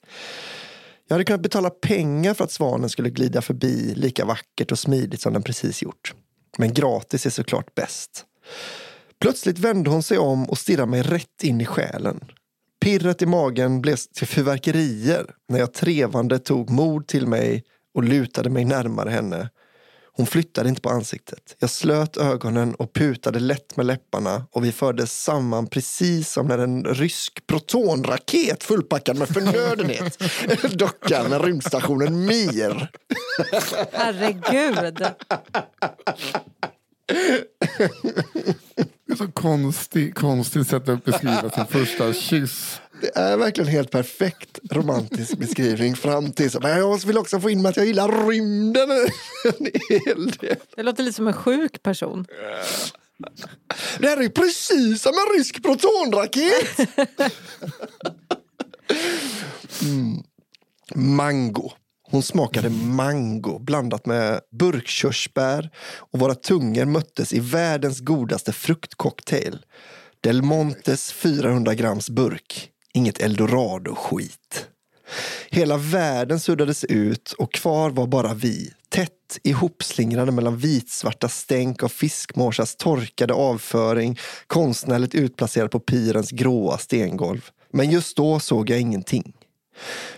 Jag 1.12 1.16
hade 1.16 1.26
kunnat 1.26 1.42
betala 1.42 1.70
pengar 1.70 2.34
för 2.34 2.44
att 2.44 2.52
svanen 2.52 2.90
skulle 2.90 3.10
glida 3.10 3.42
förbi 3.42 3.94
lika 3.96 4.26
vackert 4.26 4.72
och 4.72 4.80
smidigt 4.80 5.22
som 5.22 5.34
den 5.34 5.44
precis 5.44 5.82
gjort. 5.82 6.14
Men 6.58 6.74
gratis 6.74 7.26
är 7.26 7.30
såklart 7.30 7.76
bäst. 7.76 8.26
Plötsligt 9.20 9.60
vände 9.60 9.90
hon 9.90 10.04
sig 10.04 10.18
om 10.18 10.50
och 10.50 10.58
stirrade 10.58 10.92
mig 10.92 11.02
rätt 11.02 11.44
in 11.44 11.62
i 11.62 11.66
själen. 11.66 12.20
Pirret 12.82 13.22
i 13.22 13.26
magen 13.26 13.82
blev 13.82 13.96
till 13.96 14.28
fyrverkerier 14.28 15.26
när 15.50 15.60
jag 15.60 15.74
trevande 15.74 16.40
tog 16.40 16.70
mod 16.70 17.08
till 17.08 17.28
mig 17.28 17.64
och 17.94 18.04
lutade 18.04 18.50
mig 18.50 18.66
närmare 18.66 19.10
henne. 19.10 19.50
Hon 20.14 20.26
flyttade 20.26 20.70
inte 20.70 20.82
på 20.82 20.90
ansiktet. 20.90 21.56
Jag 21.60 21.70
slöt 21.70 22.18
ögonen 22.18 22.76
och 22.76 22.94
putade 22.94 23.40
lätt 23.40 23.78
med 23.78 23.86
läpparna 23.86 24.46
och 24.52 24.66
vi 24.66 24.72
fördes 24.72 25.24
samman 25.24 25.68
precis 25.68 26.32
som 26.32 26.48
när 26.48 26.58
en 26.58 26.86
rysk 26.86 27.48
protonraket 27.48 28.64
fullpackad 28.64 29.18
med 29.18 29.28
förnödenhet 29.28 30.18
dockar 30.78 31.30
med 31.30 31.46
rymdstationen 31.46 32.26
Mir. 32.26 32.92
Herregud. 33.92 35.06
Det 39.06 39.14
är 39.14 39.16
så 39.16 39.32
konstigt, 39.32 40.16
konstigt 40.16 40.68
sätt 40.68 40.90
att 40.90 41.06
beskriva 41.06 41.50
sin 41.50 41.66
första 41.66 42.14
kyss. 42.14 42.82
Det 43.02 43.12
är 43.16 43.38
verkligen 43.38 43.70
helt 43.70 43.92
perfekt 43.92 44.60
romantisk 44.72 45.38
beskrivning 45.38 45.96
fram 45.96 46.32
till. 46.32 46.52
Men 46.62 46.78
jag 46.78 47.06
vill 47.06 47.18
också 47.18 47.40
få 47.40 47.50
in 47.50 47.66
att 47.66 47.78
jag 47.78 47.86
gillar 47.86 48.28
rymden 48.28 48.92
en 49.44 49.68
hel 49.90 50.32
del. 50.32 50.56
Det 50.76 50.84
låter 50.84 51.04
lite 51.04 51.16
som 51.16 51.28
en 51.28 51.34
sjuk 51.34 51.84
person. 51.84 52.26
Det 54.00 54.08
här 54.08 54.24
är 54.24 54.30
precis 54.30 55.02
som 55.02 55.12
en 55.14 55.38
rysk 55.38 55.64
protonraket. 55.64 56.80
Mm. 59.82 60.24
Mango. 60.96 61.72
Hon 62.12 62.24
smakade 62.24 62.70
mango 62.70 63.60
blandat 63.60 64.06
med 64.06 64.42
burkkörsbär 64.52 65.70
och 65.96 66.20
våra 66.20 66.36
tungor 66.36 66.86
möttes 66.86 67.34
i 67.34 67.40
världens 67.40 68.00
godaste 68.00 68.54
fruktcocktail. 68.54 69.66
Del 70.22 70.42
Montes 70.42 71.14
400 71.14 71.76
grams 71.76 72.10
burk. 72.10 72.72
Inget 72.94 73.22
eldorado-skit. 73.22 74.68
Hela 75.50 75.78
världen 75.78 76.40
suddades 76.40 76.84
ut 76.84 77.32
och 77.32 77.54
kvar 77.54 77.90
var 77.90 78.08
bara 78.08 78.34
vi, 78.34 78.74
tätt 78.90 79.40
ihopslingrade 79.44 80.32
mellan 80.32 80.58
vitsvarta 80.58 81.30
stänk 81.30 81.84
av 81.84 81.90
fiskmåsars 81.90 82.76
torkade 82.76 83.34
avföring 83.34 84.20
konstnärligt 84.48 85.16
utplacerad 85.16 85.72
på 85.72 85.80
pirens 85.80 86.32
gråa 86.32 86.78
stengolv. 86.78 87.50
Men 87.74 87.92
just 87.92 88.18
då 88.18 88.40
såg 88.40 88.70
jag 88.70 88.80
ingenting. 88.80 89.34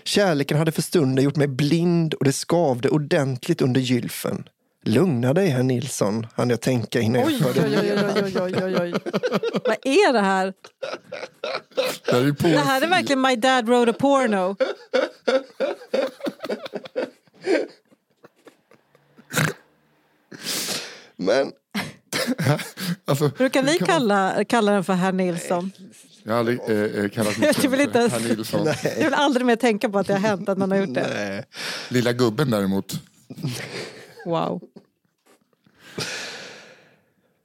Kärleken 0.04 0.58
hade 0.58 0.72
för 0.72 0.82
stunden 0.82 1.24
gjort 1.24 1.36
mig 1.36 1.48
blind 1.48 2.14
och 2.14 2.24
det 2.24 2.32
skavde 2.32 2.88
ordentligt 2.88 3.62
under 3.62 3.80
gylfen. 3.80 4.44
Lugna 4.86 5.34
dig, 5.34 5.48
herr 5.48 5.62
Nilsson, 5.62 6.26
hann 6.34 6.50
jag 6.50 6.60
tänka 6.60 7.00
innan 7.00 7.20
jag 7.20 7.28
Oj, 7.30 7.38
förde 7.38 7.60
oj, 7.60 7.92
oj, 8.24 8.42
oj, 8.42 8.64
oj, 8.64 8.76
oj. 8.80 8.94
Vad 9.64 9.76
är 9.82 10.12
det 10.12 10.20
här? 10.20 10.52
Det 12.06 12.12
här 12.12 12.20
är. 12.20 12.32
Det 12.52 12.58
här 12.58 12.82
är 12.82 12.86
verkligen 12.88 13.20
My 13.20 13.36
Dad 13.36 13.66
Wrote 13.66 13.90
a 13.90 13.94
Porno. 13.98 14.56
Men 21.16 21.52
Alltså, 23.04 23.28
Brukar 23.28 23.62
ni 23.62 23.78
kalla, 23.78 24.44
kalla 24.44 24.72
den 24.72 24.84
för 24.84 24.92
herr 24.92 25.12
Nilsson? 25.12 25.70
jag 26.22 26.32
har 26.32 26.38
aldrig 26.38 26.60
eh, 26.68 26.76
eh, 27.04 27.08
kallat 27.10 27.38
mig 27.38 27.52
Jag 27.62 27.70
vill 27.70 27.80
inte 27.80 27.98
ens- 27.98 28.12
herr 28.12 28.20
Nilsson. 28.20 28.66
Jag 28.84 29.04
vill 29.04 29.14
aldrig 29.14 29.46
mer 29.46 29.56
tänka 29.56 29.88
på 29.88 29.98
att 29.98 30.06
det 30.06 30.12
har 30.12 30.20
hänt 30.20 30.48
att 30.48 30.58
någon 30.58 30.70
har 30.70 30.78
gjort 30.78 30.94
det. 30.94 31.06
nej. 31.14 31.44
Lilla 31.88 32.12
gubben 32.12 32.50
däremot. 32.50 32.92
Wow. 34.24 34.62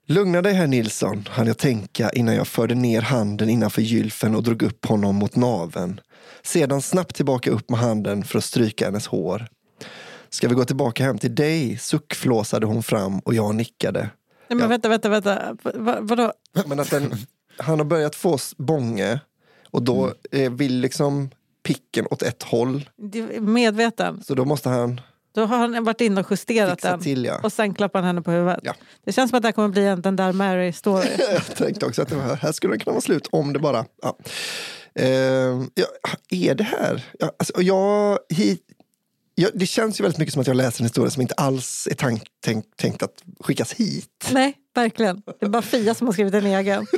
Lugna 0.05 0.41
dig, 0.41 0.53
herr 0.53 0.67
Nilsson, 0.67 1.25
hann 1.29 1.47
jag 1.47 1.57
tänka 1.57 2.09
innan 2.09 2.35
jag 2.35 2.47
förde 2.47 2.75
ner 2.75 3.01
handen 3.01 3.49
innanför 3.49 3.81
gylfen 3.81 4.35
och 4.35 4.43
drog 4.43 4.63
upp 4.63 4.85
honom 4.85 5.15
mot 5.15 5.35
naven. 5.35 5.99
Sedan 6.41 6.81
snabbt 6.81 7.15
tillbaka 7.15 7.51
upp 7.51 7.69
med 7.69 7.79
handen 7.79 8.23
för 8.23 8.37
att 8.37 8.43
stryka 8.43 8.85
hennes 8.85 9.07
hår. 9.07 9.47
Ska 10.29 10.47
vi 10.47 10.55
gå 10.55 10.65
tillbaka 10.65 11.03
hem 11.03 11.17
till 11.17 11.35
dig? 11.35 11.77
suckflåsade 11.77 12.65
hon 12.65 12.83
fram 12.83 13.19
och 13.19 13.33
jag 13.33 13.55
nickade. 13.55 13.99
Nej, 14.01 14.09
men 14.47 14.59
Ja. 14.59 14.67
vänta, 14.67 14.89
vänta, 14.89 15.09
vänta. 15.09 15.57
Va, 15.63 15.97
vadå? 16.01 16.33
Men 16.65 16.79
att 16.79 16.89
den, 16.91 17.13
han 17.57 17.79
har 17.79 17.85
börjat 17.85 18.15
få 18.15 18.37
bånge 18.57 19.19
och 19.71 19.81
då 19.83 20.13
eh, 20.31 20.51
vill 20.51 20.79
liksom 20.79 21.29
picken 21.63 22.05
åt 22.11 22.21
ett 22.21 22.43
håll. 22.43 22.89
Medveten. 23.39 24.23
Så 24.23 24.35
då 24.35 24.45
måste 24.45 24.69
han 24.69 25.01
Då 25.31 25.45
har 25.45 25.57
han 25.57 25.83
varit 25.83 26.01
inne 26.01 26.21
och 26.21 26.27
justerat 26.31 26.71
fixa 26.71 26.91
den. 26.91 26.99
till. 26.99 27.25
Ja. 27.25 27.39
Och 27.43 27.53
sen 27.53 27.73
klappar 27.73 27.99
han 27.99 28.07
henne 28.07 28.21
på 28.21 28.31
huvudet. 28.31 28.59
Ja. 28.63 28.73
Det 29.05 29.11
känns 29.11 29.29
som 29.29 29.37
att 29.37 29.41
det 29.43 29.47
här 29.47 29.53
kommer 29.53 29.69
bli 29.69 29.85
en 29.85 30.01
den 30.01 30.15
där 30.15 30.33
Mary-story. 30.33 31.09
Jag 31.33 31.45
tänkte 31.55 31.85
också 31.85 32.01
att 32.01 32.09
det 32.09 32.15
var, 32.15 32.35
här 32.35 32.51
skulle 32.51 32.73
det 32.73 32.79
kunna 32.79 32.93
vara 32.93 33.01
slut 33.01 33.27
om 33.31 33.53
det 33.53 33.59
bara... 33.59 33.85
Ja. 34.01 34.17
Eh, 34.95 35.07
ja, 35.73 35.85
är 36.29 36.55
det 36.55 36.63
här? 36.63 37.05
Ja, 37.19 37.31
alltså, 37.39 37.61
jag, 37.61 38.19
hit, 38.29 38.61
ja, 39.35 39.49
det 39.53 39.65
känns 39.65 39.99
ju 39.99 40.01
väldigt 40.01 40.17
mycket 40.17 40.33
som 40.33 40.41
att 40.41 40.47
jag 40.47 40.55
läser 40.55 40.81
en 40.81 40.85
historia 40.85 41.11
som 41.11 41.21
inte 41.21 41.33
alls 41.33 41.87
är 41.91 41.95
tank, 41.95 42.23
tänk, 42.43 42.65
tänkt 42.75 43.03
att 43.03 43.23
skickas 43.39 43.73
hit. 43.73 44.29
Nej, 44.31 44.53
verkligen. 44.75 45.21
Det 45.39 45.45
är 45.45 45.49
bara 45.49 45.61
Fia 45.61 45.95
som 45.95 46.07
har 46.07 46.13
skrivit 46.13 46.33
en 46.33 46.45
egen. 46.45 46.85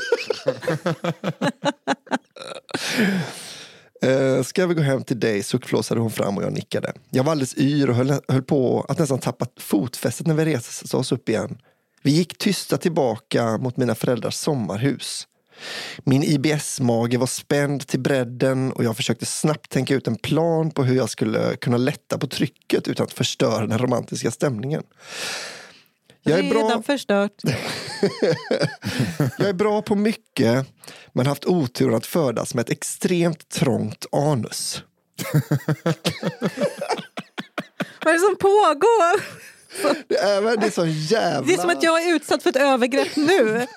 Eh, 4.02 4.44
ska 4.44 4.68
vi 4.68 4.74
gå 4.74 4.82
hem 4.82 5.04
till 5.04 5.20
dig? 5.20 5.44
suckflåsade 5.44 6.02
hon 6.02 6.12
fram 6.12 6.38
och 6.38 6.44
jag 6.44 6.54
nickade. 6.54 6.94
Jag 7.10 7.24
var 7.24 7.32
alldeles 7.32 7.58
yr 7.58 7.90
och 7.90 7.96
höll, 7.96 8.14
höll 8.28 8.44
på 8.44 8.86
att 8.90 9.00
nästan 9.00 9.20
tappa 9.20 9.46
fotfästet 9.60 10.28
när 10.28 10.34
vi 10.34 10.46
reste 10.46 10.98
oss 10.98 11.12
upp 11.12 11.30
igen. 11.30 11.58
Vi 12.02 12.12
gick 12.12 12.38
tysta 12.38 12.78
tillbaka 12.78 13.58
mot 13.58 13.78
mina 13.78 13.96
föräldrars 13.96 14.34
sommarhus. 14.34 15.28
Min 16.04 16.24
IBS-mage 16.24 17.18
var 17.18 17.28
spänd 17.28 17.88
till 17.88 18.00
bredden 18.00 18.72
och 18.72 18.84
jag 18.84 18.96
försökte 18.96 19.26
snabbt 19.26 19.72
tänka 19.72 19.96
ut 19.96 20.08
en 20.08 20.16
plan 20.16 20.72
på 20.72 20.84
hur 20.84 20.96
jag 20.96 21.10
skulle 21.10 21.56
kunna 21.56 21.78
lätta 21.78 22.18
på 22.18 22.28
trycket 22.28 22.88
utan 22.88 23.04
att 23.04 23.14
förstöra 23.14 23.68
den 23.68 23.80
romantiska 23.80 24.32
stämningen. 24.32 24.84
Jag 26.24 26.40
är, 26.40 26.44
Redan 26.44 26.68
bra, 26.68 26.82
förstört. 26.82 27.34
jag 29.38 29.50
är 29.50 29.54
bra 29.54 29.82
på 29.82 29.96
mycket 29.96 30.68
men 31.14 31.26
haft 31.26 31.46
oturen 31.46 31.96
att 31.96 32.06
födas 32.06 32.54
med 32.54 32.62
ett 32.62 32.70
extremt 32.70 33.50
trångt 33.50 34.06
anus. 34.12 34.84
Vad 38.04 38.14
är 38.14 38.14
det 38.14 38.20
som 38.20 38.36
pågår? 38.40 39.22
Det 40.08 40.18
är 40.18 40.42
väl 40.42 40.60
det 40.60 40.66
är 40.66 40.72
så 40.72 40.86
jävla... 40.86 41.48
Det 41.48 41.54
är 41.54 41.58
som 41.58 41.70
att 41.70 41.84
jag 41.84 42.04
är 42.04 42.16
utsatt 42.16 42.44
för 42.44 42.50
ett 42.50 42.56
övergrepp 42.56 43.16
nu. 43.16 43.68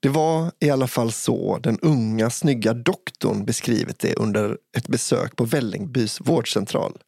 Det 0.00 0.08
var 0.08 0.52
i 0.60 0.70
alla 0.70 0.86
fall 0.86 1.12
så 1.12 1.58
den 1.58 1.78
unga 1.82 2.30
snygga 2.30 2.74
doktorn 2.74 3.44
beskrivit 3.44 3.98
det 3.98 4.14
under 4.14 4.58
ett 4.76 4.88
besök 4.88 5.36
på 5.36 5.44
Vällingbys 5.44 6.20
vårdcentral. 6.20 6.98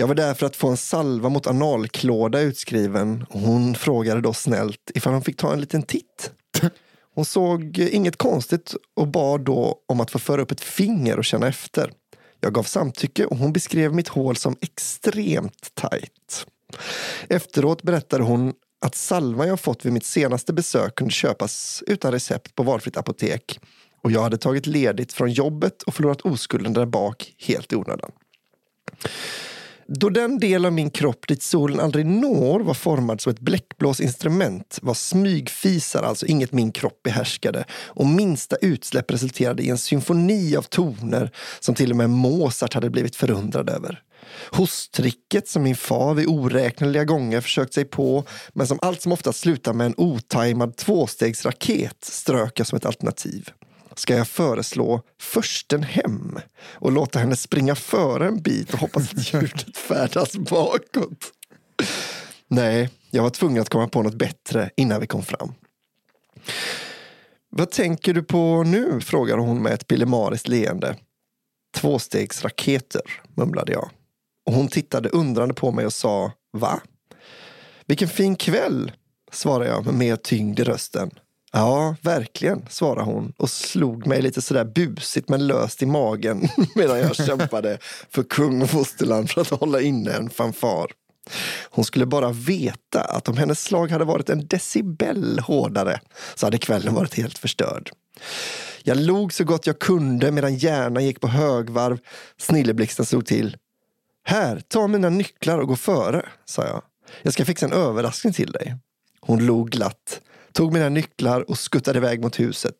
Jag 0.00 0.06
var 0.06 0.14
där 0.14 0.34
för 0.34 0.46
att 0.46 0.56
få 0.56 0.68
en 0.68 0.76
salva 0.76 1.28
mot 1.28 1.46
analklåda 1.46 2.40
utskriven 2.40 3.26
och 3.30 3.40
hon 3.40 3.74
frågade 3.74 4.20
då 4.20 4.32
snällt 4.32 4.90
ifall 4.94 5.12
hon 5.12 5.22
fick 5.22 5.36
ta 5.36 5.52
en 5.52 5.60
liten 5.60 5.82
titt. 5.82 6.30
Hon 7.14 7.24
såg 7.24 7.78
inget 7.78 8.16
konstigt 8.16 8.74
och 8.96 9.08
bad 9.08 9.40
då 9.40 9.78
om 9.86 10.00
att 10.00 10.10
få 10.10 10.18
föra 10.18 10.42
upp 10.42 10.50
ett 10.50 10.60
finger 10.60 11.18
och 11.18 11.24
känna 11.24 11.48
efter. 11.48 11.92
Jag 12.40 12.54
gav 12.54 12.62
samtycke 12.62 13.24
och 13.24 13.36
hon 13.36 13.52
beskrev 13.52 13.94
mitt 13.94 14.08
hål 14.08 14.36
som 14.36 14.56
extremt 14.60 15.74
tajt. 15.74 16.46
Efteråt 17.28 17.82
berättade 17.82 18.24
hon 18.24 18.52
att 18.80 18.94
salvan 18.94 19.48
jag 19.48 19.60
fått 19.60 19.86
vid 19.86 19.92
mitt 19.92 20.06
senaste 20.06 20.52
besök 20.52 20.94
kunde 20.94 21.12
köpas 21.12 21.82
utan 21.86 22.12
recept 22.12 22.54
på 22.54 22.62
valfritt 22.62 22.96
apotek 22.96 23.60
och 24.02 24.10
jag 24.12 24.22
hade 24.22 24.38
tagit 24.38 24.66
ledigt 24.66 25.12
från 25.12 25.32
jobbet 25.32 25.82
och 25.82 25.94
förlorat 25.94 26.20
oskulden 26.20 26.72
där 26.72 26.86
bak 26.86 27.34
helt 27.38 27.72
i 27.72 27.76
onödan. 27.76 28.10
Då 29.90 30.08
den 30.08 30.38
del 30.38 30.66
av 30.66 30.72
min 30.72 30.90
kropp 30.90 31.28
dit 31.28 31.42
solen 31.42 31.80
aldrig 31.80 32.06
når 32.06 32.60
var 32.60 32.74
formad 32.74 33.20
som 33.20 33.32
ett 33.32 33.40
bläckblåsinstrument 33.40 34.78
var 34.82 34.94
smygfisar 34.94 36.02
alltså 36.02 36.26
inget 36.26 36.52
min 36.52 36.72
kropp 36.72 37.02
behärskade 37.02 37.64
och 37.72 38.06
minsta 38.06 38.56
utsläpp 38.56 39.10
resulterade 39.10 39.62
i 39.62 39.68
en 39.68 39.78
symfoni 39.78 40.56
av 40.56 40.62
toner 40.62 41.30
som 41.60 41.74
till 41.74 41.90
och 41.90 41.96
med 41.96 42.10
Mozart 42.10 42.74
hade 42.74 42.90
blivit 42.90 43.16
förundrad 43.16 43.70
över. 43.70 44.02
Hosttricket 44.50 45.48
som 45.48 45.62
min 45.62 45.76
far 45.76 46.14
vid 46.14 46.26
oräkneliga 46.26 47.04
gånger 47.04 47.40
försökt 47.40 47.74
sig 47.74 47.84
på 47.84 48.24
men 48.52 48.66
som 48.66 48.78
allt 48.82 49.02
som 49.02 49.12
oftast 49.12 49.40
slutar 49.40 49.72
med 49.72 49.86
en 49.86 49.94
otajmad 49.96 50.76
tvåstegsraket 50.76 52.04
strök 52.04 52.60
jag 52.60 52.66
som 52.66 52.76
ett 52.76 52.86
alternativ. 52.86 53.50
Ska 53.98 54.16
jag 54.16 54.28
föreslå 54.28 55.02
försten 55.20 55.82
hem 55.82 56.38
och 56.72 56.92
låta 56.92 57.18
henne 57.18 57.36
springa 57.36 57.74
före 57.74 58.26
en 58.26 58.42
bit 58.42 58.72
och 58.72 58.80
hoppas 58.80 59.12
att 59.12 59.34
ljudet 59.34 59.76
färdas 59.88 60.36
bakåt? 60.36 61.32
Nej, 62.48 62.90
jag 63.10 63.22
var 63.22 63.30
tvungen 63.30 63.62
att 63.62 63.68
komma 63.68 63.88
på 63.88 64.02
något 64.02 64.14
bättre 64.14 64.70
innan 64.76 65.00
vi 65.00 65.06
kom 65.06 65.22
fram. 65.22 65.54
Vad 67.50 67.70
tänker 67.70 68.14
du 68.14 68.22
på 68.22 68.62
nu? 68.62 69.00
frågade 69.00 69.42
hon 69.42 69.62
med 69.62 69.72
ett 69.72 69.86
pillemariskt 69.86 70.48
leende. 70.48 70.96
Tvåstegsraketer, 71.76 73.02
mumlade 73.34 73.72
jag. 73.72 73.90
Och 74.46 74.52
hon 74.52 74.68
tittade 74.68 75.08
undrande 75.08 75.54
på 75.54 75.72
mig 75.72 75.86
och 75.86 75.92
sa, 75.92 76.32
va? 76.52 76.80
Vilken 77.86 78.08
fin 78.08 78.36
kväll, 78.36 78.92
svarade 79.32 79.70
jag 79.70 79.84
med 79.84 79.94
mer 79.94 80.16
tyngd 80.16 80.60
i 80.60 80.64
rösten. 80.64 81.10
Ja, 81.52 81.96
verkligen, 82.02 82.66
svarade 82.68 83.04
hon 83.04 83.32
och 83.36 83.50
slog 83.50 84.06
mig 84.06 84.22
lite 84.22 84.42
sådär 84.42 84.64
busigt 84.64 85.28
men 85.28 85.46
löst 85.46 85.82
i 85.82 85.86
magen 85.86 86.48
medan 86.74 86.98
jag 86.98 87.16
kämpade 87.16 87.78
för 88.10 88.22
kung 88.22 88.62
och 88.62 88.70
fosterland 88.70 89.30
för 89.30 89.40
att 89.40 89.50
hålla 89.50 89.80
inne 89.80 90.12
en 90.12 90.30
fanfar. 90.30 90.90
Hon 91.70 91.84
skulle 91.84 92.06
bara 92.06 92.32
veta 92.32 93.00
att 93.00 93.28
om 93.28 93.36
hennes 93.36 93.62
slag 93.62 93.90
hade 93.90 94.04
varit 94.04 94.30
en 94.30 94.46
decibel 94.46 95.38
hårdare 95.38 96.00
så 96.34 96.46
hade 96.46 96.58
kvällen 96.58 96.94
varit 96.94 97.14
helt 97.14 97.38
förstörd. 97.38 97.90
Jag 98.82 98.96
log 98.96 99.32
så 99.32 99.44
gott 99.44 99.66
jag 99.66 99.78
kunde 99.78 100.32
medan 100.32 100.54
hjärnan 100.54 101.04
gick 101.04 101.20
på 101.20 101.28
högvarv. 101.28 101.98
Snilleblixten 102.36 103.06
slog 103.06 103.26
till. 103.26 103.56
Här, 104.24 104.62
ta 104.68 104.86
mina 104.86 105.08
nycklar 105.08 105.58
och 105.58 105.68
gå 105.68 105.76
före, 105.76 106.26
sa 106.44 106.64
jag. 106.64 106.82
Jag 107.22 107.32
ska 107.32 107.44
fixa 107.44 107.66
en 107.66 107.72
överraskning 107.72 108.32
till 108.32 108.52
dig. 108.52 108.76
Hon 109.20 109.46
log 109.46 109.70
glatt, 109.70 110.20
tog 110.58 110.72
mina 110.72 110.88
nycklar 110.88 111.50
och 111.50 111.58
skuttade 111.58 111.98
iväg 111.98 112.22
mot 112.22 112.40
huset. 112.40 112.74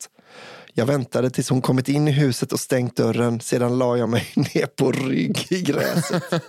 Jag 0.75 0.87
väntade 0.87 1.31
tills 1.31 1.51
hon 1.51 1.63
kommit 1.63 1.89
in 1.89 2.09
i 2.09 2.11
huset 2.11 2.53
och 2.53 2.61
stängt 2.61 2.97
dörren. 2.97 3.41
Sedan 3.41 3.79
la 3.79 3.97
jag 3.97 4.09
mig 4.09 4.27
ner 4.37 4.67
på 4.67 4.93
rygg 4.93 5.47
i 5.51 5.63
gräset. 5.63 6.23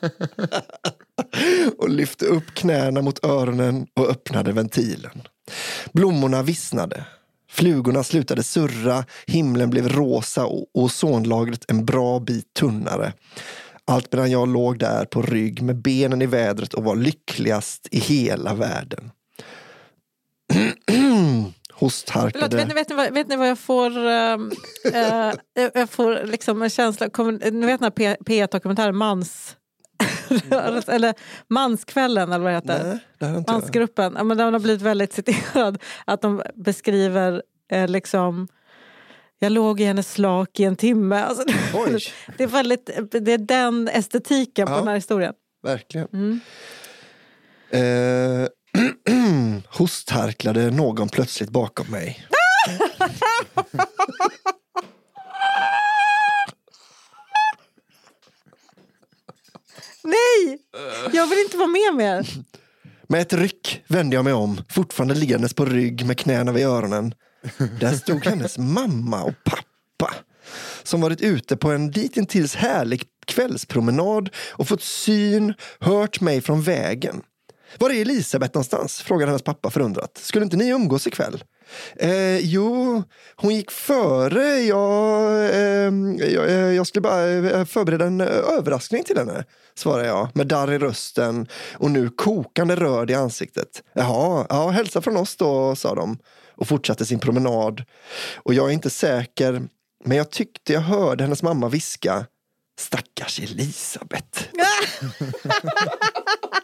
och 1.77 1.89
lyfte 1.89 2.25
upp 2.25 2.53
knäna 2.53 3.01
mot 3.01 3.25
öronen 3.25 3.87
och 3.93 4.09
öppnade 4.09 4.51
ventilen. 4.51 5.21
Blommorna 5.93 6.43
vissnade. 6.43 7.05
Flugorna 7.49 8.03
slutade 8.03 8.43
surra, 8.43 9.05
himlen 9.27 9.69
blev 9.69 9.89
rosa 9.89 10.45
och 10.45 10.65
ozonlagret 10.73 11.65
en 11.67 11.85
bra 11.85 12.19
bit 12.19 12.53
tunnare. 12.53 13.13
Allt 13.85 14.13
medan 14.13 14.31
jag 14.31 14.47
låg 14.47 14.79
där 14.79 15.05
på 15.05 15.21
rygg 15.21 15.61
med 15.61 15.81
benen 15.81 16.21
i 16.21 16.25
vädret 16.25 16.73
och 16.73 16.83
var 16.83 16.95
lyckligast 16.95 17.87
i 17.91 17.99
hela 17.99 18.53
världen. 18.53 19.11
Förlåt, 20.91 21.53
Hostharkade. 21.73 22.57
vet, 22.57 22.67
ni, 22.67 22.73
vet, 22.73 22.89
ni 22.89 22.95
vad, 22.95 23.13
vet 23.13 23.27
ni 23.27 23.35
vad 23.35 23.49
jag 23.49 23.59
får? 23.59 23.97
eh, 24.07 25.33
jag 25.73 25.89
får 25.89 26.25
liksom 26.25 26.61
en 26.61 26.69
känsla. 26.69 27.09
Kommer, 27.09 27.51
ni 27.51 27.65
vet 27.65 27.79
den 27.79 27.83
här 27.85 27.89
P- 27.91 28.17
P1-dokumentären 28.25 28.95
Mans, 28.97 29.55
eller 30.87 31.13
Manskvällen 31.47 32.31
eller 32.31 32.43
vad 32.43 32.51
det 32.53 32.55
heter. 32.55 32.99
Nej, 33.19 33.33
det. 33.43 33.51
Mansgruppen. 33.51 34.13
Ja, 34.17 34.23
men 34.23 34.37
den 34.37 34.53
har 34.53 34.59
blivit 34.59 34.81
väldigt 34.81 35.13
citerad. 35.13 35.77
Att 36.05 36.21
de 36.21 36.41
beskriver 36.55 37.43
eh, 37.71 37.87
liksom 37.87 38.47
jag 39.41 39.51
låg 39.51 39.79
i 39.81 39.83
hennes 39.83 40.11
slak 40.11 40.59
i 40.59 40.63
en 40.63 40.75
timme. 40.75 41.23
Alltså, 41.23 41.43
det, 42.37 42.43
är 42.43 42.47
väldigt, 42.47 42.85
det 43.11 43.31
är 43.33 43.37
den 43.37 43.87
estetiken 43.87 44.67
på 44.67 44.73
Ja. 44.73 44.77
den 44.77 44.87
här 44.87 44.95
historien. 44.95 45.33
Verkligen. 45.63 46.07
Mm. 46.13 46.39
Eh, 47.71 48.47
hostharklade 49.67 50.71
någon 50.71 51.09
plötsligt 51.09 51.49
bakom 51.49 51.87
mig. 51.87 52.27
Nej! 60.03 60.59
Jag 61.13 61.27
vill 61.27 61.39
inte 61.39 61.57
vara 61.57 61.67
med 61.67 61.95
mer. 61.95 62.27
Med 63.07 63.21
ett 63.21 63.33
ryck 63.33 63.83
vände 63.87 64.15
jag 64.15 64.25
mig 64.25 64.33
om, 64.33 64.61
fortfarande 64.69 65.15
liggandes 65.15 65.53
på 65.53 65.65
rygg 65.65 66.05
med 66.05 66.17
knäna 66.17 66.51
vid 66.51 66.65
öronen. 66.65 67.13
Där 67.79 67.93
stod 67.93 68.25
hennes 68.25 68.57
mamma 68.57 69.23
och 69.23 69.33
pappa 69.43 70.13
som 70.83 71.01
varit 71.01 71.21
ute 71.21 71.57
på 71.57 71.71
en 71.71 71.91
ditintills 71.91 72.55
härlig 72.55 73.03
kvällspromenad 73.25 74.29
och 74.51 74.67
fått 74.67 74.83
syn, 74.83 75.53
hört 75.79 76.21
mig 76.21 76.41
från 76.41 76.61
vägen. 76.61 77.21
Var 77.79 77.89
är 77.89 78.01
Elisabeth 78.01 78.55
någonstans? 78.55 79.01
frågade 79.01 79.31
hennes 79.31 79.41
pappa 79.41 79.69
förundrat. 79.69 80.17
Skulle 80.17 80.43
inte 80.43 80.57
ni 80.57 80.69
umgås 80.69 81.07
ikväll? 81.07 81.43
Eh, 81.95 82.37
jo, 82.37 83.03
hon 83.35 83.55
gick 83.55 83.71
före. 83.71 84.59
Jag, 84.59 85.33
eh, 85.49 85.93
jag, 86.33 86.73
jag 86.73 86.87
skulle 86.87 87.01
bara 87.01 87.29
eh, 87.29 87.65
förbereda 87.65 88.05
en 88.05 88.21
eh, 88.21 88.27
överraskning 88.27 89.03
till 89.03 89.17
henne, 89.17 89.43
svarade 89.75 90.07
jag 90.07 90.29
med 90.33 90.47
darr 90.47 90.71
i 90.71 90.77
rösten 90.77 91.47
och 91.73 91.91
nu 91.91 92.09
kokande 92.09 92.75
röd 92.75 93.11
i 93.11 93.13
ansiktet. 93.13 93.83
Jaha, 93.93 94.45
ja, 94.49 94.69
hälsa 94.69 95.01
från 95.01 95.17
oss 95.17 95.35
då, 95.35 95.75
sa 95.75 95.95
de 95.95 96.17
och 96.55 96.67
fortsatte 96.67 97.05
sin 97.05 97.19
promenad. 97.19 97.83
Och 98.35 98.53
jag 98.53 98.69
är 98.69 98.73
inte 98.73 98.89
säker, 98.89 99.67
men 100.05 100.17
jag 100.17 100.31
tyckte 100.31 100.73
jag 100.73 100.81
hörde 100.81 101.23
hennes 101.23 101.43
mamma 101.43 101.69
viska 101.69 102.25
Stackars 102.79 103.39
Elisabeth. 103.39 104.43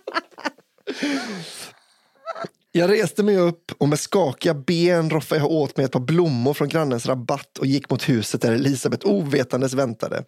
Jag 2.71 2.91
reste 2.91 3.23
mig 3.23 3.37
upp 3.37 3.71
och 3.77 3.89
med 3.89 3.99
skakiga 3.99 4.53
ben 4.53 5.09
roffade 5.09 5.41
jag 5.41 5.51
åt 5.51 5.77
mig 5.77 5.85
ett 5.85 5.91
par 5.91 5.99
blommor 5.99 6.53
från 6.53 6.69
grannens 6.69 7.05
rabatt 7.05 7.57
och 7.57 7.65
gick 7.65 7.89
mot 7.89 8.09
huset 8.09 8.41
där 8.41 8.51
Elisabeth 8.51 9.07
ovetandes 9.07 9.73
väntade. 9.73 10.23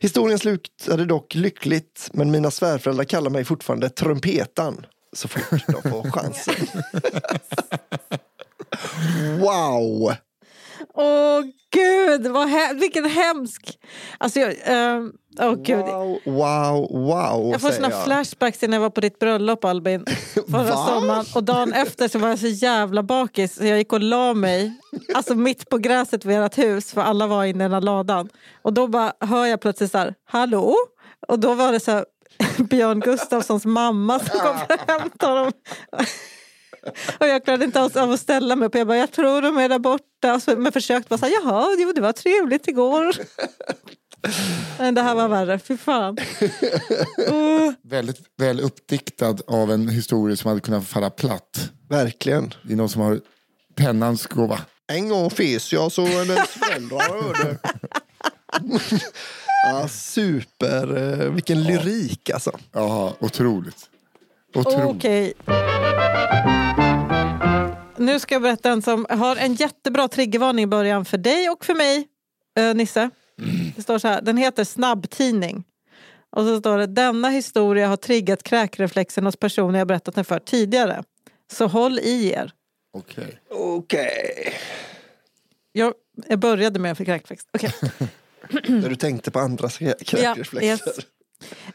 Historien 0.00 0.38
slutade 0.38 1.04
dock 1.04 1.34
lyckligt, 1.34 2.10
men 2.12 2.30
mina 2.30 2.50
svärföräldrar 2.50 3.04
kallar 3.04 3.30
mig 3.30 3.44
fortfarande 3.44 3.88
trumpetan 3.88 4.86
så 5.12 5.28
fort 5.28 5.62
de 5.66 5.90
får 5.90 6.10
chansen. 6.10 6.54
wow! 9.40 10.14
Åh 10.96 11.42
gud, 11.72 12.26
vad 12.26 12.48
he- 12.48 12.80
vilken 12.80 13.04
hemsk... 13.04 13.78
Alltså, 14.18 14.40
jag, 14.40 14.54
ehm, 14.64 15.12
åh, 15.40 15.54
gud. 15.54 15.78
Wow, 15.78 16.18
wow, 16.24 16.88
wow, 16.90 17.50
Jag 17.52 17.60
får 17.60 17.70
såna 17.70 17.90
flashbacks 18.04 18.58
till 18.58 18.70
när 18.70 18.76
jag 18.76 18.82
var 18.82 18.90
på 18.90 19.00
ditt 19.00 19.18
bröllop 19.18 19.64
Albin 19.64 20.04
förra 20.50 20.76
sommaren. 20.76 21.24
Och 21.34 21.44
dagen 21.44 21.72
efter 21.72 22.08
så 22.08 22.18
var 22.18 22.28
jag 22.28 22.38
så 22.38 22.46
jävla 22.46 23.02
bakis 23.02 23.54
så 23.54 23.64
jag 23.66 23.78
gick 23.78 23.92
och 23.92 24.00
la 24.00 24.34
mig 24.34 24.72
alltså 25.14 25.34
mitt 25.34 25.68
på 25.68 25.78
gräset 25.78 26.24
vid 26.24 26.36
ert 26.38 26.58
hus 26.58 26.92
för 26.92 27.00
alla 27.00 27.26
var 27.26 27.44
inne 27.44 27.64
i 27.64 27.68
den 27.68 27.72
här 27.72 27.80
ladan. 27.80 28.28
Och 28.62 28.72
då 28.72 28.86
bara 28.86 29.12
hör 29.20 29.46
jag 29.46 29.60
plötsligt 29.60 29.90
så 29.92 29.98
här, 29.98 30.14
hallå? 30.28 30.74
Och 31.28 31.38
då 31.38 31.54
var 31.54 31.72
det 31.72 31.80
så 31.80 31.90
här, 31.90 32.04
Björn 32.70 33.00
Gustafssons 33.00 33.64
mamma 33.64 34.18
som 34.18 34.40
kom 34.40 34.58
för 34.58 34.74
att 34.74 34.90
hämta 35.00 35.34
dem. 35.34 35.52
Och 37.20 37.26
jag 37.26 37.44
klarade 37.44 37.64
inte 37.64 37.82
av 37.82 38.10
att 38.12 38.20
ställa 38.20 38.56
mig 38.56 38.66
upp. 38.68 38.74
Jag 38.74 38.86
bara, 38.86 38.98
jag 38.98 39.12
tror 39.12 39.42
de 39.42 39.56
är 39.58 39.68
där 39.68 39.78
borta. 39.78 40.40
Så, 40.40 40.56
men 40.56 40.72
försökte 40.72 41.08
bara 41.08 41.18
säga, 41.18 41.40
jaha, 41.44 41.76
jo, 41.78 41.92
det 41.92 42.00
var 42.00 42.12
trevligt 42.12 42.68
igår. 42.68 43.12
Men 44.78 44.94
det 44.94 45.02
här 45.02 45.14
var 45.14 45.28
värre, 45.28 45.58
fy 45.58 45.76
fan. 45.76 46.16
Uh. 47.28 47.72
Väldigt 47.82 48.18
väl 48.38 48.60
uppdiktad 48.60 49.36
av 49.46 49.72
en 49.72 49.88
historia 49.88 50.36
som 50.36 50.48
hade 50.48 50.60
kunnat 50.60 50.86
falla 50.88 51.10
platt. 51.10 51.70
Verkligen. 51.88 52.54
Det 52.62 52.72
är 52.72 52.76
någon 52.76 52.88
som 52.88 53.02
har 53.02 53.20
pennans 53.74 54.26
gåva. 54.26 54.60
En 54.86 55.08
gång 55.08 55.30
fes 55.30 55.72
jag 55.72 55.92
så 55.92 56.06
hennes 56.06 56.48
föräldrar 56.48 57.22
hörde. 57.22 57.58
ja, 59.66 59.88
super. 59.88 60.96
eh, 61.22 61.30
Vilken 61.30 61.62
lyrik 61.62 62.30
alltså. 62.30 62.58
Jaha, 62.72 63.12
otroligt. 63.20 63.90
Otroligt. 64.60 64.96
Okej. 64.96 65.32
Nu 67.98 68.20
ska 68.20 68.34
jag 68.34 68.42
berätta 68.42 68.70
en 68.70 68.82
som 68.82 69.06
har 69.10 69.36
en 69.36 69.54
jättebra 69.54 70.08
triggervarning 70.08 70.62
i 70.62 70.66
början 70.66 71.04
för 71.04 71.18
dig 71.18 71.50
och 71.50 71.64
för 71.64 71.74
mig, 71.74 72.08
eh, 72.58 72.74
Nisse. 72.74 73.10
Det 73.76 73.82
står 73.82 73.98
så 73.98 74.08
här, 74.08 74.22
den 74.22 74.36
heter 74.36 74.64
Snabbtidning. 74.64 75.64
Och 76.36 76.44
så 76.44 76.58
står 76.60 76.78
det, 76.78 76.86
denna 76.86 77.28
historia 77.28 77.88
har 77.88 77.96
triggat 77.96 78.42
kräkreflexen 78.42 79.26
hos 79.26 79.36
personer 79.36 79.78
jag 79.78 79.88
berättat 79.88 80.14
den 80.14 80.24
för 80.24 80.38
tidigare. 80.38 81.02
Så 81.52 81.66
håll 81.66 81.98
i 81.98 82.30
er. 82.32 82.52
Okej. 82.92 83.38
Okej. 83.50 84.54
Jag, 85.72 85.94
jag 86.28 86.38
började 86.38 86.78
med 86.78 86.92
att 86.92 86.98
få 86.98 87.04
kräkreflex. 87.04 87.44
Okej. 87.52 87.72
När 88.68 88.88
du 88.88 88.96
tänkte 88.96 89.30
på 89.30 89.38
andras 89.38 89.80
krä- 89.80 90.04
kräkreflexer. 90.04 90.66
yes. 90.66 91.06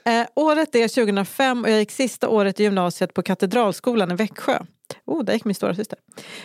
Eh, 0.06 0.28
året 0.36 0.76
är 0.76 0.88
2005 0.88 1.64
och 1.64 1.70
jag 1.70 1.80
gick 1.80 1.92
sista 1.92 2.30
året 2.30 2.60
i 2.60 2.64
gymnasiet 2.64 3.14
på 3.14 3.22
Katedralskolan 3.22 4.12
i 4.12 4.16
Växjö. 4.16 4.60
Oh, 5.06 5.24
där 5.24 5.34
gick 5.34 5.46
min 5.46 5.56
stora 5.56 5.76
syster. 5.76 6.00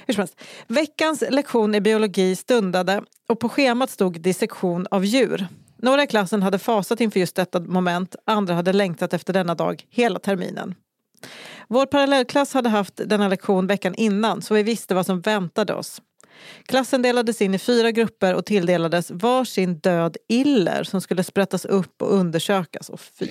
Hur 0.07 0.15
som 0.15 0.21
helst. 0.21 0.41
Veckans 0.67 1.25
lektion 1.31 1.75
i 1.75 1.81
biologi 1.81 2.37
stundade 2.37 3.03
och 3.29 3.41
på 3.41 3.49
schemat 3.49 3.91
stod 3.91 4.21
dissektion 4.21 4.87
av 4.91 5.05
djur. 5.05 5.47
Några 5.77 6.03
i 6.03 6.07
klassen 6.07 6.43
hade 6.43 6.59
fasat 6.59 7.01
inför 7.01 7.21
just 7.21 7.37
detta 7.37 7.61
moment, 7.61 8.17
andra 8.25 8.55
hade 8.55 8.73
längtat 8.73 9.13
efter 9.13 9.33
denna 9.33 9.55
dag 9.55 9.85
hela 9.91 10.19
terminen. 10.19 10.75
Vår 11.69 11.87
parallellklass 11.87 12.55
hade 12.55 12.69
haft 12.69 13.01
denna 13.07 13.29
lektion 13.29 13.67
veckan 13.67 13.95
innan 13.95 14.43
så 14.43 14.55
vi 14.55 14.63
visste 14.63 14.95
vad 14.95 15.07
som 15.07 15.21
väntade 15.21 15.75
oss. 15.75 16.03
Klassen 16.67 17.03
delades 17.03 17.43
in 17.43 17.55
i 17.55 17.59
fyra 17.59 17.91
grupper 17.91 18.35
och 18.35 18.47
tilldelades 18.47 19.11
varsin 19.11 19.79
död 19.79 20.17
iller 20.29 20.85
som 20.85 21.01
skulle 21.01 21.25
sprättas 21.25 21.65
upp 21.65 22.03
och 22.03 22.15
undersökas. 22.15 22.89
Och 22.89 23.01
fy. 23.01 23.29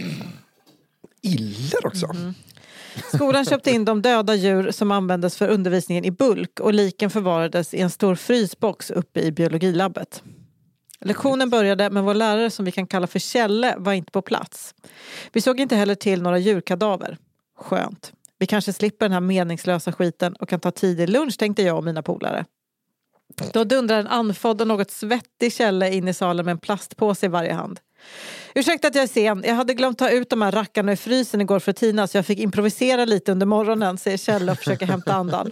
Iller 1.22 1.86
också. 1.86 2.08
Skolan 3.14 3.46
köpte 3.46 3.72
in 3.72 3.86
de 3.86 4.02
döda 4.02 4.36
djur 4.36 4.72
som 4.72 4.92
användes 4.92 5.38
för 5.38 5.48
undervisningen 5.48 6.06
i 6.06 6.12
bulk 6.12 6.60
och 6.60 6.74
liken 6.74 7.10
förvarades 7.10 7.74
i 7.74 7.82
en 7.82 7.90
stor 7.90 8.16
frysbox 8.16 8.92
uppe 8.92 9.22
i 9.22 9.32
biologilabbet. 9.32 10.24
Lektionen 11.00 11.50
började 11.50 11.90
men 11.90 12.06
vår 12.06 12.14
lärare 12.14 12.50
som 12.50 12.66
vi 12.66 12.72
kan 12.72 12.88
kalla 12.88 13.08
för 13.08 13.20
Kjelle 13.20 13.76
var 13.78 13.94
inte 13.94 14.12
på 14.12 14.22
plats. 14.22 14.76
Vi 15.34 15.42
såg 15.42 15.60
inte 15.60 15.76
heller 15.76 15.96
till 15.96 16.22
några 16.22 16.38
djurkadaver. 16.38 17.18
Skönt. 17.58 18.14
Vi 18.40 18.46
kanske 18.46 18.74
slipper 18.74 19.06
den 19.06 19.14
här 19.14 19.20
meningslösa 19.20 19.92
skiten 19.92 20.34
och 20.36 20.50
kan 20.50 20.60
ta 20.60 20.72
tidig 20.72 21.10
lunch 21.10 21.38
tänkte 21.38 21.62
jag 21.62 21.78
och 21.78 21.84
mina 21.84 22.04
polare. 22.04 22.46
Då 23.54 23.64
dundrar 23.64 24.00
en 24.00 24.08
andfådd 24.08 24.62
och 24.62 24.68
något 24.68 24.92
svettig 24.92 25.54
Kjelle 25.54 25.94
in 25.94 26.08
i 26.08 26.14
salen 26.14 26.46
med 26.46 26.52
en 26.52 26.58
plastpåse 26.58 27.26
i 27.26 27.30
varje 27.30 27.54
hand. 27.54 27.80
Ursäkta 28.56 28.88
att 28.88 28.96
jag 28.96 29.04
är 29.04 29.08
sen. 29.08 29.44
Jag 29.48 29.56
hade 29.56 29.74
glömt 29.74 29.98
ta 29.98 30.10
ut 30.10 30.30
de 30.30 30.42
här 30.42 30.52
rackarna 30.52 30.92
ur 30.92 30.96
frysen 30.96 31.42
igår 31.42 31.60
för 31.60 31.74
Tina 31.74 32.08
så 32.08 32.18
jag 32.18 32.26
fick 32.26 32.40
improvisera 32.40 33.06
lite 33.06 33.32
under 33.32 33.46
morgonen, 33.46 33.98
säger 33.98 34.18
Kjell 34.18 34.50
och 34.50 34.58
försöker 34.58 34.86
hämta 34.86 35.14
andan. 35.14 35.52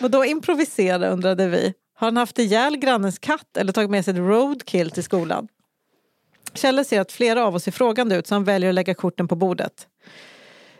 Och 0.00 0.10
då 0.10 0.24
improvisera 0.24 1.08
undrade 1.08 1.48
vi. 1.48 1.74
Har 1.94 2.06
han 2.06 2.16
haft 2.16 2.38
ihjäl 2.38 2.76
grannens 2.76 3.18
katt 3.18 3.56
eller 3.56 3.72
tagit 3.72 3.90
med 3.90 4.04
sig 4.04 4.14
ett 4.14 4.18
roadkill 4.18 4.90
till 4.90 5.02
skolan? 5.02 5.48
Kjelle 6.54 6.84
ser 6.84 7.00
att 7.00 7.12
flera 7.12 7.44
av 7.46 7.54
oss 7.54 7.68
är 7.68 7.72
frågande 7.72 8.16
ut 8.16 8.26
så 8.26 8.34
han 8.34 8.44
väljer 8.44 8.68
att 8.68 8.74
lägga 8.74 8.94
korten 8.94 9.28
på 9.28 9.36
bordet. 9.36 9.86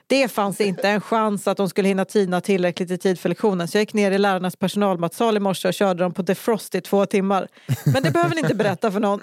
Det 0.07 0.29
fanns 0.29 0.61
inte 0.61 0.88
en 0.88 1.01
chans 1.01 1.49
att 1.49 1.57
de 1.57 1.69
skulle 1.69 1.88
hinna 1.88 2.05
tina 2.05 2.41
tillräckligt 2.41 2.91
i 2.91 2.99
tid 2.99 3.21
för 3.21 3.29
lektionen 3.29 3.69
så 3.69 3.77
jag 3.77 3.83
gick 3.83 3.95
ner 3.95 4.11
i 4.11 4.19
lärarnas 4.19 4.57
personalmatsal 4.57 5.37
i 5.37 5.41
morse 5.41 5.69
och 5.69 5.75
körde 5.75 6.03
dem 6.03 6.12
på 6.15 6.23
defrost 6.23 6.75
i 6.75 6.81
två 6.81 7.07
timmar. 7.07 7.49
Men 7.93 8.03
det 8.03 8.11
behöver 8.11 8.35
ni 8.35 8.41
inte 8.41 8.55
berätta 8.55 8.93
för 8.93 9.01
någon. 9.01 9.21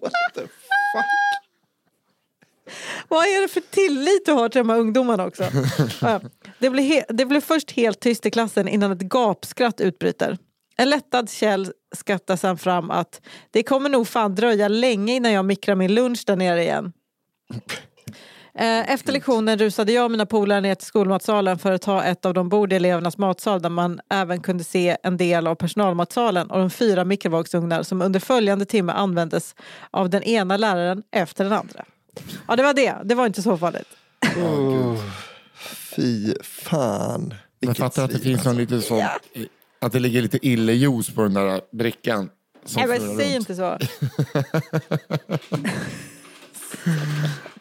What 0.00 0.12
the 0.34 0.40
fuck? 0.40 0.50
Vad 3.08 3.24
är 3.24 3.42
det 3.42 3.48
för 3.48 3.60
tillit 3.60 4.26
du 4.26 4.32
har 4.32 4.48
till 4.48 4.58
de 4.58 4.70
här 4.70 4.78
ungdomarna 4.78 5.24
också? 5.26 5.44
Det 6.58 6.68
he- 6.68 7.04
det 7.08 7.26
blir 7.26 7.40
först 7.40 7.70
helt 7.70 8.00
tyst 8.00 8.26
i 8.26 8.30
klassen 8.30 8.68
innan 8.68 8.92
ett 8.92 8.98
gapskratt 8.98 9.80
utbryter. 9.80 10.38
En 10.76 10.90
lättad 10.90 11.30
Kjell 11.30 11.72
skrattar 11.96 12.36
sen 12.36 12.58
fram 12.58 12.90
att 12.90 13.20
det 13.50 13.62
kommer 13.62 13.88
nog 13.88 14.08
fan 14.08 14.34
dröja 14.34 14.68
länge 14.68 15.14
innan 15.14 15.32
jag 15.32 15.44
mikrar 15.44 15.74
min 15.74 15.94
lunch 15.94 16.22
där 16.26 16.36
nere 16.36 16.62
igen. 16.62 16.92
Eh, 18.58 18.90
Efter 18.90 19.12
lektionen 19.12 19.58
rusade 19.58 19.92
jag 19.92 20.04
och 20.04 20.10
mina 20.10 20.26
polare 20.26 20.60
ner 20.60 20.74
till 20.74 20.86
skolmatsalen 20.86 21.58
för 21.58 21.72
att 21.72 21.82
ta 21.82 22.02
ett 22.04 22.24
av 22.24 22.34
de 22.34 22.48
bord 22.48 22.72
i 22.72 22.76
elevernas 22.76 23.18
matsal 23.18 23.62
där 23.62 23.70
man 23.70 24.00
även 24.10 24.40
kunde 24.40 24.64
se 24.64 24.96
en 25.02 25.16
del 25.16 25.46
av 25.46 25.54
personalmatsalen 25.54 26.50
och 26.50 26.58
de 26.58 26.70
fyra 26.70 27.04
mikrovågsugnar 27.04 27.82
som 27.82 28.02
under 28.02 28.20
följande 28.20 28.64
timme 28.64 28.92
användes 28.92 29.54
av 29.90 30.10
den 30.10 30.22
ena 30.22 30.56
läraren 30.56 31.02
efter 31.10 31.44
den 31.44 31.52
andra. 31.52 31.84
Ja, 32.48 32.56
det 32.56 32.62
var 32.62 32.74
det. 32.74 32.96
Det 33.04 33.14
var 33.14 33.26
inte 33.26 33.42
så 33.42 33.58
farligt. 33.58 33.88
Fy 35.96 36.34
fan. 36.42 37.34
Jag 37.60 37.68
Vilket 37.68 37.78
fattar 37.78 38.04
att 38.04 38.10
det 38.10 38.18
finns 38.18 38.44
någon 38.44 38.56
lite 38.56 38.80
sån, 38.82 39.02
att 39.78 39.92
det 39.92 39.98
ligger 39.98 40.22
lite 40.22 40.46
illejuice 40.46 41.10
på 41.14 41.22
den 41.22 41.34
där 41.34 41.60
brickan. 41.72 42.30
Nej, 42.76 42.86
men 42.86 43.16
säg 43.16 43.34
inte 43.34 43.54
så. 43.54 43.78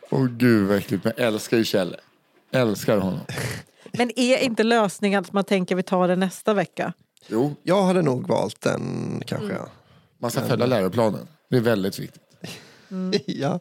Åh 0.09 0.25
gud 0.25 0.67
vad 0.67 0.77
äckligt, 0.77 1.03
men 1.03 1.13
jag 1.17 1.27
älskar 1.27 1.57
ju 1.57 1.63
Kjelle. 1.63 1.97
Älskar 2.51 2.97
honom. 2.97 3.19
Men 3.91 4.11
är 4.19 4.37
inte 4.37 4.63
lösningen 4.63 5.19
att 5.19 5.33
man 5.33 5.43
tänker 5.43 5.75
vi 5.75 5.83
tar 5.83 6.07
det 6.07 6.15
nästa 6.15 6.53
vecka? 6.53 6.93
Jo, 7.27 7.55
Jag 7.63 7.83
hade 7.83 8.01
nog 8.01 8.27
valt 8.27 8.61
den 8.61 9.23
kanske. 9.25 9.53
Mm. 9.53 9.67
man 10.17 10.31
ska 10.31 10.41
följa 10.41 10.65
läroplanen. 10.65 11.27
Det 11.49 11.57
är 11.57 11.61
väldigt 11.61 11.99
viktigt. 11.99 12.21
Ja. 13.25 13.59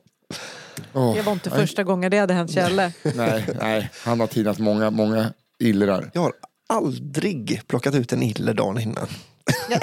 Åh, 0.92 1.14
Det 1.14 1.22
var 1.22 1.32
inte 1.32 1.50
nej, 1.50 1.58
första 1.58 1.84
gången 1.84 2.10
det 2.10 2.18
hade 2.18 2.34
hänt 2.34 2.50
Kjelle. 2.52 2.92
Nej, 3.14 3.48
nej, 3.60 3.90
han 4.04 4.20
har 4.20 4.26
tinat 4.26 4.58
många, 4.58 4.90
många 4.90 5.32
illrar. 5.58 6.10
Jag 6.14 6.20
har 6.22 6.32
aldrig 6.66 7.62
plockat 7.66 7.94
ut 7.94 8.12
en 8.12 8.22
iller 8.22 8.54
dagen 8.54 8.80
innan. 8.80 9.06
Jag 9.68 9.82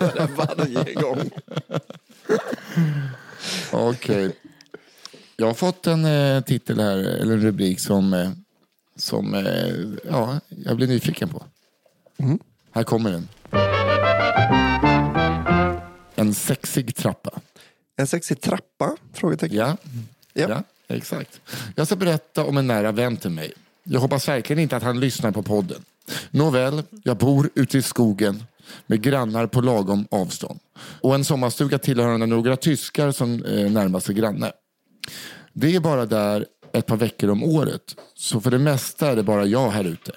gör 0.00 0.14
det 0.14 0.28
varje 0.36 0.94
gång. 0.94 1.30
Okej. 3.72 4.32
Jag 5.40 5.46
har 5.46 5.54
fått 5.54 5.86
en 5.86 6.04
eh, 6.04 6.40
titel 6.40 6.80
här, 6.80 6.96
eller 6.96 7.34
en 7.34 7.40
rubrik 7.40 7.80
som, 7.80 8.14
eh, 8.14 8.30
som 8.96 9.34
eh, 9.34 10.10
ja, 10.10 10.40
jag 10.48 10.76
blir 10.76 10.86
nyfiken 10.86 11.28
på. 11.28 11.42
Här 12.72 12.82
kommer 12.82 13.10
den. 13.10 13.28
En 16.14 16.34
sexig 16.34 16.96
trappa. 16.96 17.40
En 17.96 18.06
sexig 18.06 18.40
trappa? 18.40 18.96
Frågetecken. 19.12 19.56
Ja, 19.56 19.76
Ja. 20.32 20.46
ja. 20.48 20.62
exakt. 20.96 21.40
Jag 21.76 21.86
ska 21.86 21.96
berätta 21.96 22.44
om 22.44 22.56
en 22.56 22.66
nära 22.66 22.92
vän 22.92 23.16
till 23.16 23.30
mig. 23.30 23.52
Jag 23.84 24.00
hoppas 24.00 24.28
verkligen 24.28 24.62
inte 24.62 24.76
att 24.76 24.82
han 24.82 25.00
lyssnar 25.00 25.30
på 25.30 25.42
podden. 25.42 25.84
Nåväl, 26.30 26.82
jag 27.04 27.16
bor 27.16 27.50
ute 27.54 27.78
i 27.78 27.82
skogen 27.82 28.44
med 28.86 29.02
grannar 29.02 29.46
på 29.46 29.60
lagom 29.60 30.06
avstånd. 30.10 30.60
Och 31.00 31.14
en 31.14 31.24
sommarstuga 31.24 31.78
tillhörande 31.78 32.26
några 32.26 32.56
tyskar 32.56 33.12
som 33.12 33.44
eh, 33.44 33.70
närmaste 33.70 34.12
granne. 34.12 34.52
Det 35.52 35.76
är 35.76 35.80
bara 35.80 36.06
där 36.06 36.46
ett 36.72 36.86
par 36.86 36.96
veckor 36.96 37.30
om 37.30 37.42
året. 37.42 37.96
Så 38.14 38.40
för 38.40 38.50
det 38.50 38.58
mesta 38.58 39.10
är 39.10 39.16
det 39.16 39.22
bara 39.22 39.46
jag 39.46 39.70
här 39.70 39.84
ute. 39.84 40.12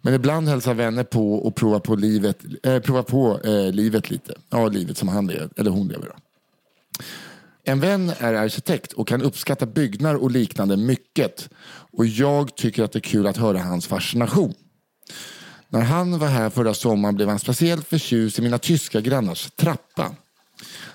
Men 0.00 0.14
ibland 0.14 0.48
hälsar 0.48 0.74
vänner 0.74 1.04
på 1.04 1.34
och 1.34 1.54
provar 1.54 1.80
på 1.80 1.94
livet, 1.94 2.38
äh, 2.62 2.78
provar 2.78 3.02
på, 3.02 3.40
äh, 3.44 3.72
livet 3.72 4.10
lite. 4.10 4.34
Ja, 4.50 4.68
livet 4.68 4.98
som 4.98 5.08
han 5.08 5.26
lever, 5.26 5.48
eller 5.56 5.70
hon 5.70 5.88
lever. 5.88 6.06
Då. 6.06 6.14
En 7.64 7.80
vän 7.80 8.12
är 8.18 8.34
arkitekt 8.34 8.92
och 8.92 9.08
kan 9.08 9.22
uppskatta 9.22 9.66
byggnader 9.66 10.22
och 10.22 10.30
liknande 10.30 10.76
mycket. 10.76 11.48
Och 11.92 12.06
jag 12.06 12.56
tycker 12.56 12.82
att 12.82 12.92
det 12.92 12.98
är 12.98 13.00
kul 13.00 13.26
att 13.26 13.36
höra 13.36 13.58
hans 13.58 13.86
fascination. 13.86 14.54
När 15.68 15.80
han 15.80 16.18
var 16.18 16.28
här 16.28 16.50
förra 16.50 16.74
sommaren 16.74 17.14
blev 17.14 17.28
han 17.28 17.38
speciellt 17.38 17.88
förtjust 17.88 18.38
i 18.38 18.42
mina 18.42 18.58
tyska 18.58 19.00
grannars 19.00 19.50
trappa. 19.50 20.14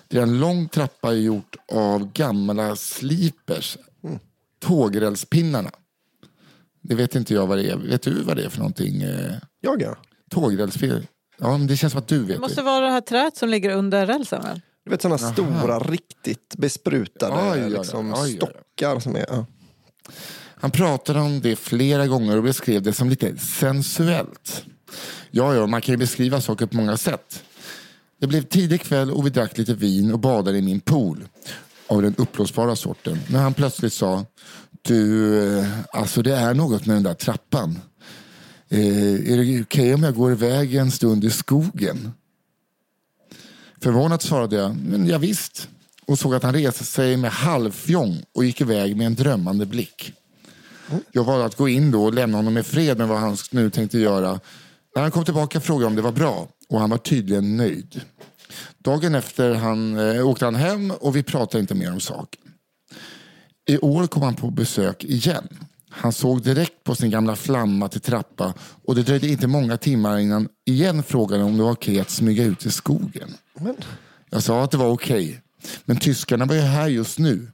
Det 0.07 0.17
är 0.17 0.21
en 0.21 0.39
lång 0.39 0.69
trappa 0.69 1.13
gjort 1.13 1.55
av 1.71 2.11
gamla 2.13 2.75
slipers, 2.75 3.77
tågrälspinnarna. 4.59 5.71
Det 6.81 6.95
vet 6.95 7.15
inte 7.15 7.33
jag 7.33 7.47
vad 7.47 7.57
det 7.57 7.69
är. 7.69 7.75
Vet 7.77 8.01
du 8.01 8.23
vad 8.23 8.37
det 8.37 8.43
är 8.43 8.49
för 8.49 8.57
någonting? 8.57 9.01
Eh, 9.01 9.33
Jag 9.61 9.81
ja. 9.81 9.95
Tågrälspinnar? 10.31 11.03
Ja, 11.37 11.57
men 11.57 11.67
det 11.67 11.77
känns 11.77 11.93
som 11.93 11.99
att 11.99 12.07
du 12.07 12.19
vet 12.19 12.35
Det 12.35 12.39
måste 12.41 12.55
det. 12.55 12.61
vara 12.65 12.85
det 12.85 12.91
här 12.91 13.01
träet 13.01 13.37
som 13.37 13.49
ligger 13.49 13.69
under 13.75 14.05
rälsen 14.05 14.41
väl? 14.43 14.61
Du 14.85 14.91
vet 14.91 15.01
sådana 15.01 15.17
stora, 15.17 15.79
riktigt 15.79 16.55
besprutade 16.57 17.51
oj, 17.53 17.63
oj. 17.63 17.69
liksom, 17.69 18.13
oj. 18.17 18.35
stockar. 18.35 18.99
Som 18.99 19.15
är, 19.15 19.25
ja. 19.29 19.45
Han 20.59 20.71
pratade 20.71 21.19
om 21.19 21.41
det 21.41 21.55
flera 21.55 22.07
gånger 22.07 22.37
och 22.37 22.43
beskrev 22.43 22.81
det 22.81 22.93
som 22.93 23.09
lite 23.09 23.37
sensuellt. 23.37 24.63
Ja, 25.31 25.55
ja, 25.55 25.67
man 25.67 25.81
kan 25.81 25.93
ju 25.93 25.97
beskriva 25.97 26.41
saker 26.41 26.65
på 26.65 26.75
många 26.75 26.97
sätt. 26.97 27.43
Det 28.19 28.27
blev 28.27 28.41
tidig 28.41 28.81
kväll 28.81 29.11
och 29.11 29.25
vi 29.25 29.29
drack 29.29 29.57
lite 29.57 29.73
vin 29.73 30.11
och 30.11 30.19
badade 30.19 30.57
i 30.57 30.61
min 30.61 30.79
pool. 30.79 31.27
Av 31.87 32.01
den 32.01 32.15
uppblåsbara 32.17 32.75
sorten. 32.75 33.19
När 33.29 33.39
han 33.39 33.53
plötsligt 33.53 33.93
sa 33.93 34.25
Du, 34.81 35.39
eh, 35.59 35.67
alltså 35.93 36.21
det 36.21 36.35
är 36.35 36.53
något 36.53 36.85
med 36.85 36.95
den 36.95 37.03
där 37.03 37.13
trappan. 37.13 37.79
Eh, 38.69 39.31
är 39.31 39.37
det 39.37 39.61
okej 39.61 39.93
om 39.93 40.03
jag 40.03 40.15
går 40.15 40.31
iväg 40.31 40.75
en 40.75 40.91
stund 40.91 41.23
i 41.23 41.29
skogen? 41.29 42.11
Förvånat 43.81 44.21
svarade 44.21 44.55
jag, 44.55 44.75
men 44.75 45.07
ja, 45.07 45.17
visst. 45.17 45.69
Och 46.05 46.19
såg 46.19 46.35
att 46.35 46.43
han 46.43 46.53
reste 46.53 46.83
sig 46.83 47.17
med 47.17 47.31
halvfjång 47.31 48.23
och 48.33 48.45
gick 48.45 48.61
iväg 48.61 48.97
med 48.97 49.07
en 49.07 49.15
drömmande 49.15 49.65
blick. 49.65 50.13
Jag 51.11 51.23
valde 51.23 51.45
att 51.45 51.55
gå 51.55 51.69
in 51.69 51.91
då 51.91 52.03
och 52.03 52.13
lämna 52.13 52.37
honom 52.37 52.57
i 52.57 52.63
fred 52.63 52.97
med 52.97 53.07
vad 53.07 53.19
han 53.19 53.37
nu 53.51 53.69
tänkte 53.69 53.99
göra. 53.99 54.39
När 54.97 55.01
han 55.01 55.11
kom 55.11 55.25
tillbaka 55.25 55.59
frågade 55.59 55.83
jag 55.83 55.89
om 55.89 55.95
det 55.95 56.01
var 56.01 56.11
bra 56.11 56.47
och 56.69 56.79
han 56.79 56.89
var 56.89 56.97
tydligen 56.97 57.57
nöjd. 57.57 58.01
Dagen 58.77 59.15
efter 59.15 59.53
han, 59.53 59.97
eh, 59.97 60.27
åkte 60.27 60.45
han 60.45 60.55
hem 60.55 60.91
och 60.91 61.15
vi 61.15 61.23
pratade 61.23 61.61
inte 61.61 61.75
mer 61.75 61.91
om 61.91 61.99
saken. 61.99 62.41
I 63.69 63.77
år 63.77 64.07
kom 64.07 64.21
han 64.21 64.35
på 64.35 64.49
besök 64.49 65.03
igen. 65.03 65.47
Han 65.89 66.13
såg 66.13 66.41
direkt 66.41 66.83
på 66.83 66.95
sin 66.95 67.09
gamla 67.09 67.35
flamma 67.35 67.89
till 67.89 68.01
trappa 68.01 68.53
och 68.85 68.95
det 68.95 69.03
dröjde 69.03 69.27
inte 69.27 69.47
många 69.47 69.77
timmar 69.77 70.17
innan 70.17 70.49
igen 70.65 71.03
frågade 71.03 71.43
om 71.43 71.57
det 71.57 71.63
var 71.63 71.71
okej 71.71 71.99
att 71.99 72.09
smyga 72.09 72.43
ut 72.43 72.65
i 72.65 72.71
skogen. 72.71 73.29
Jag 74.29 74.43
sa 74.43 74.63
att 74.63 74.71
det 74.71 74.77
var 74.77 74.89
okej. 74.89 75.41
Men 75.85 75.97
tyskarna 75.97 76.45
var 76.45 76.55
ju 76.55 76.61
här 76.61 76.87
just 76.87 77.19
nu. 77.19 77.51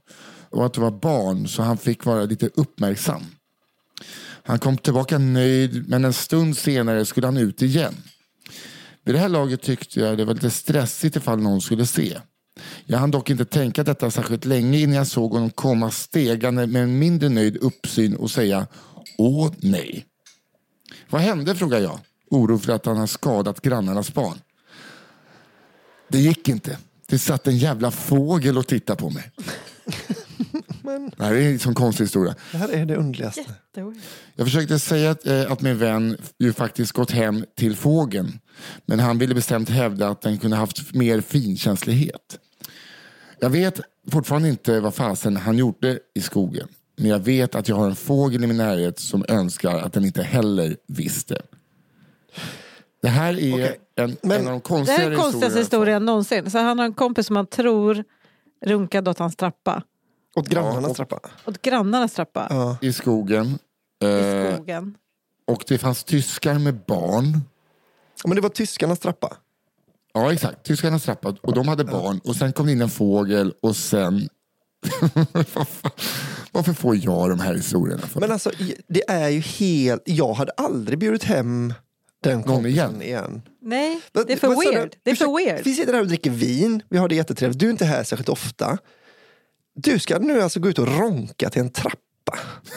Och 0.49 0.65
att 0.65 0.73
det 0.73 0.81
var 0.81 0.91
barn 0.91 1.47
så 1.47 1.61
han 1.61 1.77
fick 1.77 2.05
vara 2.05 2.23
lite 2.23 2.49
uppmärksam. 2.53 3.23
Han 4.43 4.59
kom 4.59 4.77
tillbaka 4.77 5.17
nöjd 5.17 5.89
men 5.89 6.05
en 6.05 6.13
stund 6.13 6.57
senare 6.57 7.05
skulle 7.05 7.27
han 7.27 7.37
ut 7.37 7.61
igen. 7.61 7.93
Vid 9.05 9.15
det 9.15 9.19
här 9.19 9.29
laget 9.29 9.61
tyckte 9.61 9.99
jag 9.99 10.17
det 10.17 10.25
var 10.25 10.33
lite 10.33 10.49
stressigt 10.49 11.15
ifall 11.15 11.39
någon 11.39 11.61
skulle 11.61 11.85
se. 11.85 12.17
Jag 12.85 12.97
hann 12.97 13.11
dock 13.11 13.29
inte 13.29 13.45
tänka 13.45 13.83
detta 13.83 14.11
särskilt 14.11 14.45
länge 14.45 14.77
innan 14.77 14.95
jag 14.95 15.07
såg 15.07 15.31
honom 15.31 15.49
komma 15.49 15.91
stegande 15.91 16.67
med 16.67 16.83
en 16.83 16.99
mindre 16.99 17.29
nöjd 17.29 17.57
uppsyn 17.57 18.15
och 18.15 18.31
säga 18.31 18.67
Åh 19.17 19.51
nej. 19.57 20.05
Vad 21.09 21.21
hände 21.21 21.55
frågade 21.55 21.83
jag, 21.83 21.99
oro 22.29 22.57
för 22.57 22.73
att 22.73 22.85
han 22.85 22.97
har 22.97 23.07
skadat 23.07 23.61
grannarnas 23.61 24.13
barn. 24.13 24.37
Det 26.07 26.19
gick 26.19 26.49
inte. 26.49 26.77
Det 27.07 27.19
satt 27.19 27.47
en 27.47 27.57
jävla 27.57 27.91
fågel 27.91 28.57
och 28.57 28.67
tittade 28.67 28.99
på 28.99 29.09
mig. 29.09 29.31
Det 31.17 31.23
här 31.23 31.33
är 31.33 31.51
en 31.51 31.59
sån 31.59 31.75
konstig 31.75 32.03
historia. 32.03 32.35
Det 32.51 32.57
här 32.57 32.69
är 32.69 32.85
det 32.85 32.95
underligaste. 32.95 33.45
Jag 34.35 34.47
försökte 34.47 34.79
säga 34.79 35.11
att, 35.11 35.27
eh, 35.27 35.51
att 35.51 35.61
min 35.61 35.77
vän 35.77 36.17
ju 36.39 36.53
faktiskt 36.53 36.91
gått 36.91 37.11
hem 37.11 37.45
till 37.57 37.75
fågeln. 37.75 38.39
Men 38.85 38.99
han 38.99 39.17
ville 39.17 39.35
bestämt 39.35 39.69
hävda 39.69 40.07
att 40.09 40.21
den 40.21 40.37
kunde 40.37 40.57
haft 40.57 40.93
mer 40.93 41.21
finkänslighet. 41.21 42.39
Jag 43.39 43.49
vet 43.49 43.79
fortfarande 44.11 44.49
inte 44.49 44.79
vad 44.79 44.93
fasen 44.95 45.37
han 45.37 45.57
gjorde 45.57 45.99
i 46.15 46.21
skogen. 46.21 46.67
Men 46.97 47.09
jag 47.09 47.19
vet 47.19 47.55
att 47.55 47.67
jag 47.69 47.75
har 47.75 47.85
en 47.89 47.95
fågel 47.95 48.43
i 48.43 48.47
min 48.47 48.57
närhet 48.57 48.99
som 48.99 49.25
önskar 49.27 49.77
att 49.79 49.93
den 49.93 50.05
inte 50.05 50.23
heller 50.23 50.75
visste. 50.87 51.41
Det 53.01 53.07
här 53.09 53.39
är 53.39 53.53
Okej, 53.53 53.79
en, 53.95 54.17
men- 54.21 54.31
en 54.41 54.47
av 54.47 54.51
de 54.51 54.53
Det 54.53 54.59
konstigare 54.61 54.99
här 54.99 55.05
är 55.07 55.09
den 55.11 55.19
konstigaste 55.19 55.59
historierna. 55.59 55.61
historien 55.63 56.05
någonsin. 56.05 56.51
Så 56.51 56.57
han 56.59 56.79
har 56.79 56.85
en 56.85 56.93
kompis 56.93 57.27
som 57.27 57.35
han 57.35 57.47
tror 57.47 58.03
runkade 58.65 59.09
åt 59.09 59.19
hans 59.19 59.35
trappa. 59.35 59.83
Åt 60.35 60.47
grannarnas 60.49 60.89
och- 60.91 60.95
trappa. 60.97 61.19
Åt 61.45 61.61
grannarnas 61.61 62.13
trappa. 62.13 62.47
Ja. 62.49 62.77
I 62.81 62.93
skogen. 62.93 63.59
I 64.03 64.05
Eh, 64.05 64.55
skogen. 64.55 64.95
och 65.47 65.63
det 65.67 65.77
fanns 65.77 66.03
tyskar 66.03 66.59
med 66.59 66.79
barn. 66.87 67.41
Men 68.25 68.35
det 68.35 68.41
var 68.41 68.49
tyskarnas 68.49 68.99
trappa. 68.99 69.37
Ja, 70.13 70.33
exakt. 70.33 70.63
Tyskarnas 70.63 71.03
trappa. 71.03 71.35
Och 71.41 71.53
de 71.53 71.67
hade 71.67 71.83
barn. 71.83 72.19
Och 72.23 72.35
sen 72.35 72.53
kom 72.53 72.65
det 72.65 72.71
in 72.71 72.81
en 72.81 72.89
fågel 72.89 73.53
och 73.61 73.75
sen... 73.75 74.29
Varför 76.51 76.73
får 76.73 76.95
jag 76.95 77.29
de 77.29 77.39
här 77.39 77.53
historierna? 77.53 78.01
För? 78.01 78.19
Men 78.19 78.31
alltså, 78.31 78.51
det 78.87 79.09
är 79.09 79.29
ju 79.29 79.39
helt... 79.39 80.01
Jag 80.05 80.33
hade 80.33 80.51
aldrig 80.51 80.99
bjudit 80.99 81.23
hem 81.23 81.73
den 82.23 82.43
kompisen 82.43 82.71
igen? 82.71 83.01
igen. 83.01 83.41
Nej, 83.61 84.01
det 84.11 84.33
är 84.33 84.37
för 84.37 84.47
weird. 84.47 84.95
Det 85.03 85.11
är 85.11 85.15
för 85.15 85.25
Ursäkta, 85.25 85.51
weird. 85.53 85.65
Vi 85.65 85.73
sitter 85.75 85.93
här 85.93 86.01
och 86.01 86.07
dricker 86.07 86.29
vin, 86.31 86.81
vi 86.89 86.97
har 86.97 87.07
det 87.09 87.15
jättetrevligt. 87.15 87.59
Du 87.59 87.65
är 87.67 87.71
inte 87.71 87.85
här 87.85 88.03
särskilt 88.03 88.29
ofta. 88.29 88.77
Du 89.75 89.99
ska 89.99 90.19
nu 90.19 90.41
alltså 90.41 90.59
gå 90.59 90.69
ut 90.69 90.79
och 90.79 90.87
ronka 90.87 91.49
till 91.49 91.61
en 91.61 91.71
trappa. 91.71 91.99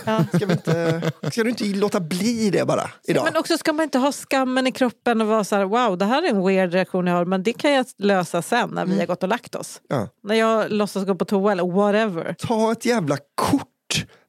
Ja. 0.04 0.24
Ska, 0.34 0.46
vi 0.46 0.52
inte, 0.52 1.02
ska 1.32 1.42
du 1.42 1.50
inte 1.50 1.64
låta 1.64 2.00
bli 2.00 2.50
det 2.50 2.66
bara 2.66 2.90
idag? 3.04 3.24
Men 3.24 3.36
också 3.36 3.58
ska 3.58 3.72
man 3.72 3.84
inte 3.84 3.98
ha 3.98 4.12
skammen 4.12 4.66
i 4.66 4.72
kroppen 4.72 5.20
och 5.20 5.26
vara 5.26 5.44
så 5.44 5.56
här, 5.56 5.64
wow, 5.64 5.98
det 5.98 6.04
här 6.04 6.22
är 6.22 6.28
en 6.28 6.46
weird 6.46 6.72
reaktion 6.72 7.06
jag 7.06 7.14
har, 7.14 7.24
men 7.24 7.42
det 7.42 7.52
kan 7.52 7.72
jag 7.72 7.86
lösa 7.98 8.42
sen 8.42 8.70
när 8.70 8.86
vi 8.86 8.98
har 8.98 9.06
gått 9.06 9.22
och 9.22 9.28
lagt 9.28 9.54
oss. 9.54 9.80
Ja. 9.88 10.08
När 10.22 10.34
jag 10.34 10.70
låtsas 10.70 11.04
gå 11.04 11.14
på 11.14 11.24
toa 11.24 11.52
eller 11.52 11.72
whatever. 11.72 12.34
Ta 12.38 12.72
ett 12.72 12.84
jävla 12.84 13.16
kort. 13.34 13.66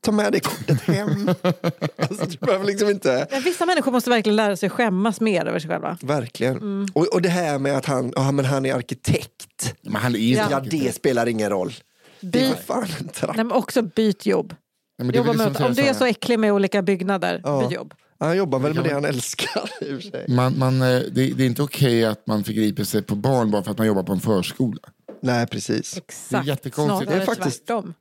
Ta 0.05 0.11
med 0.11 0.32
det 0.32 0.39
kortet 0.39 0.82
hem. 0.82 1.28
alltså, 1.97 2.26
du 2.26 2.38
behöver 2.38 2.65
liksom 2.65 2.89
inte... 2.89 3.28
Men 3.32 3.41
vissa 3.41 3.65
människor 3.65 3.91
måste 3.91 4.09
verkligen 4.09 4.36
lära 4.36 4.57
sig 4.57 4.70
skämmas 4.70 5.22
mer 5.22 5.45
över 5.45 5.59
sig 5.59 5.70
själva. 5.70 5.97
Verkligen. 6.01 6.57
Mm. 6.57 6.88
Och, 6.93 7.07
och 7.13 7.22
det 7.22 7.30
här 7.30 7.59
med 7.59 7.78
att 7.78 7.86
han, 7.86 8.13
ja, 8.15 8.32
men 8.32 8.45
han 8.45 8.65
är 8.65 8.74
arkitekt. 8.74 9.76
Men 9.82 9.95
han 9.95 10.15
är 10.15 10.20
Ja. 10.20 10.47
Ja, 10.51 10.59
det 10.59 10.95
spelar 10.95 11.28
ingen 11.28 11.49
roll. 11.49 11.74
Det 12.22 12.39
är 12.45 12.49
By, 12.49 12.55
för 12.55 12.63
fan 12.63 12.88
en 12.99 13.07
trapp. 13.07 13.36
nej, 13.36 13.45
men 13.45 13.57
också 13.57 13.82
byt 13.82 14.26
jobb. 14.26 14.49
Nej, 14.49 14.57
men 14.97 15.07
det 15.07 15.13
är 15.13 15.18
Jobba 15.18 15.30
väl 15.30 15.38
med, 15.38 15.47
liksom 15.47 15.65
om 15.65 15.74
du 15.74 15.82
är 15.82 15.93
så 15.93 16.05
äcklig 16.05 16.39
med 16.39 16.53
olika 16.53 16.82
byggnader, 16.82 17.41
Ja. 17.43 17.61
byt 17.61 17.72
jobb. 17.72 17.93
Han 18.20 18.38
jobbar 18.38 18.59
väl 18.59 18.74
med 18.74 18.84
det 18.84 18.93
han 18.93 19.05
älskar 19.05 19.70
i 19.82 19.91
och 19.97 20.01
för 20.01 20.09
sig. 20.11 20.26
Man, 20.30 20.57
man, 20.59 20.82
eh, 20.82 20.88
det, 20.88 21.09
det 21.11 21.43
är 21.43 21.47
inte 21.47 21.63
okej 21.63 22.05
att 22.05 22.28
man 22.28 22.43
förgriper 22.43 22.84
sig 22.84 23.01
på 23.01 23.15
barn 23.15 23.51
bara 23.51 23.63
för 23.63 23.72
att 23.72 23.78
man 23.78 23.88
jobbar 23.88 24.03
på 24.03 24.13
en 24.13 24.20
förskola. 24.20 24.80
Nej, 25.22 25.47
precis. 25.47 25.97
Exakt. 25.97 26.47
jättekonstigt. 26.47 27.01
Snarare 27.09 27.26
Det 27.26 27.32
är 27.32 27.36
faktiskt- 27.36 27.68
tvärtom. 27.68 27.93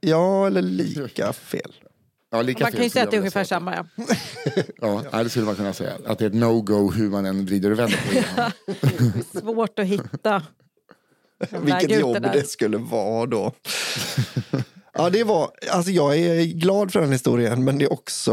Ja, 0.00 0.46
eller 0.46 0.62
lika 0.62 1.32
fel. 1.32 1.72
Ja, 2.30 2.42
lika 2.42 2.64
Man 2.64 2.70
fel 2.72 2.76
kan 2.76 2.84
ju 2.84 2.90
säga 2.90 3.04
att 3.04 3.10
det 3.10 3.16
är 3.16 3.18
jag 3.18 3.22
vilja 3.22 3.40
ungefär 3.40 3.44
säga. 3.44 3.58
samma. 3.60 3.74
Ja. 4.80 5.02
Ja, 5.12 5.22
det 5.22 5.30
skulle 5.30 5.46
man 5.46 5.56
kunna 5.56 5.72
säga. 5.72 5.92
Att 6.06 6.18
det 6.18 6.24
är 6.24 6.28
ett 6.28 6.34
no-go 6.34 6.90
hur 6.92 7.10
man 7.10 7.26
än 7.26 7.46
vrider 7.46 7.70
och 7.70 7.78
vänder 7.78 7.98
på 8.08 8.14
det. 9.32 9.40
Svårt 9.40 9.78
att 9.78 9.86
hitta 9.86 10.42
Vilket 11.50 12.00
jobb 12.00 12.22
det 12.32 12.48
skulle 12.48 12.76
vara 12.76 13.26
då. 13.26 13.52
ja, 14.94 15.10
det 15.10 15.24
var, 15.24 15.50
alltså 15.70 15.90
jag 15.90 16.18
är 16.18 16.44
glad 16.44 16.92
för 16.92 17.00
den 17.00 17.12
historien, 17.12 17.64
men 17.64 17.78
det 17.78 17.84
är 17.84 17.92
också... 17.92 18.30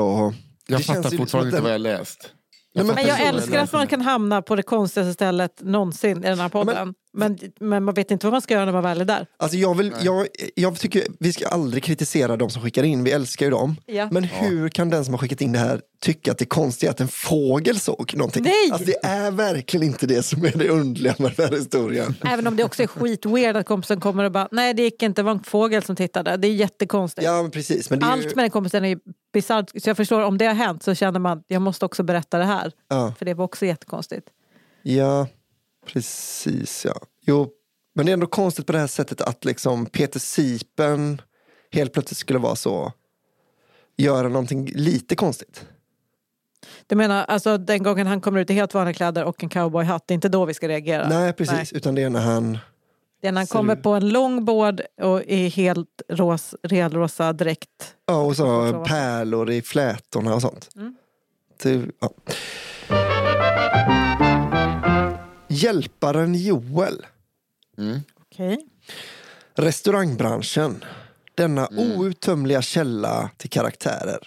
Jag 0.67 0.79
det 0.79 0.83
fattar 0.83 1.01
känns 1.01 1.13
ju 1.13 1.17
fortfarande 1.17 1.47
inte 1.47 1.57
att 1.57 1.63
vad 1.63 1.71
den- 1.71 1.91
jag 1.91 1.99
läst. 1.99 2.33
Nej, 2.75 2.85
men 2.85 3.07
jag 3.07 3.21
älskar 3.21 3.59
att 3.59 3.73
man 3.73 3.87
kan 3.87 4.01
hamna 4.01 4.41
på 4.41 4.55
det 4.55 4.63
konstigaste 4.63 5.13
stället 5.13 5.61
någonsin 5.61 6.17
i 6.17 6.27
den 6.27 6.39
här 6.39 6.49
podden. 6.49 6.75
Men, 6.75 6.95
men 7.13 7.39
man 7.59 7.93
vet 7.93 8.11
inte 8.11 8.25
vad 8.25 8.31
man 8.31 8.41
ska 8.41 8.53
göra 8.53 8.65
när 8.65 8.71
man 8.71 8.83
väl 8.83 9.01
är 9.01 9.05
där. 9.05 9.27
Alltså 9.37 9.57
jag, 9.57 9.77
vill, 9.77 9.93
jag, 10.01 10.27
jag 10.55 10.79
tycker 10.79 11.03
vi 11.19 11.33
ska 11.33 11.47
aldrig 11.47 11.83
kritisera 11.83 12.37
de 12.37 12.49
som 12.49 12.61
skickar 12.61 12.83
in, 12.83 13.03
vi 13.03 13.11
älskar 13.11 13.45
ju 13.45 13.49
dem. 13.51 13.75
Ja. 13.85 14.07
Men 14.11 14.23
hur 14.23 14.69
kan 14.69 14.89
den 14.89 15.05
som 15.05 15.13
har 15.13 15.19
skickat 15.19 15.41
in 15.41 15.51
det 15.51 15.59
här 15.59 15.81
tycka 16.01 16.31
att 16.31 16.37
det 16.37 16.43
är 16.43 16.47
konstigt 16.47 16.89
att 16.89 16.99
en 17.01 17.07
fågel 17.07 17.79
såg 17.79 18.13
någonting? 18.15 18.43
Nej! 18.43 18.71
Alltså 18.71 18.85
det 18.87 19.05
är 19.07 19.31
verkligen 19.31 19.85
inte 19.85 20.07
det 20.07 20.23
som 20.23 20.45
är 20.45 20.51
det 20.57 20.69
underliga 20.69 21.15
med 21.19 21.33
den 21.37 21.45
här 21.49 21.57
historien. 21.57 22.15
Även 22.25 22.47
om 22.47 22.55
det 22.55 22.63
också 22.63 22.83
är 22.83 22.87
skitweird 22.87 23.57
att 23.57 23.65
kompisen 23.65 23.99
kommer 23.99 24.23
och 24.23 24.31
bara 24.31 24.47
nej 24.51 24.73
det 24.73 24.81
gick 24.81 25.03
inte, 25.03 25.21
det 25.21 25.25
var 25.25 25.31
en 25.31 25.43
fågel 25.43 25.83
som 25.83 25.95
tittade. 25.95 26.37
Det 26.37 26.47
är 26.47 26.53
jättekonstigt. 26.53 27.25
Ja, 27.25 27.41
men 27.41 27.51
precis. 27.51 27.89
Men 27.89 27.99
det 27.99 28.05
är 28.05 28.17
ju, 28.17 28.23
Allt 28.23 28.35
med 28.35 28.43
den 28.43 28.51
kompisen 28.51 28.85
är 28.85 28.97
bisarrt. 29.33 29.69
Så 29.83 29.89
jag 29.89 29.97
förstår 29.97 30.21
om 30.21 30.37
det 30.37 30.45
har 30.45 30.53
hänt 30.53 30.83
så 30.83 30.95
känner 30.95 31.19
man 31.19 31.37
att 31.37 31.45
jag 31.47 31.61
måste 31.61 31.85
också 31.85 32.03
berätta 32.03 32.37
det 32.37 32.45
här. 32.45 32.71
ja, 32.89 33.13
För 33.17 33.25
det 33.25 33.33
var 33.33 33.45
också 33.45 33.65
jättekonstigt. 33.65 34.27
ja, 34.83 35.27
precis 35.93 36.85
ja. 36.85 37.01
Jo, 37.21 37.49
men 37.95 38.05
det 38.05 38.11
är 38.11 38.13
ändå 38.13 38.27
konstigt 38.27 38.65
på 38.65 38.71
det 38.71 38.79
här 38.79 38.87
sättet 38.87 39.21
att 39.21 39.45
liksom 39.45 39.85
Peter 39.85 40.19
Sipen 40.19 41.21
helt 41.71 41.93
plötsligt 41.93 42.17
skulle 42.17 42.39
vara 42.39 42.55
så, 42.55 42.93
göra 43.97 44.27
någonting 44.27 44.71
lite 44.75 45.15
konstigt. 45.15 45.65
Du 46.87 46.95
menar 46.95 47.23
alltså 47.23 47.57
den 47.57 47.83
gången 47.83 48.07
han 48.07 48.21
kommer 48.21 48.39
ut 48.39 48.49
i 48.49 48.53
helt 48.53 48.73
vanliga 48.73 48.93
kläder 48.93 49.23
och 49.23 49.43
en 49.43 49.49
cowboyhatt, 49.49 50.03
det 50.07 50.11
är 50.11 50.15
inte 50.15 50.29
då 50.29 50.45
vi 50.45 50.53
ska 50.53 50.67
reagera? 50.67 51.09
Nej, 51.09 51.33
precis. 51.33 51.73
Utan 51.73 51.95
det 51.95 52.01
är 52.03 52.09
när 52.09 52.19
han... 52.21 52.57
Det 53.21 53.27
är 53.27 53.31
när 53.31 53.39
han 53.41 53.47
kommer 53.47 53.75
du- 53.75 53.81
på 53.81 53.89
en 53.89 54.09
långbord 54.09 54.81
och 55.01 55.21
i 55.21 55.47
helt 55.47 56.01
ros, 56.09 56.55
realrosa 56.63 57.33
dräkt. 57.33 57.95
Ja, 58.05 58.21
och 58.21 58.35
så 58.35 58.71
pärlor 58.87 59.49
i 59.49 59.61
flätorna 59.61 60.35
och 60.35 60.41
sånt. 60.41 60.69
Mm. 60.75 60.95
Det, 61.63 61.85
ja. 61.99 62.09
Hjälparen 65.61 66.35
Joel. 66.35 67.05
Okej. 68.21 68.59
Restaurangbranschen. 69.55 70.83
Denna 71.35 71.67
outtömliga 71.77 72.61
källa 72.61 73.29
till 73.37 73.49
karaktärer. 73.49 74.19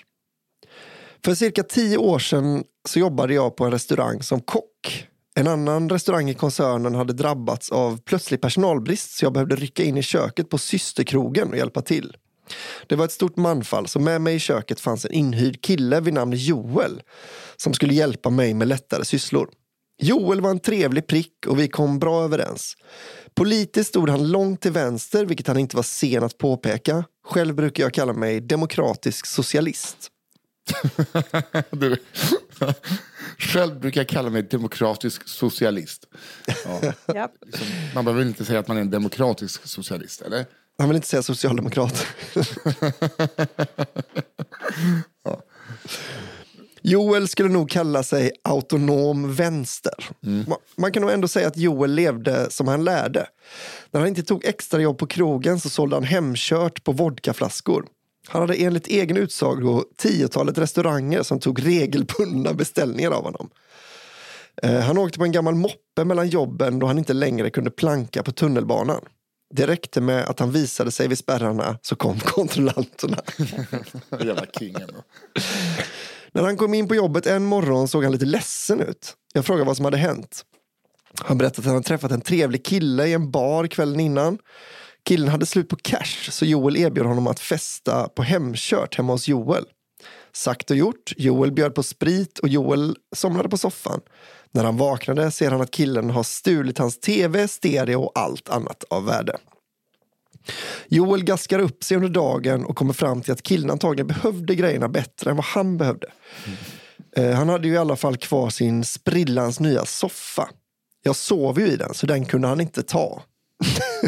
För 1.24 1.34
cirka 1.34 1.62
tio 1.62 1.96
år 1.96 2.18
sedan 2.18 2.64
så 2.88 2.98
jobbade 2.98 3.34
jag 3.34 3.56
på 3.56 3.64
en 3.64 3.70
restaurang 3.70 4.22
som 4.22 4.40
kock. 4.40 5.08
En 5.34 5.46
annan 5.46 5.90
restaurang 5.90 6.30
i 6.30 6.34
koncernen 6.34 6.94
hade 6.94 7.12
drabbats 7.12 7.72
av 7.72 8.00
plötslig 8.00 8.40
personalbrist 8.40 9.10
så 9.10 9.24
jag 9.24 9.32
behövde 9.32 9.56
rycka 9.56 9.82
in 9.82 9.96
i 9.96 10.02
köket 10.02 10.50
på 10.50 10.58
systerkrogen 10.58 11.50
och 11.50 11.56
hjälpa 11.56 11.82
till. 11.82 12.16
Det 12.86 12.96
var 12.96 13.04
ett 13.04 13.12
stort 13.12 13.36
manfall 13.36 13.88
så 13.88 14.00
med 14.00 14.20
mig 14.20 14.34
i 14.34 14.38
köket 14.38 14.80
fanns 14.80 15.04
en 15.04 15.12
inhyrd 15.12 15.62
kille 15.62 16.00
vid 16.00 16.14
namn 16.14 16.32
Joel 16.36 17.02
som 17.56 17.74
skulle 17.74 17.94
hjälpa 17.94 18.30
mig 18.30 18.54
med 18.54 18.68
lättare 18.68 19.04
sysslor. 19.04 19.48
Joel 19.98 20.40
var 20.40 20.50
en 20.50 20.60
trevlig 20.60 21.06
prick 21.06 21.46
och 21.46 21.58
vi 21.58 21.68
kom 21.68 21.98
bra 21.98 22.24
överens. 22.24 22.76
Politiskt 23.34 23.88
stod 23.88 24.10
han 24.10 24.30
långt 24.30 24.60
till 24.60 24.72
vänster, 24.72 25.26
vilket 25.26 25.46
han 25.46 25.58
inte 25.58 25.76
var 25.76 25.82
sen 25.82 26.24
att 26.24 26.38
påpeka. 26.38 27.04
Själv 27.26 27.54
brukar 27.54 27.82
jag 27.82 27.94
kalla 27.94 28.12
mig 28.12 28.40
demokratisk 28.40 29.26
socialist. 29.26 30.10
Du, 31.70 31.96
själv 33.38 33.80
brukar 33.80 34.00
jag 34.00 34.08
kalla 34.08 34.30
mig 34.30 34.42
demokratisk 34.42 35.28
socialist. 35.28 36.04
Ja, 37.06 37.06
liksom, 37.46 37.66
man 37.94 38.04
behöver 38.04 38.20
väl 38.20 38.28
inte 38.28 38.44
säga 38.44 38.58
att 38.58 38.68
man 38.68 38.76
är 38.76 38.80
en 38.80 38.90
demokratisk 38.90 39.66
socialist, 39.66 40.22
eller? 40.22 40.46
Han 40.78 40.88
vill 40.88 40.96
inte 40.96 41.08
säga 41.08 41.22
socialdemokrat. 41.22 42.06
Joel 46.86 47.28
skulle 47.28 47.48
nog 47.48 47.70
kalla 47.70 48.02
sig 48.02 48.30
autonom 48.44 49.34
vänster. 49.34 49.94
Ma- 50.20 50.56
Man 50.76 50.92
kan 50.92 51.02
nog 51.02 51.10
ändå 51.10 51.28
säga 51.28 51.48
att 51.48 51.56
Joel 51.56 51.94
levde 51.94 52.50
som 52.50 52.68
han 52.68 52.84
lärde. 52.84 53.26
När 53.90 54.00
han 54.00 54.08
inte 54.08 54.22
tog 54.22 54.44
extra 54.44 54.80
jobb 54.80 54.98
på 54.98 55.06
krogen 55.06 55.60
så 55.60 55.70
sålde 55.70 55.96
han 55.96 56.04
hemkört 56.04 56.84
på 56.84 56.92
vodkaflaskor. 56.92 57.86
Han 58.28 58.40
hade 58.40 58.54
enligt 58.54 58.86
egen 58.86 59.16
utsago 59.16 59.84
tiotalet 59.96 60.58
restauranger 60.58 61.22
som 61.22 61.40
tog 61.40 61.66
regelbundna 61.66 62.52
beställningar 62.52 63.10
av 63.10 63.24
honom. 63.24 63.50
Eh, 64.62 64.80
Han 64.80 64.98
åkte 64.98 65.18
på 65.18 65.24
en 65.24 65.32
gammal 65.32 65.54
moppe 65.54 66.04
mellan 66.04 66.28
jobben 66.28 66.78
då 66.78 66.86
han 66.86 66.98
inte 66.98 67.12
längre 67.12 67.50
kunde 67.50 67.70
planka 67.70 68.22
på 68.22 68.32
tunnelbanan. 68.32 69.00
Det 69.54 69.66
räckte 69.66 70.00
med 70.00 70.24
att 70.24 70.40
han 70.40 70.50
visade 70.52 70.90
sig 70.90 71.08
vid 71.08 71.18
spärrarna 71.18 71.78
så 71.82 71.96
kom 71.96 72.18
kontrollanterna. 72.24 73.18
Jävla 74.20 74.46
king 74.58 74.74
ändå. 74.74 75.02
När 76.34 76.42
han 76.42 76.56
kom 76.56 76.74
in 76.74 76.88
på 76.88 76.94
jobbet 76.94 77.26
en 77.26 77.44
morgon 77.44 77.88
såg 77.88 78.02
han 78.02 78.12
lite 78.12 78.24
ledsen 78.24 78.80
ut. 78.80 79.14
Jag 79.34 79.44
frågade 79.46 79.66
vad 79.66 79.76
som 79.76 79.84
hade 79.84 79.96
hänt. 79.96 80.44
Han 81.20 81.38
berättade 81.38 81.60
att 81.60 81.64
han 81.64 81.74
hade 81.74 81.86
träffat 81.86 82.10
en 82.10 82.20
trevlig 82.20 82.64
kille 82.64 83.06
i 83.06 83.12
en 83.12 83.30
bar 83.30 83.66
kvällen 83.66 84.00
innan. 84.00 84.38
Killen 85.04 85.28
hade 85.28 85.46
slut 85.46 85.68
på 85.68 85.76
cash 85.76 86.30
så 86.30 86.44
Joel 86.44 86.76
erbjöd 86.76 87.06
honom 87.06 87.26
att 87.26 87.40
festa 87.40 88.08
på 88.08 88.22
hemkört 88.22 88.96
hemma 88.96 89.12
hos 89.12 89.28
Joel. 89.28 89.64
Sagt 90.32 90.70
och 90.70 90.76
gjort. 90.76 91.12
Joel 91.16 91.52
bjöd 91.52 91.74
på 91.74 91.82
sprit 91.82 92.38
och 92.38 92.48
Joel 92.48 92.96
somnade 93.16 93.48
på 93.48 93.58
soffan. 93.58 94.00
När 94.50 94.64
han 94.64 94.76
vaknade 94.76 95.30
ser 95.30 95.50
han 95.50 95.60
att 95.60 95.70
killen 95.70 96.10
har 96.10 96.22
stulit 96.22 96.78
hans 96.78 97.00
tv, 97.00 97.48
stereo 97.48 98.02
och 98.02 98.12
allt 98.14 98.48
annat 98.48 98.84
av 98.90 99.04
värde. 99.04 99.38
Joel 100.88 101.24
gaskar 101.24 101.58
upp 101.58 101.84
sig 101.84 101.96
under 101.96 102.08
dagen 102.08 102.64
och 102.64 102.76
kommer 102.76 102.92
fram 102.92 103.22
till 103.22 103.32
att 103.32 103.42
killen 103.42 103.70
antagligen 103.70 104.06
behövde 104.06 104.54
grejerna 104.54 104.88
bättre 104.88 105.30
än 105.30 105.36
vad 105.36 105.44
han 105.44 105.76
behövde. 105.76 106.06
Eh, 107.16 107.30
han 107.30 107.48
hade 107.48 107.68
ju 107.68 107.74
i 107.74 107.78
alla 107.78 107.96
fall 107.96 108.16
kvar 108.16 108.50
sin 108.50 108.84
sprillans 108.84 109.60
nya 109.60 109.84
soffa. 109.84 110.48
Jag 111.02 111.16
sov 111.16 111.60
ju 111.60 111.66
i 111.66 111.76
den, 111.76 111.94
så 111.94 112.06
den 112.06 112.24
kunde 112.24 112.48
han 112.48 112.60
inte 112.60 112.82
ta. 112.82 113.22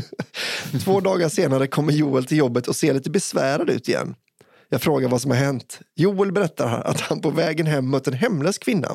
Två 0.84 1.00
dagar 1.00 1.28
senare 1.28 1.66
kommer 1.66 1.92
Joel 1.92 2.24
till 2.24 2.38
jobbet 2.38 2.68
och 2.68 2.76
ser 2.76 2.94
lite 2.94 3.10
besvärad 3.10 3.70
ut 3.70 3.88
igen. 3.88 4.14
Jag 4.68 4.82
frågar 4.82 5.08
vad 5.08 5.20
som 5.20 5.30
har 5.30 5.38
hänt. 5.38 5.80
Joel 5.94 6.32
berättar 6.32 6.80
att 6.80 7.00
han 7.00 7.20
på 7.20 7.30
vägen 7.30 7.66
hem 7.66 7.90
mött 7.90 8.06
en 8.06 8.12
hemlös 8.12 8.58
kvinna. 8.58 8.88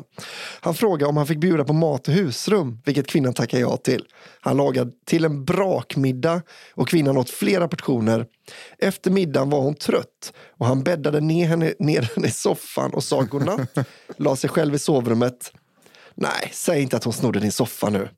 Han 0.60 0.74
frågar 0.74 1.06
om 1.06 1.16
han 1.16 1.26
fick 1.26 1.38
bjuda 1.38 1.64
på 1.64 1.72
mat 1.72 2.08
och 2.08 2.14
husrum, 2.14 2.78
vilket 2.84 3.06
kvinnan 3.06 3.34
tackar 3.34 3.58
ja 3.58 3.76
till. 3.76 4.04
Han 4.40 4.56
lagade 4.56 4.90
till 5.06 5.24
en 5.24 5.44
brakmiddag 5.44 6.42
och 6.74 6.88
kvinnan 6.88 7.16
åt 7.16 7.30
flera 7.30 7.68
portioner. 7.68 8.26
Efter 8.78 9.10
middagen 9.10 9.50
var 9.50 9.60
hon 9.60 9.74
trött 9.74 10.32
och 10.58 10.66
han 10.66 10.82
bäddade 10.82 11.20
ner 11.20 11.46
henne, 11.46 11.74
ner 11.78 12.10
henne 12.14 12.26
i 12.26 12.30
soffan 12.30 12.94
och 12.94 13.04
sa 13.04 13.22
godnatt. 13.22 13.78
La 14.16 14.36
sig 14.36 14.50
själv 14.50 14.74
i 14.74 14.78
sovrummet. 14.78 15.52
Nej, 16.22 16.50
säg 16.52 16.82
inte 16.82 16.96
att 16.96 17.04
hon 17.04 17.12
snodde 17.12 17.40
din 17.40 17.52
soffa 17.52 17.88
nu. 17.88 18.08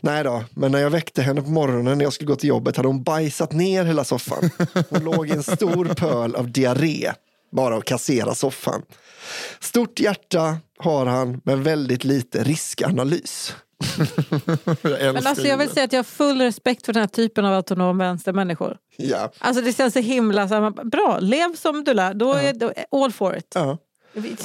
Nej 0.00 0.24
då, 0.24 0.44
men 0.50 0.72
när 0.72 0.78
jag 0.78 0.90
väckte 0.90 1.22
henne 1.22 1.42
på 1.42 1.50
morgonen 1.50 1.98
när 1.98 2.04
jag 2.04 2.12
skulle 2.12 2.28
gå 2.28 2.36
till 2.36 2.48
jobbet 2.48 2.76
hade 2.76 2.88
hon 2.88 3.02
bajsat 3.02 3.52
ner 3.52 3.84
hela 3.84 4.04
soffan. 4.04 4.50
Hon 4.90 5.04
låg 5.04 5.28
i 5.28 5.32
en 5.32 5.42
stor 5.42 5.94
pöl 5.94 6.34
av 6.34 6.52
diarré, 6.52 7.12
bara 7.52 7.76
att 7.76 7.84
kassera 7.84 8.34
soffan. 8.34 8.82
Stort 9.60 10.00
hjärta 10.00 10.58
har 10.78 11.06
han, 11.06 11.40
men 11.44 11.62
väldigt 11.62 12.04
lite 12.04 12.44
riskanalys. 12.44 13.54
Jag 14.82 14.82
Men 15.14 15.26
alltså 15.26 15.46
jag 15.46 15.56
vill 15.56 15.70
säga 15.70 15.84
att 15.84 15.92
jag 15.92 15.98
har 15.98 16.04
full 16.04 16.40
respekt 16.40 16.86
för 16.86 16.92
den 16.92 17.00
här 17.00 17.08
typen 17.08 17.44
av 17.44 17.54
autonom 17.54 17.98
vänstermänniskor. 17.98 18.76
Ja. 18.96 19.32
Alltså 19.38 19.62
det 19.62 19.72
känns 19.72 19.94
så 19.94 20.00
himla 20.00 20.48
så 20.48 20.54
här, 20.54 20.84
bra, 20.84 21.18
lev 21.20 21.56
som 21.56 21.84
du 21.84 21.94
lär, 21.94 22.14
då 22.14 22.32
är 22.32 22.52
då, 22.52 22.72
all 22.90 23.12
for 23.12 23.36
it. 23.36 23.52
Ja. 23.54 23.78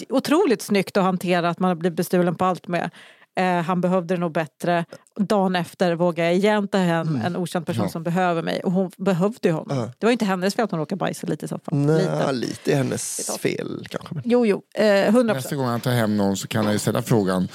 Otroligt 0.10 0.62
snyggt 0.62 0.98
att 0.98 1.04
hantera 1.04 1.50
att 1.50 1.60
man 1.60 1.68
har 1.68 1.76
blivit 1.76 1.98
bestulen 1.98 2.36
på 2.36 2.46
allt 2.46 2.68
med. 2.68 2.90
eh, 3.38 3.62
han 3.62 3.82
behövde 3.82 4.16
det 4.16 4.20
nog 4.20 4.32
bättre. 4.32 4.86
Dagen 5.20 5.56
efter 5.56 5.96
vågar 5.96 6.24
jag 6.26 6.36
igen 6.36 6.68
ta 6.68 6.78
hem 6.78 7.08
Mm. 7.08 7.22
en 7.22 7.36
okänd 7.36 7.66
person 7.66 7.84
Ja. 7.86 7.90
som 7.90 8.04
behöver 8.04 8.42
mig. 8.44 8.60
Och 8.64 8.72
hon 8.72 8.92
behövde 8.98 9.48
ju 9.48 9.52
honom. 9.52 9.78
Ja. 9.78 9.92
Det 10.00 10.06
var 10.06 10.12
inte 10.12 10.26
hennes 10.26 10.56
fel 10.56 10.66
att 10.66 10.72
hon 10.72 10.80
råkade 10.80 11.00
bajsa 11.00 11.28
lite 11.28 11.46
i 11.46 11.48
soffan. 11.48 11.86
Nej, 11.86 12.02
Lite. 12.02 12.32
lite 12.32 12.72
är 12.72 12.76
hennes 12.78 13.32
fel 13.42 13.88
kanske. 13.90 14.16
Men... 14.16 14.24
Jo, 14.26 14.46
jo, 14.46 14.62
eh, 14.76 14.86
100 14.86 15.34
Nästa 15.34 15.34
procent. 15.34 15.58
gång 15.60 15.68
han 15.68 15.80
tar 15.82 15.92
hem 15.92 16.18
någon 16.18 16.38
så 16.38 16.48
kan 16.48 16.64
han 16.66 16.74
ju 16.74 16.80
ställa 16.80 17.02
frågan, 17.02 17.48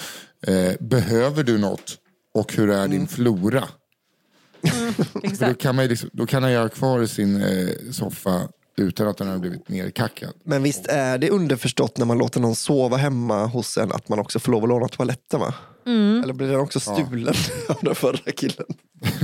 eh, 0.46 0.72
behöver 0.80 1.42
du 1.44 1.58
något? 1.58 1.98
Och 2.34 2.54
hur 2.56 2.70
är 2.70 2.88
din 2.88 3.06
flora? 3.08 3.64
För 4.66 5.20
då, 5.20 5.26
Exakt. 5.28 5.61
kan 5.61 5.74
man 5.76 5.84
ju 5.84 5.88
liksom, 5.88 6.11
då 6.12 6.26
kan 6.26 6.42
han 6.42 6.52
göra 6.52 6.68
kvar 6.68 7.02
i 7.02 7.08
sin 7.08 7.42
eh, 7.42 7.68
soffa 7.92 8.48
utan 8.80 9.08
att 9.08 9.16
den 9.16 9.28
har 9.28 9.38
blivit 9.38 9.68
nerkackad. 9.68 10.32
Men 10.44 10.62
visst 10.62 10.86
är 10.86 11.18
det 11.18 11.30
underförstått 11.30 11.98
när 11.98 12.06
man 12.06 12.18
låter 12.18 12.40
någon 12.40 12.54
sova 12.54 12.96
hemma 12.96 13.46
hos 13.46 13.78
en 13.78 13.92
att 13.92 14.08
man 14.08 14.18
också 14.18 14.38
får 14.38 14.52
lov 14.52 14.62
att 14.62 14.68
låna 14.68 14.88
toaletten 14.88 15.40
va? 15.40 15.54
Mm. 15.86 16.20
Eller 16.24 16.32
blir 16.34 16.48
den 16.48 16.60
också 16.60 16.80
stulen 16.80 17.34
av 17.68 17.76
den 17.82 17.94
förra 17.94 18.32
killen? 18.32 18.66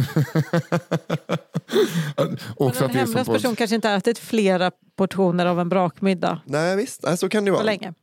Också 2.56 2.84
En 2.84 2.86
att 2.86 2.92
det 2.92 3.00
är 3.00 3.06
som 3.06 3.14
hemlös 3.14 3.26
på, 3.26 3.32
person 3.32 3.56
kanske 3.56 3.76
inte 3.76 3.90
ätit 3.90 4.18
flera 4.18 4.70
portioner 4.96 5.46
av 5.46 5.60
en 5.60 5.68
brakmiddag 5.68 6.40
Nej 6.44 6.76
visst, 6.76 7.02
nej, 7.02 7.16
så 7.18 7.28
kan 7.28 7.44
det 7.44 7.50
vara. 7.50 7.62
länge. 7.62 7.94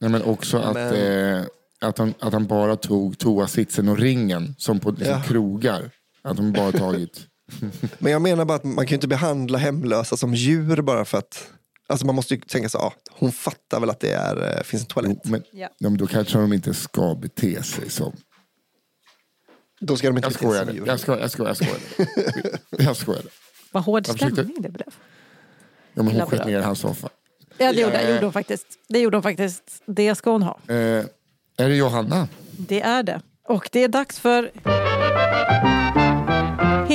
nej, 0.00 0.10
men 0.10 0.22
också 0.22 0.58
att, 0.58 0.74
Men- 0.74 0.94
eh, 1.36 1.42
att, 1.80 1.98
han, 1.98 2.14
att 2.20 2.32
han 2.32 2.46
bara 2.46 2.76
tog 2.76 3.18
toasitsen 3.18 3.88
och 3.88 3.98
ringen 3.98 4.54
som 4.58 4.80
på 4.80 4.90
liksom, 4.90 5.08
Ja. 5.14 5.22
krogar. 5.22 5.90
Att 6.22 6.36
de 6.36 6.52
bara 6.52 6.72
tagit... 6.72 7.20
Men 7.98 8.12
jag 8.12 8.22
menar 8.22 8.44
bara 8.44 8.54
att 8.56 8.64
man 8.64 8.76
kan 8.86 8.90
ju 8.90 8.94
inte 8.94 9.08
behandla 9.08 9.58
hemlösa 9.58 10.16
som 10.16 10.34
djur 10.34 10.82
bara 10.82 11.04
för 11.04 11.18
att 11.18 11.48
Alltså 11.90 12.06
man 12.06 12.14
måste 12.14 12.34
ju 12.34 12.40
tänka 12.40 12.68
så, 12.68 12.78
ah, 12.78 12.92
hon 13.10 13.32
fattar 13.32 13.80
väl 13.80 13.90
att 13.90 14.00
det 14.00 14.12
är, 14.12 14.56
eh, 14.56 14.62
finns 14.62 14.82
en 14.82 14.86
toalett. 14.88 15.24
Men, 15.24 15.42
Ja. 15.52 15.68
ja, 15.78 15.88
men 15.88 15.96
då 15.98 16.06
kanske 16.06 16.38
de 16.38 16.52
inte 16.52 16.74
ska 16.74 17.14
bete 17.14 17.62
sig 17.62 17.90
som... 17.90 18.12
Då 19.80 19.96
ska 19.96 20.06
de 20.08 20.16
inte 20.16 20.26
Jag 20.26 20.32
bete 20.32 20.56
sig 20.56 20.66
som 20.66 20.74
djur. 20.76 20.86
Jag 20.86 21.00
skojade. 21.00 21.22
Jag 21.22 21.30
skojade. 21.30 21.50
Jag 21.50 21.56
skojade. 21.56 22.58
Jag 22.84 22.96
skojade. 22.96 23.28
Vad 23.72 23.82
hård 23.84 24.08
Jag 24.08 24.12
försökte- 24.12 24.34
stämning 24.34 24.62
det 24.62 24.68
blev. 24.68 24.86
Ja, 25.94 26.02
men 26.02 26.06
hon 26.20 26.30
berörd. 26.30 26.46
ner 26.46 26.58
i 26.58 26.62
hans 26.62 26.78
soffa. 26.80 27.08
Ja, 27.58 27.72
det 27.72 27.80
gjorde, 27.80 27.98
Eh. 28.00 28.10
gjorde 28.14 28.26
hon 28.26 28.32
faktiskt. 28.32 28.66
Det 28.88 28.98
gjorde 28.98 29.16
hon 29.16 29.22
faktiskt. 29.22 29.82
Det 29.86 30.14
ska 30.14 30.30
hon 30.30 30.42
ha. 30.42 30.58
Eh, 30.68 30.74
är 31.56 31.68
det 31.68 31.76
Johanna? 31.76 32.28
Det 32.50 32.80
är 32.80 33.02
det. 33.02 33.20
Och 33.48 33.68
det 33.72 33.84
är 33.84 33.88
dags 33.88 34.18
för 34.18 34.50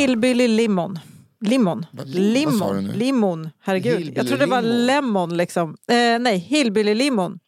Hillbilly 0.07 0.47
Limon. 0.47 0.99
Limon. 1.41 1.85
Limon. 2.05 2.87
Limon. 2.87 3.49
Herregud. 3.59 3.93
Hillbilly 3.93 4.13
Jag 4.17 4.27
trodde 4.27 4.45
det 4.45 4.51
var 4.51 4.61
limon. 4.61 4.85
lemon 4.85 5.37
liksom. 5.37 5.77
Eh, 5.87 6.19
nej, 6.19 6.37
Hillbilly 6.37 6.93
Limon. 6.93 7.39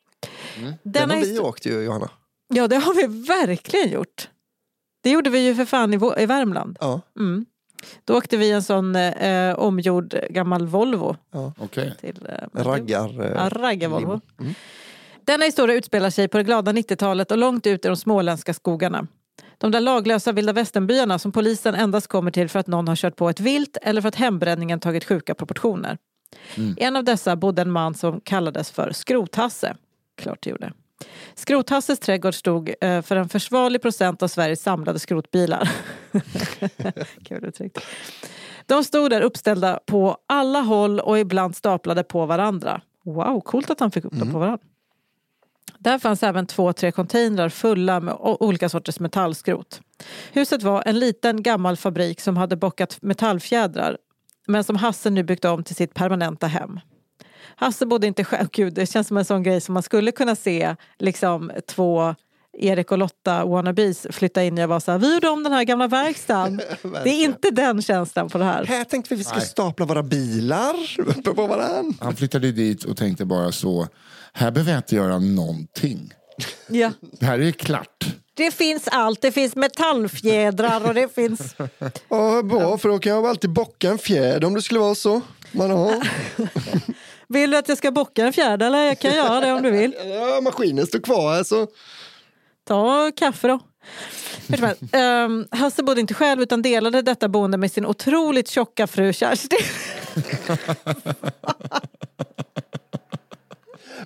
Den 0.60 0.74
Denna 0.84 1.14
har 1.14 1.22
vi 1.22 1.40
åkt 1.40 1.66
ju 1.66 1.82
Johanna. 1.84 2.10
Ja, 2.54 2.68
det 2.68 2.76
har 2.76 2.94
vi 2.94 3.24
verkligen 3.28 3.90
gjort. 3.92 4.30
Det 5.04 5.10
gjorde 5.10 5.30
vi 5.30 5.40
ju 5.40 5.56
för 5.56 5.66
fan 5.66 5.94
i, 5.94 6.00
i 6.18 6.26
Värmland. 6.26 6.78
Ja. 6.82 7.02
Mm. 7.20 7.46
Då 8.06 8.18
åkte 8.18 8.38
vi 8.38 8.52
en 8.52 8.64
sån 8.64 8.96
eh, 8.96 9.56
omgjord 9.60 10.16
gammal 10.30 10.68
Volvo. 10.68 11.16
Okej. 11.58 11.94
Till, 12.02 12.28
eh, 12.30 12.64
Raggar. 12.64 13.22
eh, 13.26 13.32
Ja, 13.36 13.50
raggarvolvo. 13.50 14.22
Mm. 14.40 14.54
Denna 15.26 15.46
historia 15.46 15.76
utspelar 15.76 16.10
sig 16.10 16.28
på 16.28 16.38
det 16.38 16.44
glada 16.44 16.72
90-talet 16.72 17.32
och 17.32 17.38
långt 17.38 17.68
ut 17.68 17.86
i 17.86 17.88
de 17.88 17.98
småländska 17.98 18.54
skogarna. 18.54 19.08
De 19.58 19.72
där 19.72 19.82
laglösa 19.82 20.32
vilda 20.32 20.54
västernbyarna 20.54 21.20
som 21.20 21.32
polisen 21.32 21.76
endast 21.76 22.08
kommer 22.08 22.32
till 22.32 22.50
för 22.50 22.60
att 22.60 22.68
någon 22.68 22.88
har 22.88 22.96
kört 22.96 23.16
på 23.16 23.30
ett 23.30 23.40
vilt 23.40 23.78
eller 23.82 24.02
för 24.02 24.08
att 24.10 24.16
hembränningen 24.16 24.80
tagit 24.80 25.06
sjuka 25.06 25.36
proportioner. 25.36 25.98
I 26.56 26.84
en 26.84 26.96
av 26.96 27.04
dessa 27.04 27.36
bodde 27.36 27.62
en 27.62 27.72
man 27.72 27.94
som 27.94 28.22
kallades 28.22 28.72
för 28.72 28.92
Skrothasse. 28.92 29.76
Klart 30.18 30.38
det 30.42 30.50
gjorde. 30.50 30.74
Skrothasses 31.34 32.00
trädgård 32.00 32.34
stod 32.34 32.74
eh, 32.82 33.02
för 33.02 33.16
en 33.16 33.30
försvarlig 33.30 33.82
procent 33.82 34.24
av 34.24 34.28
Sveriges 34.28 34.62
samlade 34.62 35.00
skrotbilar. 35.00 35.72
Kul 37.24 37.46
uttryckt. 37.46 37.78
De 38.66 38.84
stod 38.84 39.10
där 39.10 39.22
uppställda 39.22 39.80
på 39.86 40.18
alla 40.28 40.60
håll 40.60 41.00
och 41.00 41.20
ibland 41.20 41.56
staplade 41.56 42.04
på 42.04 42.26
varandra. 42.26 42.82
Wow, 43.06 43.42
coolt 43.42 43.70
att 43.70 43.80
han 43.80 43.92
fick 43.92 44.06
upp 44.06 44.20
dem 44.20 44.32
på 44.32 44.40
varandra. 44.40 44.66
Där 45.80 46.00
fanns 46.00 46.24
även 46.24 46.48
två, 46.48 46.74
tre 46.74 46.92
containrar 46.92 47.50
fulla 47.50 48.00
med 48.00 48.16
olika 48.20 48.70
sorters 48.70 49.00
metallskrot. 49.00 49.82
Huset 50.32 50.64
var 50.64 50.84
en 50.86 51.00
liten 51.00 51.44
gammal 51.44 51.78
fabrik 51.78 52.22
som 52.22 52.38
hade 52.38 52.56
bockat 52.56 52.98
metallfjädrar 53.02 53.98
men 54.48 54.64
som 54.64 54.76
Hasse 54.76 55.10
nu 55.10 55.24
byggt 55.24 55.46
om 55.46 55.64
till 55.64 55.76
sitt 55.76 55.94
permanenta 55.94 56.48
hem. 56.48 56.80
Hasse 57.56 57.86
bodde 57.86 58.08
inte 58.08 58.24
själv. 58.24 58.48
Gud, 58.52 58.74
det 58.74 58.86
känns 58.86 59.08
som 59.08 59.18
en 59.18 59.26
sån 59.26 59.44
grej 59.44 59.62
som 59.62 59.74
man 59.74 59.84
skulle 59.84 60.12
kunna 60.12 60.36
se 60.36 60.76
liksom 61.00 61.52
två 61.68 62.16
Erik 62.58 62.92
och 62.92 62.98
Lotta 62.98 63.46
wannabes 63.46 64.08
flytta 64.10 64.44
in 64.44 64.60
och 64.60 64.70
vara 64.70 64.80
så 64.80 64.92
här, 64.92 65.00
vi 65.00 65.14
gjorde 65.14 65.30
om 65.30 65.44
den 65.44 65.54
här 65.54 65.64
gamla 65.64 65.88
verkstaden. 65.88 66.58
det 67.04 67.10
är 67.10 67.24
inte 67.24 67.52
den 67.52 67.82
känslan 67.82 68.30
på 68.30 68.38
det 68.38 68.44
här. 68.44 68.66
Här 68.66 68.84
tänkte 68.84 69.10
vi 69.10 69.16
att 69.16 69.20
vi 69.20 69.24
skulle 69.24 69.40
Nej. 69.40 69.48
stapla 69.48 69.86
våra 69.86 70.04
bilar 70.04 70.76
på 71.36 71.48
varandra. 71.48 71.94
Han 72.00 72.16
flyttade 72.16 72.52
dit 72.52 72.84
och 72.84 72.98
tänkte 72.98 73.26
bara 73.26 73.52
så, 73.52 73.88
här 74.38 74.52
behöver 74.52 74.72
jag 74.72 74.80
inte 74.80 74.96
göra 74.96 75.20
någonting. 75.20 76.14
Ja. 76.68 76.92
Det 77.02 77.26
här 77.26 77.40
är 77.40 77.52
klart. 77.52 78.06
Det 78.34 78.52
finns 78.52 78.88
allt. 78.88 79.22
Det 79.22 79.32
finns 79.32 79.56
metallfjädrar 79.56 80.88
och 80.88 80.94
det 80.94 81.16
finns... 81.16 81.56
Ja, 82.10 82.42
bra, 82.44 82.78
för 82.78 82.90
då 82.90 83.00
kan 83.00 83.12
jag 83.12 83.26
alltid 83.26 83.50
bocka 83.50 83.90
en 83.90 83.98
fjäder 83.98 84.48
om 84.48 84.54
det 84.54 84.62
skulle 84.62 84.80
vara 84.80 84.96
så. 84.96 85.22
Man 85.52 85.72
har. 85.72 86.08
Vill 87.28 87.52
du 87.52 87.58
att 87.58 87.70
jag 87.70 87.78
ska 87.78 87.92
bocka 87.92 88.26
en 88.26 88.34
fjäder 88.34 88.68
eller 88.68 88.84
jag 88.84 89.00
kan 89.00 89.16
göra 89.16 89.40
det 89.40 89.54
om 89.54 89.64
du 89.64 89.72
vill. 89.72 89.96
Ja, 90.06 90.42
maskinen 90.42 90.88
står 90.88 91.00
kvar 91.00 91.36
här 91.36 91.44
så. 91.44 91.68
Ta 92.68 93.12
kaffe 93.16 93.48
då. 93.48 93.60
Ehm, 94.92 95.48
Hasse 95.52 95.84
bodde 95.84 96.02
inte 96.02 96.14
själv 96.14 96.42
utan 96.42 96.62
delade 96.62 97.02
detta 97.02 97.30
boende 97.30 97.58
med 97.58 97.72
sin 97.72 97.86
otroligt 97.86 98.50
tjocka 98.50 98.88
fru 98.88 99.14
Kerstin. 99.14 99.60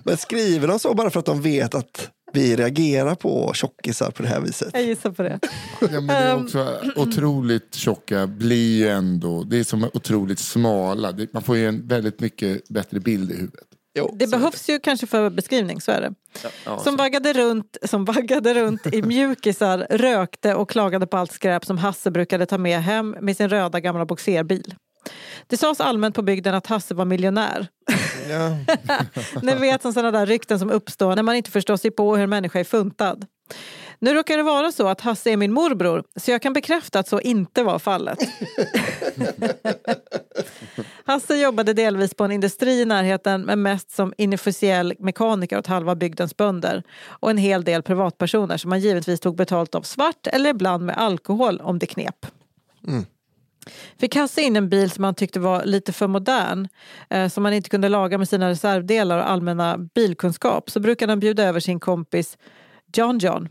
Men 0.04 0.16
skriver 0.16 0.68
de 0.68 0.78
så 0.78 0.94
bara 0.94 1.10
för 1.10 1.20
att 1.20 1.26
de 1.26 1.42
vet 1.42 1.74
att 1.74 2.10
vi 2.32 2.56
reagerar 2.56 3.14
på 3.14 3.52
tjockisar 3.54 4.10
på 4.10 4.22
det 4.22 4.28
här 4.28 4.40
viset? 4.40 4.70
Jag 4.72 4.82
gissar 4.82 5.10
på 5.10 5.22
det. 5.22 5.38
Ja, 5.80 5.88
men 5.90 6.06
det 6.06 6.12
är 6.14 6.34
Ehm. 6.36 6.44
också 6.44 6.80
otroligt 6.96 7.74
tjocka 7.74 8.26
blir 8.26 8.76
ju 8.78 8.88
ändå, 8.88 9.42
det 9.42 9.58
är 9.58 9.64
som 9.64 9.84
otroligt 9.94 10.38
smala. 10.38 11.12
Det, 11.12 11.32
man 11.32 11.42
får 11.42 11.56
ju 11.56 11.68
en 11.68 11.86
väldigt 11.88 12.20
mycket 12.20 12.68
bättre 12.68 13.00
bild 13.00 13.30
i 13.32 13.34
huvudet. 13.34 13.64
Jo, 13.98 14.14
Det 14.18 14.26
behövs 14.30 14.68
ju 14.68 14.78
kanske 14.78 15.06
för 15.06 15.30
beskrivning, 15.30 15.80
så 15.80 15.92
är 15.92 16.00
det. 16.00 16.14
Ja, 16.64 16.78
Som 16.78 16.96
vaggade, 16.96 17.32
runt, 17.32 17.76
som 17.84 18.04
vaggade 18.04 18.54
runt 18.54 18.94
i 18.94 19.02
mjukisar, 19.02 19.86
rökte 19.90 20.54
och 20.54 20.70
klagade 20.70 21.06
på 21.06 21.16
allt 21.16 21.32
skräp 21.32 21.64
som 21.64 21.78
Hasse 21.78 22.10
brukade 22.10 22.46
ta 22.46 22.58
med 22.58 22.82
hem 22.82 23.16
med 23.20 23.36
sin 23.36 23.48
röda 23.48 23.80
gamla 23.80 24.06
boxerbil. 24.06 24.74
Det 25.46 25.56
sades 25.56 25.80
allmänt 25.80 26.14
på 26.14 26.22
bygden 26.22 26.54
att 26.54 26.66
Hasse 26.66 26.94
var 26.94 27.04
miljonär. 27.04 27.68
Ja. 28.28 28.56
Ni 29.42 29.54
vet 29.54 29.82
som 29.82 29.92
sådana 29.92 30.18
där 30.18 30.26
rykten 30.26 30.58
som 30.58 30.70
uppstår 30.70 31.16
när 31.16 31.22
man 31.22 31.36
inte 31.36 31.50
förstår 31.50 31.76
sig 31.76 31.90
på 31.90 32.16
hur 32.16 32.24
en 32.24 32.30
människa 32.30 32.60
är 32.60 32.64
funtad. 32.64 33.26
Nu 34.02 34.14
råkar 34.14 34.36
det 34.36 34.42
vara 34.42 34.72
så 34.72 34.88
att 34.88 35.00
Hasse 35.00 35.30
är 35.30 35.36
min 35.36 35.52
morbror 35.52 36.04
så 36.16 36.30
jag 36.30 36.42
kan 36.42 36.52
bekräfta 36.52 36.98
att 36.98 37.08
så 37.08 37.20
inte 37.20 37.62
var 37.62 37.78
fallet. 37.78 38.18
Hasse 41.04 41.36
jobbade 41.36 41.72
delvis 41.72 42.14
på 42.14 42.24
en 42.24 42.32
industri 42.32 42.80
i 42.80 42.84
närheten 42.84 43.42
men 43.42 43.62
mest 43.62 43.90
som 43.90 44.14
inofficiell 44.16 44.94
mekaniker 44.98 45.58
åt 45.58 45.66
halva 45.66 45.94
bygdens 45.94 46.36
bönder 46.36 46.82
och 47.06 47.30
en 47.30 47.38
hel 47.38 47.64
del 47.64 47.82
privatpersoner 47.82 48.56
som 48.56 48.68
man 48.68 48.80
givetvis 48.80 49.20
tog 49.20 49.36
betalt 49.36 49.74
av 49.74 49.82
svart 49.82 50.26
eller 50.26 50.50
ibland 50.50 50.86
med 50.86 50.98
alkohol 50.98 51.60
om 51.60 51.78
det 51.78 51.86
knep. 51.86 52.26
Fick 53.98 54.16
Hasse 54.16 54.42
in 54.42 54.56
en 54.56 54.68
bil 54.68 54.90
som 54.90 55.04
han 55.04 55.14
tyckte 55.14 55.40
var 55.40 55.64
lite 55.64 55.92
för 55.92 56.06
modern 56.06 56.68
eh, 57.10 57.28
som 57.28 57.44
han 57.44 57.54
inte 57.54 57.70
kunde 57.70 57.88
laga 57.88 58.18
med 58.18 58.28
sina 58.28 58.48
reservdelar 58.48 59.18
och 59.18 59.30
allmänna 59.30 59.78
bilkunskap 59.78 60.70
så 60.70 60.80
brukade 60.80 61.12
han 61.12 61.20
bjuda 61.20 61.44
över 61.44 61.60
sin 61.60 61.80
kompis 61.80 62.38
John 62.92 63.18
John. 63.18 63.48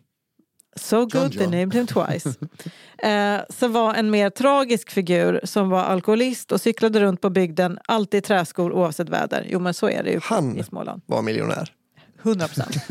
So 0.76 0.99
good 0.99 1.14
John 1.14 1.32
they 1.32 1.47
named 1.47 1.74
him 1.74 1.88
twice. 1.88 2.30
eh, 2.97 3.39
som 3.49 3.74
var 3.74 3.93
en 3.93 4.10
mer 4.10 4.30
tragisk 4.30 4.91
figur 4.91 5.39
som 5.43 5.70
var 5.70 5.84
alkoholist 5.84 6.51
och 6.51 6.62
cyklade 6.62 6.99
runt 6.99 7.22
på 7.22 7.30
bygden 7.30 7.80
alltid 7.86 8.18
i 8.18 8.22
träskor 8.22 8.72
oavsett 8.72 9.10
väder. 9.10 9.47
Jo 9.49 9.60
men 9.60 9.74
så 9.74 9.89
är 9.89 10.03
det 10.03 10.12
ju 10.12 10.20
Han. 10.24 10.57
i 10.57 10.64
Småland. 10.64 11.01
Var 11.05 11.22
miljonär. 11.22 11.74
100 12.24 12.47
procent. 12.47 12.76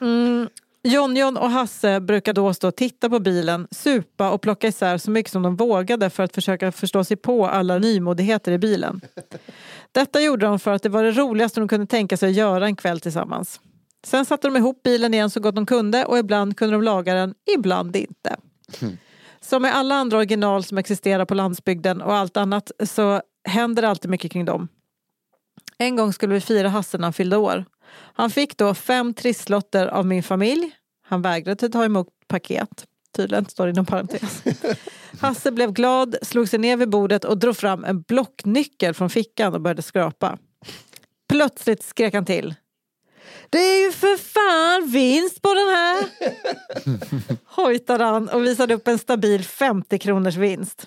Mm, 0.00 0.48
John 0.82 1.36
och 1.36 1.50
Hasse 1.50 2.00
brukade 2.00 2.40
då 2.40 2.54
stå 2.54 2.68
och 2.68 2.76
titta 2.76 3.10
på 3.10 3.18
bilen, 3.18 3.68
supa 3.70 4.30
och 4.30 4.42
plocka 4.42 4.68
isär 4.68 4.98
så 4.98 5.10
mycket 5.10 5.32
som 5.32 5.42
de 5.42 5.56
vågade 5.56 6.10
för 6.10 6.22
att 6.22 6.34
försöka 6.34 6.72
förstå 6.72 7.04
sig 7.04 7.16
på 7.16 7.46
alla 7.46 7.78
nymodigheter 7.78 8.52
i 8.52 8.58
bilen. 8.58 9.00
Detta 9.92 10.20
gjorde 10.20 10.46
de 10.46 10.58
för 10.58 10.72
att 10.72 10.82
det 10.82 10.88
var 10.88 11.02
det 11.02 11.12
roligaste 11.12 11.60
de 11.60 11.68
kunde 11.68 11.86
tänka 11.86 12.16
sig 12.16 12.28
att 12.28 12.36
göra 12.36 12.66
en 12.66 12.76
kväll 12.76 13.00
tillsammans. 13.00 13.60
Sen 14.04 14.24
satte 14.24 14.48
de 14.48 14.56
ihop 14.56 14.82
bilen 14.82 15.14
igen 15.14 15.30
så 15.30 15.40
gott 15.40 15.54
de 15.54 15.66
kunde 15.66 16.04
och 16.04 16.18
ibland 16.18 16.56
kunde 16.56 16.74
de 16.74 16.82
laga 16.82 17.14
den, 17.14 17.34
ibland 17.56 17.96
inte. 17.96 18.36
Som 19.40 19.62
med 19.62 19.76
alla 19.76 19.94
andra 19.94 20.16
original 20.16 20.64
som 20.64 20.78
existerar 20.78 21.24
på 21.24 21.34
landsbygden 21.34 22.02
och 22.02 22.14
allt 22.14 22.36
annat 22.36 22.70
så 22.86 23.22
händer 23.44 23.82
det 23.82 23.88
alltid 23.88 24.10
mycket 24.10 24.32
kring 24.32 24.44
dem. 24.44 24.68
En 25.78 25.96
gång 25.96 26.12
skulle 26.12 26.34
vi 26.34 26.40
fira 26.40 26.68
Hasse 26.68 26.98
när 26.98 27.04
han 27.04 27.12
fyllde 27.12 27.36
år. 27.36 27.64
Han 27.90 28.30
fick 28.30 28.56
då 28.56 28.74
fem 28.74 29.14
trisslotter 29.14 29.86
av 29.86 30.06
min 30.06 30.22
familj, 30.22 30.70
Han 31.06 31.22
vägrade 31.22 31.68
ta 31.68 31.84
emot 31.84 32.08
paket. 32.28 32.86
Tydligen, 33.16 33.46
står 33.46 33.66
det 33.66 33.70
inom 33.70 33.86
parentes. 33.86 34.42
Hasse 35.20 35.52
blev 35.52 35.72
glad, 35.72 36.16
slog 36.22 36.48
sig 36.48 36.58
ner 36.58 36.76
vid 36.76 36.90
bordet 36.90 37.24
och 37.24 37.38
drog 37.38 37.56
fram 37.56 37.84
en 37.84 38.02
blocknyckel 38.02 38.94
från 38.94 39.10
fickan 39.10 39.54
och 39.54 39.60
började 39.60 39.82
skrapa. 39.82 40.38
Plötsligt 41.28 41.82
skrek 41.82 42.14
han 42.14 42.24
till. 42.24 42.54
Det 43.50 43.58
är 43.58 43.84
ju 43.84 43.92
för 43.92 44.16
fan 44.16 44.90
vinst 44.90 45.42
på 45.42 45.54
den 45.54 45.68
här! 45.68 46.04
Hojtade 47.44 48.04
han 48.04 48.28
och 48.28 48.44
visade 48.44 48.74
upp 48.74 48.88
en 48.88 48.98
stabil 48.98 49.44
50 49.44 49.98
kronors 49.98 50.36
vinst. 50.36 50.86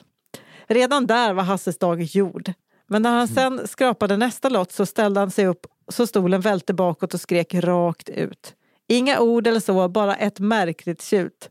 Redan 0.68 1.08
där 1.08 1.34
var 1.34 1.44
Hasses 1.44 1.78
dag 1.78 2.02
gjord. 2.02 2.54
Men 2.92 3.02
när 3.02 3.18
han 3.18 3.28
sen 3.28 3.68
skrapade 3.68 4.18
nästa 4.18 4.50
lott 4.50 4.72
så 4.72 4.86
ställde 4.86 5.20
han 5.20 5.32
sig 5.32 5.48
upp 5.48 5.66
så 5.88 6.08
stolen 6.08 6.42
välte 6.42 6.74
bakåt 6.74 7.14
och 7.14 7.22
skrek 7.22 7.54
rakt 7.54 8.10
ut. 8.10 8.54
Inga 8.88 9.20
ord 9.20 9.48
eller 9.48 9.60
så, 9.60 9.88
bara 9.88 10.16
ett 10.16 10.40
märkligt 10.40 11.02
tjut. 11.02 11.50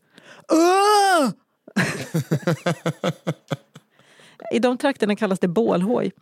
Åh! 0.53 1.31
I 4.53 4.59
de 4.59 4.79
trakterna 4.79 5.17
kallas 5.17 5.39
det 5.39 5.49
bålhoj. 5.49 6.13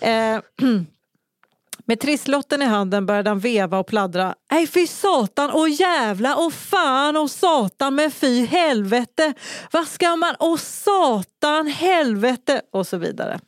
Eh, 0.00 0.40
med 1.84 2.00
trisslotten 2.00 2.62
i 2.62 2.64
handen 2.64 3.06
började 3.06 3.30
han 3.30 3.38
veva 3.38 3.78
och 3.78 3.86
pladdra. 3.86 4.34
Nej 4.50 4.66
fy 4.66 4.86
satan 4.86 5.50
och 5.50 5.68
jävla 5.68 6.36
och 6.36 6.52
fan 6.52 7.16
och 7.16 7.30
satan 7.30 7.94
med 7.94 8.14
fy 8.14 8.44
helvete. 8.44 9.34
Vad 9.72 9.88
ska 9.88 10.16
man 10.16 10.34
och 10.38 10.60
satan 10.60 11.66
helvete 11.66 12.62
och 12.72 12.86
så 12.86 12.96
vidare. 12.96 13.40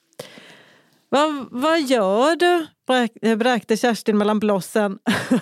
Vad, 1.13 1.49
vad 1.51 1.81
gör 1.81 2.37
du? 2.37 2.67
Eh, 3.23 3.37
bräkte 3.37 3.77
Kerstin 3.77 4.19
mellan 4.19 4.39
blossen. 4.39 4.99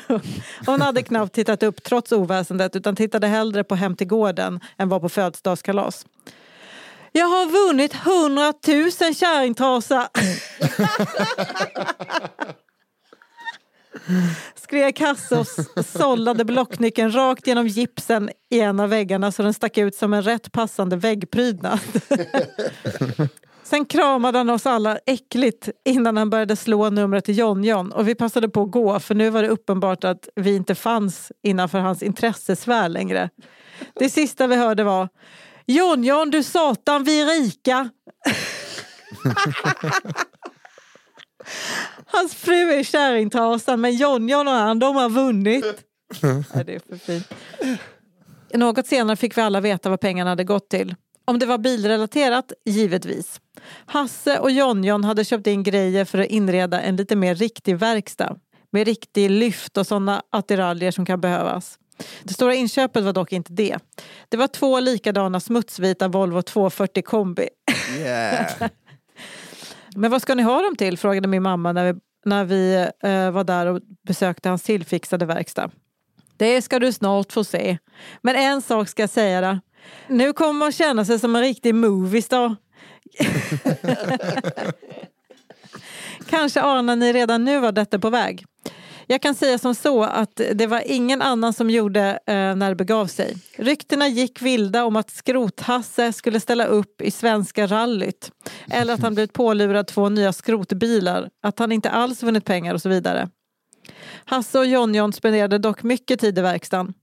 Hon 0.66 0.81
hade 0.81 1.03
knappt 1.03 1.35
tittat 1.35 1.62
upp 1.62 1.83
trots 1.83 2.12
oväsendet 2.12 2.77
utan 2.77 2.97
tittade 2.97 3.27
hellre 3.27 3.64
på 3.64 3.75
Hem 3.75 3.97
till 3.97 4.07
gården 4.07 4.61
än 4.79 4.89
var 4.89 5.01
på 5.01 5.09
födelsedagskalas. 5.09 6.07
Jag 7.12 7.27
har 7.27 7.47
vunnit 7.47 7.95
hundratusen 7.95 9.14
kärringtrasa! 9.14 10.09
Skrek 14.55 15.01
Hasse 15.01 15.37
och 15.37 15.47
sållade 15.87 16.45
blocknyckeln 16.45 17.14
rakt 17.14 17.47
genom 17.47 17.66
gipsen 17.66 18.31
i 18.51 18.61
en 18.61 18.81
av 18.81 18.89
väggarna 18.89 19.33
så 19.33 19.43
den 19.43 19.55
stack 19.55 19.79
ut 19.79 19.95
som 19.95 20.12
en 20.12 20.23
rätt 20.23 20.53
passande 20.53 20.97
väggprydnad. 20.97 21.81
Sen 23.69 23.85
kramade 23.85 24.39
han 24.39 24.51
oss 24.51 24.66
alla 24.66 24.99
äckligt 25.07 25.69
innan 25.85 26.16
han 26.16 26.31
började 26.31 26.57
slå 26.57 26.91
numret 26.91 27.25
till 27.25 27.39
John-John 27.39 27.93
och 27.93 28.09
vi 28.09 28.14
passade 28.14 28.49
på 28.49 28.62
att 28.62 28.71
gå 28.71 29.01
för 29.01 29.14
nu 29.14 29.31
var 29.31 29.43
det 29.43 29.49
uppenbart 29.49 30.05
att 30.05 30.29
vi 30.37 30.57
inte 30.57 30.75
fanns 30.75 31.33
innanför 31.43 31.79
hans 31.79 32.03
intressesfär 32.03 32.89
längre. 32.89 33.31
Det 33.95 34.11
sista 34.11 34.47
vi 34.47 34.57
hörde 34.57 34.85
var 34.85 35.09
John-John 35.66 36.31
du 36.31 36.43
satan, 36.43 37.05
vi 37.05 37.21
är 37.21 37.27
rika! 37.27 37.91
Hans 42.07 42.35
fru 42.35 42.73
är 42.73 42.83
kärringtrasan 42.83 43.81
men 43.81 43.97
John-John 43.97 44.49
och 44.49 44.55
han 44.55 44.79
de 44.79 44.97
har 44.97 45.09
vunnit. 45.09 45.64
Nej, 46.23 46.64
det 46.66 46.75
är 46.75 46.81
för 46.89 46.97
fint. 46.97 47.27
Något 48.55 48.87
senare 48.87 49.16
fick 49.16 49.39
vi 49.39 49.43
alla 49.43 49.61
veta 49.61 49.91
vad 49.91 50.01
pengarna 50.01 50.31
hade 50.31 50.45
gått 50.45 50.69
till. 50.71 50.95
Om 51.29 51.39
det 51.39 51.47
var 51.47 51.59
bilrelaterat, 51.59 52.53
givetvis. 52.64 53.41
Hasse 53.87 54.39
och 54.39 54.51
Jonjon 54.51 55.05
hade 55.05 55.24
köpt 55.24 55.47
in 55.47 55.62
grejer 55.62 56.05
för 56.05 56.18
att 56.18 56.26
inreda 56.26 56.81
en 56.81 56.97
lite 56.97 57.16
mer 57.16 57.35
riktig 57.35 57.76
verkstad. 57.76 58.37
Med 58.70 58.87
riktig 58.87 59.31
lyft 59.31 59.76
och 59.76 59.87
sådana 59.87 60.22
attiraljer 60.31 60.91
som 60.91 61.07
kan 61.07 61.20
behövas. 61.20 61.79
Det 62.22 62.35
stora 62.35 62.55
inköpet 62.55 63.05
var 63.05 63.12
dock 63.12 63.33
inte 63.33 63.53
det. 63.53 63.79
Det 64.29 64.37
var 64.37 64.47
två 64.47 64.81
likadana 64.81 65.41
smutsvita 65.41 66.09
Volvo 66.09 66.43
240 66.43 67.03
kombi. 67.03 67.49
Yeah. 67.99 68.53
Men 69.97 70.11
vad 70.11 70.22
ska 70.22 70.35
ni 70.35 70.43
ha 70.43 70.62
dem 70.62 70.76
till? 70.76 70.99
frågade 70.99 71.29
min 71.29 71.43
mamma 71.43 71.72
när 71.72 71.93
vi, 71.93 72.01
när 72.24 72.45
vi 72.45 72.89
eh, 73.03 73.31
var 73.31 73.45
där 73.45 73.66
och 73.66 73.81
besökte 74.07 74.49
hans 74.49 74.62
tillfixade 74.62 75.26
verkstad. 75.26 75.70
Det 76.37 76.62
ska 76.62 76.79
du 76.79 76.93
snart 76.93 77.33
få 77.33 77.45
se. 77.45 77.79
Men 78.22 78.37
en 78.37 78.62
sak 78.62 78.89
ska 78.89 79.03
jag 79.03 79.11
säga 79.11 79.41
dig. 79.41 79.59
Nu 80.09 80.33
kommer 80.33 80.53
man 80.53 80.72
känna 80.72 81.05
sig 81.05 81.18
som 81.18 81.37
en 81.37 81.43
riktig 81.43 81.74
moviestar. 81.74 82.57
Kanske 86.31 86.61
anar 86.61 86.97
ni 86.97 87.12
redan 87.12 87.45
nu 87.45 87.61
var 87.61 87.72
detta 87.72 87.99
på 87.99 88.11
väg. 88.11 88.45
Jag 89.11 89.22
kan 89.22 89.35
säga 89.35 89.59
som 89.59 89.74
så 89.74 90.03
att 90.03 90.41
det 90.55 90.66
var 90.66 90.83
ingen 90.87 91.22
annan 91.22 91.53
som 91.53 91.70
gjorde 91.70 92.18
eh, 92.26 92.35
när 92.35 92.68
det 92.68 92.74
begav 92.74 93.07
sig. 93.07 93.37
Ryktena 93.57 94.09
gick 94.09 94.43
vilda 94.43 94.85
om 94.85 94.97
att 94.97 95.11
Skrothasse 95.11 96.12
skulle 96.12 96.41
ställa 96.41 96.66
upp 96.66 97.03
i 97.03 97.11
Svenska 97.11 97.66
rallyt. 97.66 98.31
Eller 98.70 98.95
att 98.95 99.01
han 99.01 99.14
blivit 99.14 99.33
pålurad 99.33 99.87
två 99.87 100.09
nya 100.09 100.33
skrotbilar, 100.33 101.31
att 101.43 101.59
han 101.59 101.72
inte 101.72 101.91
alls 101.91 102.22
vunnit 102.22 102.45
pengar 102.45 102.74
och 102.74 102.83
så 102.83 102.89
vidare. 102.89 103.29
Hasse 104.24 104.59
och 104.59 104.66
Jonjon 104.66 105.12
spenderade 105.12 105.59
dock 105.59 105.83
mycket 105.83 106.20
tid 106.20 106.39
i 106.39 106.43
verkstaden. 106.43 106.95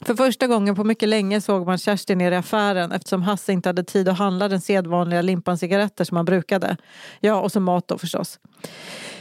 För 0.00 0.14
första 0.14 0.46
gången 0.46 0.74
på 0.74 0.84
mycket 0.84 1.08
länge 1.08 1.40
såg 1.40 1.66
man 1.66 1.78
Kerstin 1.78 2.18
nere 2.18 2.34
i 2.34 2.38
affären 2.38 2.92
eftersom 2.92 3.22
Hasse 3.22 3.52
inte 3.52 3.68
hade 3.68 3.84
tid 3.84 4.08
att 4.08 4.18
handla 4.18 4.48
den 4.48 4.60
sedvanliga 4.60 5.22
limpan 5.22 5.58
cigaretter 5.58 6.04
som 6.04 6.16
han 6.16 6.26
brukade. 6.26 6.76
Ja, 7.20 7.40
och 7.40 7.52
så 7.52 7.60
mat 7.60 7.88
då 7.88 7.98
förstås. 7.98 8.38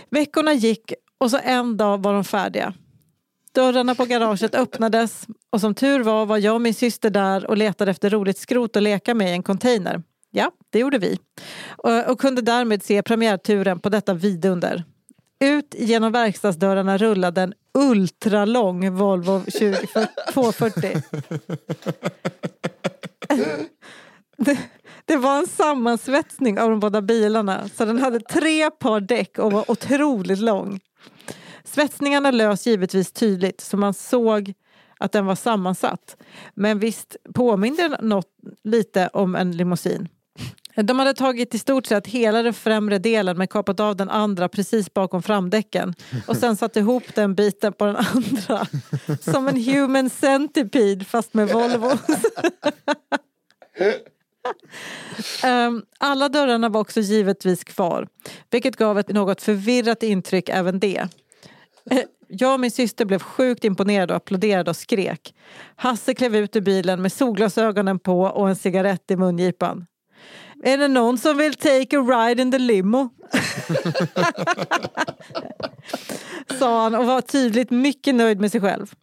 Veckorna 0.10 0.54
gick 0.54 0.94
och 1.18 1.32
så 1.32 1.40
en 1.44 1.78
dag 1.78 2.04
var 2.04 2.14
de 2.14 2.24
färdiga. 2.24 2.74
Dörrarna 3.52 3.96
på 3.96 4.06
garaget 4.06 4.56
öppnades 4.56 5.28
och 5.50 5.62
som 5.62 5.76
tur 5.76 6.00
var 6.00 6.26
var 6.26 6.38
jag 6.38 6.56
och 6.56 6.62
min 6.62 6.74
syster 6.74 7.10
där 7.10 7.46
och 7.46 7.58
letade 7.58 7.92
efter 7.92 8.10
roligt 8.10 8.38
skrot 8.38 8.76
att 8.76 8.84
leka 8.84 9.14
med 9.14 9.30
i 9.30 9.34
en 9.34 9.44
container. 9.44 10.04
Ja, 10.32 10.52
det 10.70 10.80
gjorde 10.80 10.98
vi. 10.98 11.20
Och, 11.68 12.10
och 12.10 12.20
kunde 12.20 12.42
därmed 12.42 12.84
se 12.84 13.04
premiärturen 13.04 13.80
på 13.80 13.90
detta 13.90 14.14
vidunder. 14.14 14.84
Ut 15.40 15.76
genom 15.78 16.12
verkstadsdörrarna 16.12 16.98
rullade 16.98 17.42
en 17.42 17.54
ultralång 17.74 18.96
Volvo 18.96 19.42
240. 20.34 21.02
Det, 24.38 24.60
det, 25.06 25.18
var 25.18 25.40
en 25.40 25.48
sammansvetsning 25.48 26.60
av 26.60 26.70
de 26.70 26.80
båda 26.80 27.02
bilarna 27.02 27.70
så 27.70 27.86
den 27.86 28.00
hade 28.00 28.20
tre 28.20 28.72
par 28.72 29.00
däck 29.00 29.40
och 29.40 29.52
var 29.52 29.72
otroligt 29.72 30.40
lång. 30.40 30.80
Svetsningarna 31.64 32.32
lös 32.32 32.68
givetvis 32.68 33.12
tydligt 33.12 33.62
så 33.62 33.78
man 33.78 33.94
såg 33.94 34.54
att 35.00 35.12
den 35.12 35.26
var 35.26 35.36
sammansatt. 35.36 36.18
Men 36.54 36.80
visst 36.80 37.16
påminde 37.34 37.88
den 37.88 38.10
något 38.10 38.32
lite 38.64 39.08
om 39.14 39.36
en 39.36 39.52
limousin. 39.52 40.08
De 40.84 41.00
hade 41.00 41.14
tagit 41.14 41.56
i 41.56 41.60
stort 41.60 41.86
sett 41.86 42.08
hela 42.08 42.42
den 42.42 42.54
främre 42.54 42.98
delen 42.98 43.38
men 43.38 43.48
kapat 43.48 43.80
av 43.80 43.96
den 43.96 44.10
andra 44.10 44.50
precis 44.50 44.94
bakom 44.94 45.24
framdäcken 45.24 45.94
och 46.28 46.38
sen 46.38 46.58
satt 46.58 46.78
ihop 46.78 47.04
den 47.16 47.36
biten 47.36 47.74
på 47.74 47.86
den 47.86 47.96
andra. 47.96 48.68
Som 49.32 49.48
en 49.48 49.64
human 49.64 50.10
centipede 50.10 51.06
fast 51.06 51.34
med 51.34 51.50
Volvo. 51.50 51.92
um, 55.46 55.84
alla 55.98 56.30
dörrarna 56.30 56.70
var 56.70 56.82
också 56.82 57.00
givetvis 57.00 57.64
kvar 57.64 58.08
vilket 58.50 58.76
gav 58.76 59.00
ett 59.00 59.10
något 59.10 59.42
förvirrat 59.42 60.04
intryck 60.04 60.50
även 60.50 60.80
det. 60.80 61.08
Jag 62.28 62.54
och 62.54 62.60
min 62.60 62.72
syster 62.72 63.06
blev 63.06 63.20
sjukt 63.20 63.64
imponerade 63.64 64.14
och 64.14 64.18
applåderade 64.18 64.70
och 64.70 64.76
skrek. 64.76 65.36
Hasse 65.76 66.14
klev 66.14 66.36
ut 66.36 66.56
ur 66.56 66.62
bilen 66.62 67.02
med 67.02 67.14
solglasögonen 67.14 68.00
på 68.00 68.22
och 68.22 68.50
en 68.50 68.56
cigarett 68.56 69.12
i 69.12 69.16
mungipan. 69.16 69.86
Är 70.64 70.78
det 70.78 70.88
någon 70.88 71.18
som 71.18 71.38
vill 71.38 71.53
take 71.53 71.97
a 71.97 72.01
ride 72.01 72.41
in 72.41 72.51
the 72.51 72.60
limo? 72.60 73.10
Sa 76.60 76.84
han 76.84 76.95
och 76.95 77.05
var 77.05 77.22
tydligt 77.22 77.72
mycket 77.72 78.16
nöjd 78.16 78.39
med 78.39 78.51
sig 78.51 78.62
själv. 78.62 78.93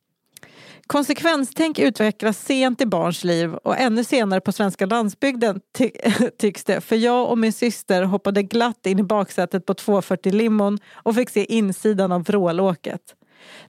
Konsekvenstänk 0.87 1.79
utvecklas 1.79 2.45
sent 2.45 2.81
i 2.81 2.87
barns 2.87 3.25
liv 3.25 3.55
och 3.55 3.79
ännu 3.79 4.05
senare 4.05 4.41
på 4.41 4.53
svenska 4.53 4.87
landsbygden 4.87 5.61
ty 5.79 5.91
tycks 6.39 6.65
det. 6.65 6.81
För 6.81 6.97
jag 6.97 7.31
och 7.31 7.39
min 7.39 7.53
syster 7.53 8.03
hoppade 8.03 8.43
glatt 8.43 8.87
in 8.87 8.99
i 8.99 9.03
baksätet 9.03 9.67
på 9.67 9.75
240 9.75 10.33
limon 10.33 10.79
och 10.93 11.15
fick 11.15 11.31
se 11.31 11.55
insidan 11.55 12.13
av 12.13 12.25
vrålåket. 12.25 13.01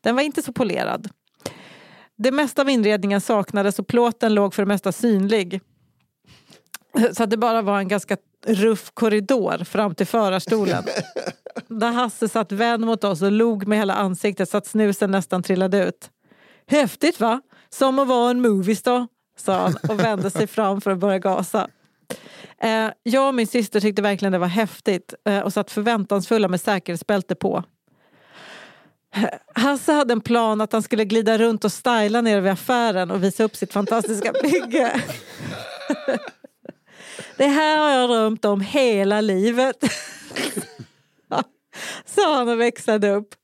Den 0.01 0.15
var 0.15 0.23
inte 0.23 0.41
så 0.41 0.53
polerad. 0.53 1.09
Det 2.17 2.31
mesta 2.31 2.61
av 2.61 2.69
inredningen 2.69 3.21
saknades 3.21 3.79
och 3.79 3.87
plåten 3.87 4.33
låg 4.33 4.53
för 4.53 4.61
det 4.61 4.67
mesta 4.67 4.91
synlig. 4.91 5.61
Så 7.13 7.23
att 7.23 7.29
det 7.29 7.37
bara 7.37 7.61
var 7.61 7.79
en 7.79 7.87
ganska 7.87 8.17
ruff 8.45 8.91
korridor 8.93 9.63
fram 9.63 9.95
till 9.95 10.07
förarstolen. 10.07 10.83
Där 11.67 11.91
Hasse 11.91 12.29
satt 12.29 12.51
vänd 12.51 12.85
mot 12.85 13.03
oss 13.03 13.21
och 13.21 13.31
log 13.31 13.67
med 13.67 13.77
hela 13.77 13.93
ansiktet 13.93 14.49
så 14.49 14.57
att 14.57 14.67
snusen 14.67 15.11
nästan 15.11 15.43
trillade 15.43 15.85
ut. 15.87 16.09
Häftigt 16.67 17.19
va? 17.19 17.41
Som 17.69 17.99
att 17.99 18.07
vara 18.07 18.29
en 18.29 18.41
moviestar, 18.41 19.07
sa 19.39 19.53
han 19.53 19.75
och 19.89 19.99
vände 19.99 20.31
sig 20.31 20.47
fram 20.47 20.81
för 20.81 20.91
att 20.91 20.97
börja 20.97 21.19
gasa. 21.19 21.67
Eh, 22.61 22.89
jag 23.03 23.27
och 23.27 23.35
min 23.35 23.47
syster 23.47 23.79
tyckte 23.79 24.01
verkligen 24.01 24.31
det 24.31 24.37
var 24.37 24.47
häftigt 24.47 25.13
eh, 25.29 25.39
och 25.39 25.53
satt 25.53 25.71
förväntansfulla 25.71 26.47
med 26.47 26.61
säkerhetsbälte 26.61 27.35
på. 27.35 27.63
Hasse 29.55 29.93
hade 29.93 30.13
en 30.13 30.21
plan 30.21 30.61
att 30.61 30.73
han 30.73 30.83
skulle 30.83 31.05
glida 31.05 31.37
runt 31.37 31.65
och 31.65 31.71
styla 31.71 32.21
nere 32.21 32.41
vid 32.41 32.51
affären 32.51 33.11
och 33.11 33.23
visa 33.23 33.43
upp 33.43 33.55
sitt 33.55 33.73
fantastiska 33.73 34.33
bygge. 34.43 35.01
Det 37.37 37.47
här 37.47 37.77
har 37.77 37.89
jag 37.89 38.09
drömt 38.09 38.45
om 38.45 38.61
hela 38.61 39.21
livet. 39.21 39.83
Sa 42.05 42.35
han 42.35 42.49
och 42.49 42.59
växlade 42.59 43.09
upp. 43.09 43.35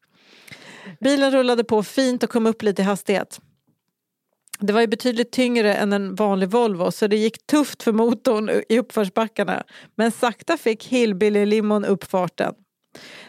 Bilen 1.00 1.32
rullade 1.32 1.64
på 1.64 1.84
fint 1.84 2.24
och 2.24 2.30
kom 2.30 2.48
upp 2.48 2.62
lite 2.62 2.82
i 2.82 2.86
hastighet. 2.86 3.40
Det 4.60 4.74
var 4.74 4.82
ju 4.82 4.88
betydligt 4.88 5.32
tyngre 5.32 5.76
än 5.76 5.94
en 5.94 6.16
vanlig 6.16 6.50
Volvo 6.50 6.92
så 6.92 7.08
det 7.08 7.16
gick 7.16 7.48
tufft 7.48 7.84
för 7.84 7.92
motorn 7.92 8.62
i 8.70 8.80
uppförsbackarna. 8.80 9.64
Men 9.96 10.12
sakta 10.12 10.58
fick 10.58 10.88
Hillbilly-limon 10.88 11.86
upp 11.86 12.04
farten. 12.04 12.54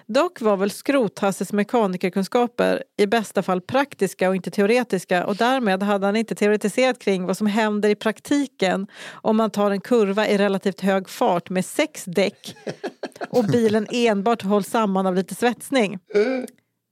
Dock 0.06 0.40
var 0.40 0.56
väl 0.56 0.70
Skrothasses 0.70 1.52
mekanikerkunskaper 1.52 2.84
i 2.96 3.06
bästa 3.06 3.42
fall 3.42 3.60
praktiska 3.60 4.28
och 4.28 4.36
inte 4.36 4.50
teoretiska 4.50 5.26
och 5.26 5.36
därmed 5.36 5.82
hade 5.82 6.06
han 6.06 6.16
inte 6.16 6.34
teoretiserat 6.34 6.98
kring 6.98 7.26
vad 7.26 7.36
som 7.36 7.46
händer 7.46 7.88
i 7.88 7.94
praktiken 7.94 8.86
om 9.12 9.36
man 9.36 9.50
tar 9.50 9.70
en 9.70 9.80
kurva 9.80 10.28
i 10.28 10.38
relativt 10.38 10.80
hög 10.80 11.08
fart 11.08 11.50
med 11.50 11.64
sex 11.64 12.04
däck 12.04 12.56
och 13.30 13.44
bilen 13.44 13.86
enbart 13.90 14.42
hålls 14.42 14.68
samman 14.68 15.06
av 15.06 15.14
lite 15.14 15.34
svetsning. 15.34 15.98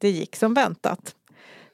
Det 0.01 0.11
gick 0.11 0.37
som 0.37 0.55
väntat. 0.55 1.15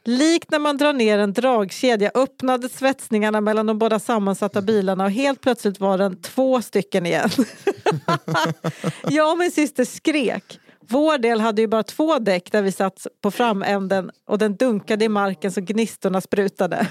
Likt 0.05 0.51
när 0.51 0.59
man 0.59 0.77
drar 0.77 0.93
ner 0.93 1.19
en 1.19 1.33
dragkedja 1.33 2.11
öppnade 2.15 2.69
svetsningarna 2.69 3.41
mellan 3.41 3.67
de 3.67 3.79
båda 3.79 3.99
sammansatta 3.99 4.63
bilarna 4.63 5.05
och 5.05 5.11
helt 5.11 5.41
plötsligt 5.41 5.81
var 5.81 5.99
den 5.99 6.23
två 6.23 6.63
stycken 6.63 7.07
igen. 7.07 7.31
Jag 9.09 9.33
och 9.33 9.39
min 9.39 9.51
syster 9.51 9.85
skrek. 9.85 10.61
Vår 10.91 11.19
del 11.19 11.41
hade 11.41 11.63
ju 11.63 11.69
bara 11.69 11.83
två 11.83 12.19
däck 12.19 12.53
där 12.53 12.63
vi 12.63 12.73
satt 12.73 13.07
på 13.23 13.31
framänden 13.31 14.11
och 14.27 14.39
den 14.39 14.57
dunkade 14.57 15.05
i 15.05 15.09
marken 15.09 15.53
så 15.53 15.61
gnistorna 15.61 16.21
sprutade. 16.21 16.89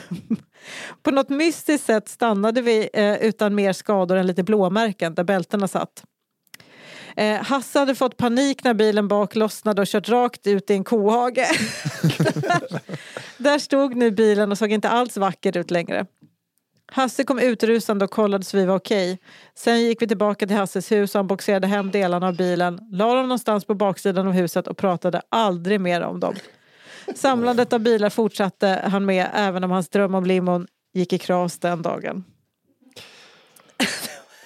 På 1.03 1.11
något 1.11 1.29
mystiskt 1.29 1.85
sätt 1.85 2.09
stannade 2.09 2.61
vi 2.61 2.89
eh, 2.93 3.15
utan 3.15 3.55
mer 3.55 3.73
skador 3.73 4.15
än 4.17 4.27
lite 4.27 4.43
blåmärken 4.43 5.15
där 5.15 5.23
bältena 5.23 5.67
satt. 5.67 6.03
Eh, 7.17 7.43
Hasse 7.43 7.79
hade 7.79 7.95
fått 7.95 8.17
panik 8.17 8.63
när 8.63 8.73
bilen 8.73 9.07
bak 9.07 9.35
lossnade 9.35 9.81
och 9.81 9.87
kört 9.87 10.09
rakt 10.09 10.47
ut 10.47 10.69
i 10.69 10.73
en 10.73 10.83
kohage. 10.83 11.37
Där 13.37 13.59
stod 13.59 13.95
nu 13.95 14.11
bilen 14.11 14.51
och 14.51 14.57
såg 14.57 14.71
inte 14.71 14.89
alls 14.89 15.17
vacker 15.17 15.57
ut 15.57 15.71
längre. 15.71 16.05
Hasse 16.91 17.23
kom 17.23 17.39
utrusande 17.39 18.05
och 18.05 18.11
kollade 18.11 18.43
så 18.43 18.57
vi 18.57 18.65
var 18.65 18.75
okej. 18.75 19.19
Sen 19.55 19.81
gick 19.81 20.01
vi 20.01 20.07
tillbaka 20.07 20.47
till 20.47 20.55
Hasses 20.55 20.91
hus 20.91 21.15
och 21.15 21.19
han 21.19 21.27
boxerade 21.27 21.67
hem 21.67 21.91
delarna 21.91 22.27
av 22.27 22.35
bilen, 22.35 22.79
la 22.91 23.13
dem 23.13 23.23
någonstans 23.23 23.65
på 23.65 23.73
baksidan 23.73 24.27
av 24.27 24.33
huset 24.33 24.67
och 24.67 24.77
pratade 24.77 25.21
aldrig 25.29 25.81
mer 25.81 26.01
om 26.01 26.19
dem. 26.19 26.35
Samlandet 27.15 27.73
av 27.73 27.79
bilar 27.79 28.09
fortsatte 28.09 28.87
han 28.91 29.05
med 29.05 29.27
även 29.33 29.63
om 29.63 29.71
hans 29.71 29.89
dröm 29.89 30.15
om 30.15 30.25
limon 30.25 30.67
gick 30.93 31.13
i 31.13 31.17
kras 31.17 31.59
den 31.59 31.81
dagen. 31.81 32.23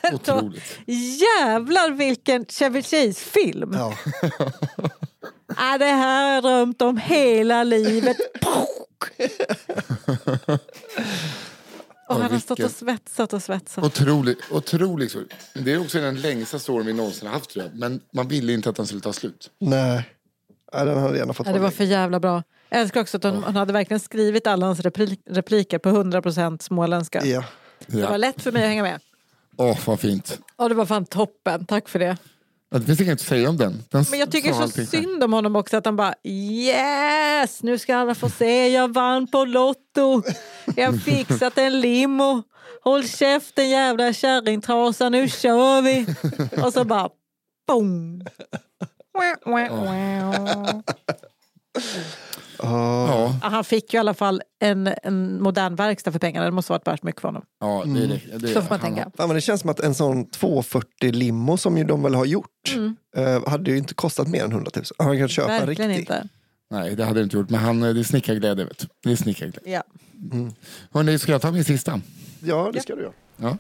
Otroligt. 0.14 0.80
Jävlar 0.86 1.92
vilken 1.92 2.46
Chevy 2.46 2.82
Chase-film! 2.82 3.72
Ja. 3.74 3.94
Ah, 5.58 5.78
det 5.78 5.86
här 5.86 6.26
har 6.26 6.34
jag 6.34 6.44
drömt 6.44 6.82
om 6.82 6.98
hela 6.98 7.64
livet. 7.64 8.18
Och 12.16 12.22
han 12.22 12.32
har 12.32 12.40
stått 12.40 12.60
och 12.60 12.72
svetsat 12.72 13.34
och 13.34 13.44
svetsat. 13.44 13.84
Otroligt. 13.84 14.40
Otroligt. 14.52 15.16
Det 15.54 15.74
är 15.74 15.82
också 15.82 16.02
den 16.02 16.22
längsta 16.22 16.60
storyn 16.60 16.86
vi 16.86 16.94
någonsin 16.94 17.28
har 17.28 17.34
haft 17.36 17.50
tror 17.50 17.66
jag. 17.66 17.76
Men 17.76 18.02
man 18.14 18.28
ville 18.28 18.54
inte 18.54 18.70
att 18.70 18.76
den 18.76 18.88
skulle 18.88 19.02
ta 19.02 19.14
slut. 19.14 19.50
Nej. 19.60 20.10
Nej, 20.74 20.86
den 20.86 20.98
hade 20.98 21.18
gärna 21.18 21.34
fått 21.34 21.48
Ja, 21.48 21.54
det 21.54 21.60
var 21.60 21.70
för 21.72 21.84
jävla 21.84 22.20
bra. 22.20 22.44
Jag 22.70 22.82
älskar 22.82 23.02
också 23.02 23.18
att 23.18 23.24
hon, 23.24 23.44
hon 23.44 23.56
hade 23.56 23.74
verkligen 23.74 24.00
skrivit 24.00 24.48
alla 24.48 24.66
hans 24.66 24.80
replik, 24.80 25.20
repliker 25.30 25.78
på 25.80 25.90
100% 25.90 26.62
småländska. 26.62 27.26
Ja. 27.26 27.44
Det 27.88 28.02
var 28.02 28.12
Ja. 28.12 28.18
lätt 28.18 28.42
för 28.42 28.52
mig 28.52 28.62
att 28.64 28.68
hänga 28.70 28.84
med. 28.84 29.00
Åh, 29.58 29.78
vad 29.86 30.00
fint. 30.00 30.40
Och 30.56 30.70
det 30.70 30.76
var 30.76 30.86
fan 30.86 31.06
toppen, 31.06 31.66
tack 31.66 31.90
för 31.90 32.00
det. 32.00 32.18
Det 32.72 32.82
finns 32.86 33.02
inget 33.02 33.14
att 33.14 33.28
säga 33.28 33.50
om 33.50 33.58
den. 33.58 33.84
den 33.90 34.06
Men 34.12 34.20
jag 34.20 34.32
tycker 34.32 34.54
så 34.54 34.68
synd 34.68 35.24
om 35.24 35.34
honom 35.34 35.56
också 35.56 35.78
att 35.78 35.86
han 35.86 35.96
bara 35.96 36.14
yes, 36.24 37.64
nu 37.64 37.78
ska 37.78 37.96
alla 37.96 38.16
få 38.16 38.30
se, 38.30 38.68
jag 38.68 38.94
vann 38.94 39.28
på 39.28 39.46
Lotto. 39.46 40.22
Jag 40.76 40.92
har 40.92 40.98
fixat 40.98 41.58
en 41.58 41.80
limo. 41.82 42.44
Håll 42.84 43.08
käften 43.08 43.70
jävla 43.70 44.14
kärringtrasa, 44.14 45.10
nu 45.10 45.30
kör 45.30 45.82
vi. 45.82 46.06
Och 46.64 46.74
så 46.74 46.84
bara 46.84 47.10
boom. 47.68 48.26
Ja, 49.14 50.84
Ja, 52.62 53.36
Han 53.42 53.64
fick 53.64 53.94
ju 53.94 53.98
i 53.98 54.00
alla 54.00 54.14
fall 54.14 54.42
en, 54.62 54.90
en 55.04 55.42
modern 55.44 55.76
verkstad 55.76 56.12
för 56.12 56.20
pengarna. 56.20 56.46
Det 56.46 56.52
måste 56.52 56.74
ha 56.74 56.78
varit 56.78 56.88
värt 56.88 57.04
mycket 57.04 57.22
för 57.22 57.28
honom. 57.28 57.44
ja 57.60 57.84
det, 57.86 58.08
det, 58.08 58.38
det, 58.38 58.48
Så 58.48 58.54
får 58.54 58.70
man 58.70 58.70
han- 58.70 58.80
tänka. 58.80 59.12
Fan, 59.18 59.28
men 59.28 59.36
det 59.36 59.42
känns 59.42 59.62
som 59.62 59.70
att 59.70 59.80
en 59.80 59.94
sån 59.96 60.30
240 60.30 61.12
limo 61.12 61.58
som 61.58 61.78
ju 61.78 61.84
de 61.84 62.04
väl 62.04 62.16
har 62.16 62.26
gjort 62.26 62.48
Mm. 62.76 62.96
eh, 63.18 63.50
hade 63.50 63.72
ju 63.72 63.78
inte 63.78 63.94
kostat 63.94 64.28
mer 64.28 64.44
än 64.44 64.52
100 64.52 64.72
000. 64.76 64.86
Han 64.98 65.18
kan 65.18 65.28
köpa 65.28 65.54
en 65.54 65.66
Verkligen 65.68 65.90
riktig. 65.92 66.02
inte. 66.02 66.28
Nej, 66.72 66.96
det 66.96 67.06
hade 67.06 67.20
det 67.20 67.24
inte 67.24 67.38
gjort. 67.38 67.50
Men 67.50 67.60
han, 67.60 67.80
det 67.80 67.88
är 68.00 68.04
snickarglädje. 68.04 68.66
Vet 68.66 68.80
du. 68.80 68.88
Det 69.04 69.12
är 69.12 69.16
snickarglädje. 69.16 69.72
Ja. 69.74 69.84
Hörrni, 70.94 71.20
ska 71.20 71.32
jag 71.32 71.42
ta 71.42 71.52
min 71.52 71.64
sista? 71.64 72.02
Ja, 72.44 72.70
det 72.74 72.82
ska 72.82 72.96
du 72.96 73.02
göra. 73.02 73.14
Ja. 73.38 73.58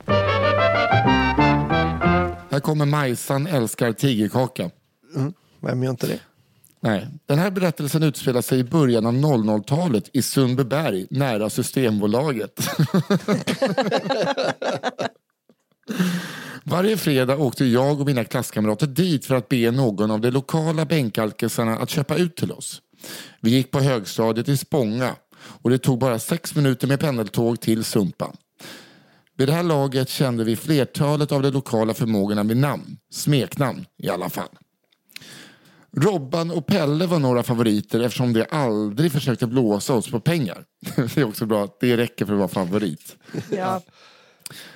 Här 2.49 2.59
kommer 2.59 2.85
Majsan 2.85 3.47
älskar 3.47 3.93
tigerkaka. 3.93 4.69
Vem 5.61 5.83
gör 5.83 5.91
inte 5.91 6.07
det? 6.07 6.19
Nej. 6.83 7.07
Den 7.25 7.39
här 7.39 7.51
berättelsen 7.51 8.03
utspelar 8.03 8.41
sig 8.41 8.59
i 8.59 8.63
början 8.63 9.05
av 9.05 9.13
00-talet 9.13 10.09
i 10.13 10.21
Sundbyberg 10.21 11.07
nära 11.09 11.49
Systembolaget. 11.49 12.59
Varje 16.63 16.97
fredag 16.97 17.37
åkte 17.37 17.65
jag 17.65 17.99
och 17.99 18.05
mina 18.05 18.23
klasskamrater 18.23 18.87
dit 18.87 19.25
för 19.25 19.35
att 19.35 19.49
be 19.49 19.71
någon 19.71 20.11
av 20.11 20.21
de 20.21 20.31
lokala 20.31 20.85
bänkalkisarna 20.85 21.77
att 21.77 21.89
köpa 21.89 22.15
ut 22.15 22.35
till 22.35 22.51
oss. 22.51 22.81
Vi 23.41 23.51
gick 23.51 23.71
på 23.71 23.79
högstadiet 23.79 24.49
i 24.49 24.57
Spånga 24.57 25.15
och 25.37 25.69
det 25.69 25.77
tog 25.77 25.99
bara 25.99 26.19
sex 26.19 26.55
minuter 26.55 26.87
med 26.87 26.99
pendeltåg 26.99 27.61
till 27.61 27.83
Sumpan. 27.83 28.35
Vid 29.37 29.47
det 29.47 29.53
här 29.53 29.63
laget 29.63 30.09
kände 30.09 30.43
vi 30.43 30.55
flertalet 30.55 31.31
av 31.31 31.41
de 31.41 31.51
lokala 31.51 31.93
förmågorna 31.93 32.43
med 32.43 32.57
namn, 32.57 32.97
smeknamn 33.11 33.85
i 33.97 34.09
alla 34.09 34.29
fall. 34.29 34.49
Robban 35.97 36.51
och 36.51 36.65
Pelle 36.67 37.05
var 37.05 37.19
några 37.19 37.43
favoriter 37.43 37.99
eftersom 37.99 38.33
de 38.33 38.45
aldrig 38.49 39.11
försökte 39.11 39.47
blåsa 39.47 39.93
oss 39.93 40.11
på 40.11 40.19
pengar. 40.19 40.65
Det 40.95 41.17
är 41.17 41.23
också 41.23 41.45
bra 41.45 41.63
att 41.63 41.79
det 41.79 41.97
räcker 41.97 42.25
för 42.25 42.33
att 42.33 42.39
vara 42.39 42.47
favorit. 42.47 43.15
Ja. 43.49 43.81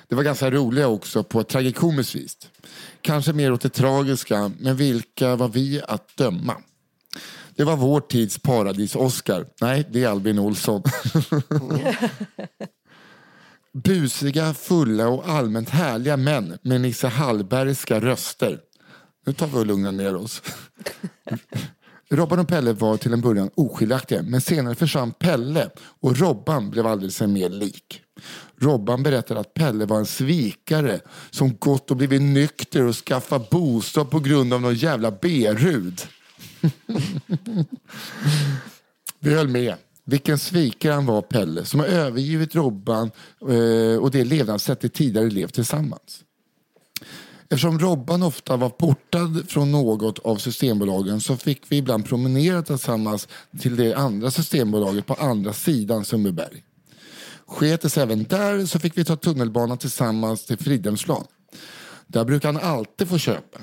Det 0.08 0.14
var 0.14 0.22
ganska 0.22 0.50
roliga 0.50 0.88
också 0.88 1.22
på 1.22 1.40
ett 1.40 1.48
tragikomiskt 1.48 2.14
vis. 2.14 2.36
Kanske 3.00 3.32
mer 3.32 3.52
åt 3.52 3.60
det 3.60 3.68
tragiska, 3.68 4.50
men 4.58 4.76
vilka 4.76 5.36
var 5.36 5.48
vi 5.48 5.82
att 5.88 6.16
döma? 6.16 6.54
Det 7.56 7.64
var 7.64 7.76
vår 7.76 8.00
tids 8.00 8.38
paradis-Oscar. 8.38 9.46
Nej, 9.60 9.88
det 9.90 10.04
är 10.04 10.08
Albin 10.08 10.38
Olsson. 10.38 10.82
Busiga, 13.72 14.54
fulla 14.54 15.08
och 15.08 15.28
allmänt 15.28 15.68
härliga 15.68 16.16
män 16.16 16.58
med 16.62 16.80
Nisse 16.80 17.08
Hallbergska 17.08 18.00
röster. 18.00 18.60
Nu 19.26 19.32
tar 19.32 19.46
vi 19.46 19.58
och 19.58 19.66
lugnar 19.66 19.92
ner 19.92 20.16
oss. 20.16 20.42
Robban 22.10 22.38
och 22.38 22.48
Pelle 22.48 22.72
var 22.72 22.96
till 22.96 23.12
en 23.12 23.20
början 23.20 23.50
oskiljaktiga 23.54 24.22
men 24.22 24.40
senare 24.40 24.74
försvann 24.74 25.12
Pelle 25.12 25.70
och 26.00 26.16
Robban 26.16 26.70
blev 26.70 26.86
aldrig 26.86 27.12
sig 27.12 27.26
mer 27.26 27.48
lik. 27.48 28.02
Robban 28.60 29.02
berättade 29.02 29.40
att 29.40 29.54
Pelle 29.54 29.86
var 29.86 29.98
en 29.98 30.06
svikare 30.06 31.00
som 31.30 31.56
gått 31.56 31.90
och 31.90 31.96
blivit 31.96 32.22
nykter 32.22 32.82
och 32.82 32.94
skaffat 32.94 33.50
bostad 33.50 34.10
på 34.10 34.20
grund 34.20 34.52
av 34.52 34.60
någon 34.60 34.74
jävla 34.74 35.10
berud. 35.10 36.00
Vi 39.18 39.34
höll 39.34 39.48
med. 39.48 39.74
Vilken 40.04 40.38
svikare 40.38 40.92
han 40.92 41.06
var 41.06 41.22
Pelle 41.22 41.64
som 41.64 41.80
har 41.80 41.86
övergivit 41.86 42.54
Robban 42.54 43.10
eh, 43.40 43.96
och 43.98 44.10
det 44.10 44.24
levnadssätt 44.24 44.80
de 44.80 44.88
tidigare 44.88 45.30
levt 45.30 45.54
tillsammans. 45.54 46.22
Eftersom 47.50 47.78
Robban 47.78 48.22
ofta 48.22 48.56
var 48.56 48.68
portad 48.68 49.44
från 49.48 49.72
något 49.72 50.18
av 50.18 50.36
systembolagen 50.36 51.20
så 51.20 51.36
fick 51.36 51.62
vi 51.68 51.76
ibland 51.76 52.06
promenera 52.06 52.62
tillsammans 52.62 53.28
till 53.60 53.76
det 53.76 53.94
andra 53.94 54.30
systembolaget 54.30 55.06
på 55.06 55.14
andra 55.14 55.52
sidan 55.52 56.04
Sundbyberg. 56.04 56.62
Sket 57.46 57.82
det 57.82 57.90
sig 57.90 58.02
även 58.02 58.24
där 58.24 58.66
så 58.66 58.78
fick 58.78 58.98
vi 58.98 59.04
ta 59.04 59.16
tunnelbanan 59.16 59.78
tillsammans 59.78 60.46
till 60.46 60.58
Fridhemsplan. 60.58 61.24
Där 62.06 62.24
brukar 62.24 62.52
han 62.52 62.62
alltid 62.62 63.08
få 63.08 63.18
köpa. 63.18 63.58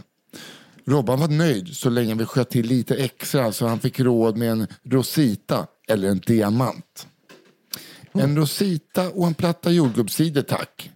Robban 0.86 1.20
var 1.20 1.28
nöjd 1.28 1.76
så 1.76 1.90
länge 1.90 2.16
vi 2.16 2.26
sköt 2.26 2.50
till 2.50 2.66
lite 2.66 2.96
extra 2.96 3.52
så 3.52 3.68
han 3.68 3.80
fick 3.80 4.00
råd 4.00 4.38
med 4.38 4.52
en 4.52 4.68
Rosita 4.84 5.68
eller 5.88 6.10
en 6.10 6.20
diamant. 6.20 7.08
En 8.14 8.38
Rosita 8.38 9.10
och 9.10 9.28
en 9.28 9.34
platta 9.34 9.72
jordgubbscider 9.72 10.42
tack. 10.42 10.93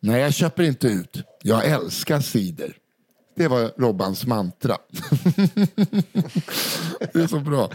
Nej, 0.00 0.20
jag 0.20 0.34
köper 0.34 0.62
inte 0.62 0.86
ut. 0.86 1.22
Jag 1.42 1.66
älskar 1.66 2.20
cider. 2.20 2.76
Det 3.36 3.48
var 3.48 3.72
Robbans 3.76 4.26
mantra. 4.26 4.78
det 7.12 7.14
är 7.14 7.26
så 7.26 7.40
bra. 7.40 7.70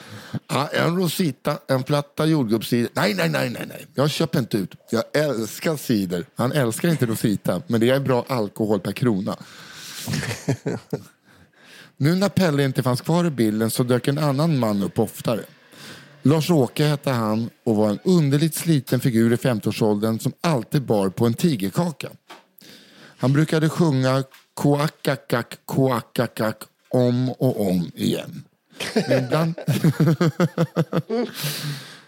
Ja, 0.48 0.68
en 0.68 0.98
Rosita, 0.98 1.60
en 1.68 1.84
platta 1.84 2.26
jordgubbscider. 2.26 2.90
Nej, 2.94 3.14
nej, 3.14 3.30
nej, 3.30 3.50
nej, 3.50 3.66
nej. 3.68 3.86
Jag 3.94 4.10
köper 4.10 4.40
inte 4.40 4.58
ut. 4.58 4.76
Jag 4.92 5.04
älskar 5.14 5.78
cider. 5.78 6.26
Han 6.36 6.52
älskar 6.52 6.90
inte 6.90 7.06
Rosita, 7.06 7.62
men 7.68 7.82
det 7.82 7.90
är 7.90 8.00
bra 8.00 8.26
alkohol 8.28 8.80
per 8.80 8.92
krona. 8.92 9.38
nu 11.98 12.16
när 12.16 12.30
Pelle 12.30 12.64
inte 12.64 12.84
fanns 12.84 13.02
kvar 13.02 13.26
i 13.26 13.30
bilden 13.30 13.72
så 13.72 13.84
dök 13.84 14.08
en 14.08 14.18
annan 14.18 14.60
man 14.60 14.84
upp 14.84 15.00
oftare. 15.00 15.42
Lars-Åke 16.22 16.86
hette 16.86 17.12
han 17.12 17.50
och 17.64 17.76
var 17.76 17.90
en 17.90 18.00
underligt 18.04 18.56
sliten 18.56 19.00
figur 19.00 19.34
i 19.34 19.36
50-årsåldern 19.36 20.20
som 20.20 20.34
alltid 20.42 20.82
bar 20.82 21.10
på 21.10 21.26
en 21.26 21.34
tigerkaka. 21.34 22.10
Han 23.18 23.34
brukade 23.34 23.70
sjunga 23.70 24.24
koakakak, 24.54 25.58
koakakak 25.66 26.64
om 26.90 27.30
och 27.30 27.68
om 27.68 27.92
igen. 27.96 28.44
Men 29.08 29.24
ibland... 29.24 29.54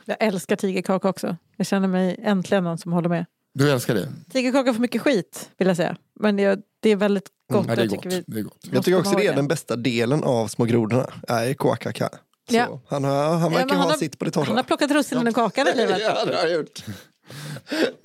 Jag 0.05 0.18
älskar 0.20 0.55
tigerkaka 0.55 1.09
också. 1.09 1.38
Jag 1.57 1.68
känner 1.68 1.88
mig 1.88 2.20
äntligen 2.24 2.64
någon 2.64 2.78
som 2.78 2.93
håller 2.93 3.09
med. 3.09 3.26
Du 3.53 3.72
älskar 3.72 3.95
det? 3.95 4.07
Tigerkaka 4.32 4.74
får 4.74 4.82
mycket 4.82 5.01
skit 5.01 5.49
vill 5.57 5.68
jag 5.68 5.78
säga. 5.78 5.97
Men 6.20 6.36
det, 6.36 6.59
det 6.80 6.89
är 6.89 6.95
väldigt 6.95 7.30
gott. 7.53 7.66
Mm, 7.66 7.76
det, 7.76 7.82
är 7.82 7.86
jag 7.86 7.89
gott. 7.89 8.03
tycker 8.03 8.16
vi 8.16 8.24
det 8.28 8.39
är 8.39 8.43
gott. 8.43 8.68
Jag 8.72 8.86
tycker 8.86 8.99
också 8.99 9.16
det 9.16 9.28
är 9.28 9.36
den 9.36 9.47
bästa 9.47 9.76
delen 9.76 10.24
av 10.24 10.47
Små 10.47 10.66
grodorna. 10.66 11.09
Är 11.28 11.53
KKK. 11.53 12.05
Så 12.50 12.56
Ja. 12.56 12.82
Han, 12.89 13.04
har, 13.04 13.12
han 13.38 13.41
Ja, 13.41 13.50
verkar 13.50 13.66
men 13.68 13.70
han 13.70 13.78
ha 13.86 13.89
har- 13.91 13.98
sitt 13.98 14.20
på 14.20 14.26
det 14.26 14.32
torra. 14.32 14.46
Han 14.46 14.56
har 14.56 14.64
plockat 14.64 14.91
russinen 14.91 15.28
ur 15.28 15.32
kakan 15.32 15.68
i 15.68 15.76
livet. 15.78 15.98
Ja, 16.02 16.26
det 16.26 16.36
har 16.36 16.44
jag 16.44 16.54
gjort. 16.54 16.84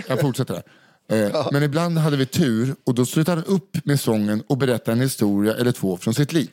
Jag 0.08 0.20
fortsätter 0.20 0.54
här. 0.54 0.62
Eh, 1.26 1.48
Men 1.52 1.62
ibland 1.62 1.98
hade 1.98 2.16
vi 2.16 2.26
tur 2.26 2.74
och 2.86 2.94
då 2.94 3.06
slutade 3.06 3.40
han 3.40 3.54
upp 3.54 3.76
med 3.84 4.00
sången 4.00 4.42
och 4.46 4.58
berättade 4.58 4.92
en 4.92 5.00
historia 5.00 5.54
eller 5.54 5.72
två 5.72 5.96
från 5.96 6.14
sitt 6.14 6.32
liv. 6.32 6.50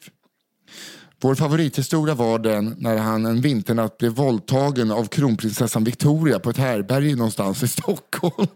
Vår 1.22 1.36
favorithistoria 1.36 2.14
var 2.16 2.40
den 2.40 2.76
när 2.80 2.98
han 2.98 3.26
en 3.26 3.42
vinternatt 3.42 3.98
blev 3.98 4.12
våldtagen 4.12 4.92
av 4.92 5.06
kronprinsessan 5.06 5.84
Victoria 5.84 6.40
på 6.40 6.50
ett 6.50 6.58
härberge 6.58 7.16
någonstans 7.16 7.64
i 7.64 7.68
Stockholm. 7.68 8.48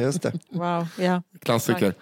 Just 0.00 0.22
det. 0.22 0.32
Wow, 0.50 0.86
ja. 0.98 1.22
Klassiker. 1.42 1.94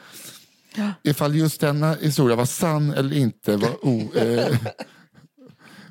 Ifall 1.02 1.34
just 1.34 1.60
denna 1.60 1.94
historia 1.94 2.36
var 2.36 2.44
sann 2.46 2.90
eller 2.94 3.16
inte 3.16 3.56
var 3.56 3.86
o, 3.86 4.12
eh, 4.14 4.56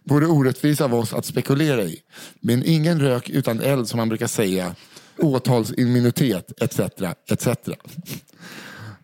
vore 0.04 0.26
orättvis 0.26 0.82
av 0.82 0.96
oss 0.96 1.14
att 1.14 1.26
spekulera 1.26 1.84
i. 1.84 2.02
Men 2.40 2.64
ingen 2.66 3.00
rök 3.00 3.30
utan 3.30 3.60
eld 3.60 3.88
som 3.88 3.98
man 3.98 4.10
brukar 4.10 4.28
säga. 4.28 4.76
Åtalsimmunitet 5.18 6.62
etc. 6.62 6.80
etc. 7.30 7.48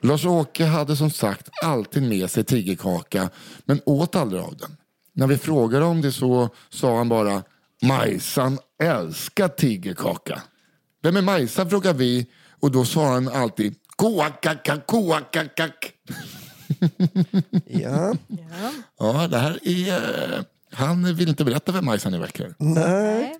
Lars-Åke 0.01 0.65
hade 0.65 0.95
som 0.95 1.11
sagt 1.11 1.49
alltid 1.63 2.03
med 2.03 2.31
sig 2.31 2.43
tigerkaka 2.43 3.29
men 3.65 3.81
åt 3.85 4.15
aldrig 4.15 4.41
av 4.41 4.57
den. 4.57 4.77
När 5.13 5.27
vi 5.27 5.37
frågade 5.37 5.85
om 5.85 6.01
det 6.01 6.11
så 6.11 6.49
sa 6.69 6.97
han 6.97 7.09
bara 7.09 7.43
Majsan 7.81 8.59
älskar 8.83 9.47
tigerkaka. 9.47 10.41
Vem 11.01 11.17
är 11.17 11.21
Majsan 11.21 11.69
frågade 11.69 11.99
vi 11.99 12.27
och 12.59 12.71
då 12.71 12.85
sa 12.85 13.13
han 13.13 13.27
alltid 13.27 13.75
koakaka 13.95 14.77
koakakak. 14.77 15.93
Ja. 17.65 18.15
ja. 18.27 18.71
Ja, 18.99 19.27
det 19.27 19.37
här 19.37 19.59
är... 19.67 20.58
Han 20.71 21.15
vill 21.15 21.29
inte 21.29 21.45
berätta 21.45 21.71
vem 21.71 21.85
Majsan 21.85 22.13
är 22.13 22.19
verkar 22.19 22.55
Nej. 22.59 23.35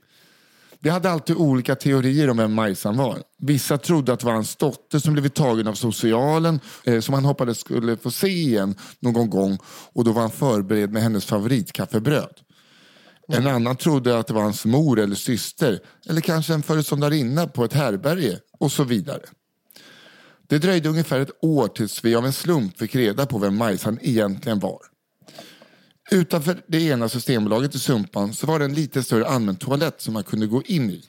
Vi 0.82 0.90
hade 0.90 1.10
alltid 1.10 1.36
olika 1.36 1.76
teorier 1.76 2.30
om 2.30 2.38
vem 2.38 2.54
Majsan 2.54 2.98
var. 2.98 3.24
Vissa 3.38 3.78
trodde 3.78 4.14
att 4.14 4.20
det 4.20 4.26
var 4.26 4.34
hans 4.34 4.56
dotter 4.56 5.00
som 5.00 5.14
blivit 5.14 5.36
tagen 5.36 5.68
av 5.68 5.74
socialen 5.74 6.60
eh, 6.84 7.00
som 7.00 7.14
han 7.14 7.26
hoppades 7.26 7.60
skulle 7.60 7.98
få 7.98 8.12
se 8.12 8.28
igen 8.28 8.76
någon 9.00 9.30
gång 9.30 9.58
och 9.94 10.04
då 10.04 10.12
var 10.12 10.22
han 10.22 10.32
förberedd 10.32 10.92
med 10.92 11.04
hennes 11.04 11.26
favoritkaffebröd. 11.26 12.40
En 13.28 13.48
annan 13.48 13.76
trodde 13.76 14.20
att 14.20 14.28
det 14.28 14.34
var 14.34 14.42
hans 14.42 14.66
mor 14.66 15.00
eller 15.00 15.16
syster 15.16 15.80
eller 16.10 16.22
kanske 16.22 16.54
en 16.54 16.64
föreståndarinna 16.64 17.48
på 17.48 17.64
ett 17.64 17.74
härberge 17.74 18.40
och 18.60 18.72
så 18.72 18.84
vidare. 18.84 19.22
Det 20.48 20.58
dröjde 20.58 20.90
ungefär 20.90 21.20
ett 21.20 21.44
år 21.44 21.68
tills 21.68 22.04
vi 22.04 22.16
av 22.16 22.26
en 22.26 22.34
slump 22.34 22.80
fick 22.80 22.96
reda 22.96 23.26
på 23.26 23.38
vem 23.38 23.58
Majsan 23.58 24.00
egentligen 24.02 24.60
var. 24.60 24.80
Utanför 26.12 26.62
det 26.68 26.82
ena 26.82 27.10
systembolaget 27.10 27.76
i 27.76 27.80
Sumpan 27.80 28.34
så 28.34 28.48
var 28.48 28.60
det 28.60 28.66
en 28.66 28.74
lite 28.74 29.04
större 29.04 29.26
allmän 29.26 29.56
toalett 29.56 30.02
som 30.02 30.14
man 30.14 30.24
kunde 30.24 30.48
gå 30.48 30.64
in 30.64 30.90
i. 30.90 31.04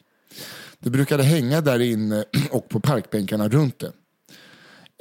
Det 0.78 0.90
brukade 0.90 1.22
hänga 1.22 1.60
där 1.60 1.80
inne 1.80 2.24
och 2.50 2.68
på 2.68 2.80
parkbänkarna 2.80 3.48
runt 3.48 3.78
det. 3.78 3.92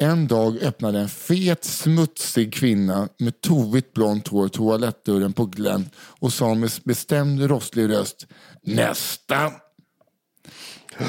En 0.02 0.28
dag 0.28 0.58
öppnade 0.58 1.00
en 1.00 1.10
fet, 1.10 1.64
smutsig 1.64 2.54
kvinna 2.54 3.10
med 3.18 3.42
tovigt 3.42 3.94
blont 3.94 4.28
hår 4.28 4.48
toalettdörren 4.48 5.34
på 5.34 5.46
glänt 5.46 5.94
och 5.96 6.34
sa 6.34 6.54
med 6.54 6.72
bestämd 6.84 7.42
rostlig 7.42 7.90
röst 7.90 8.28
Nästa! 8.64 9.52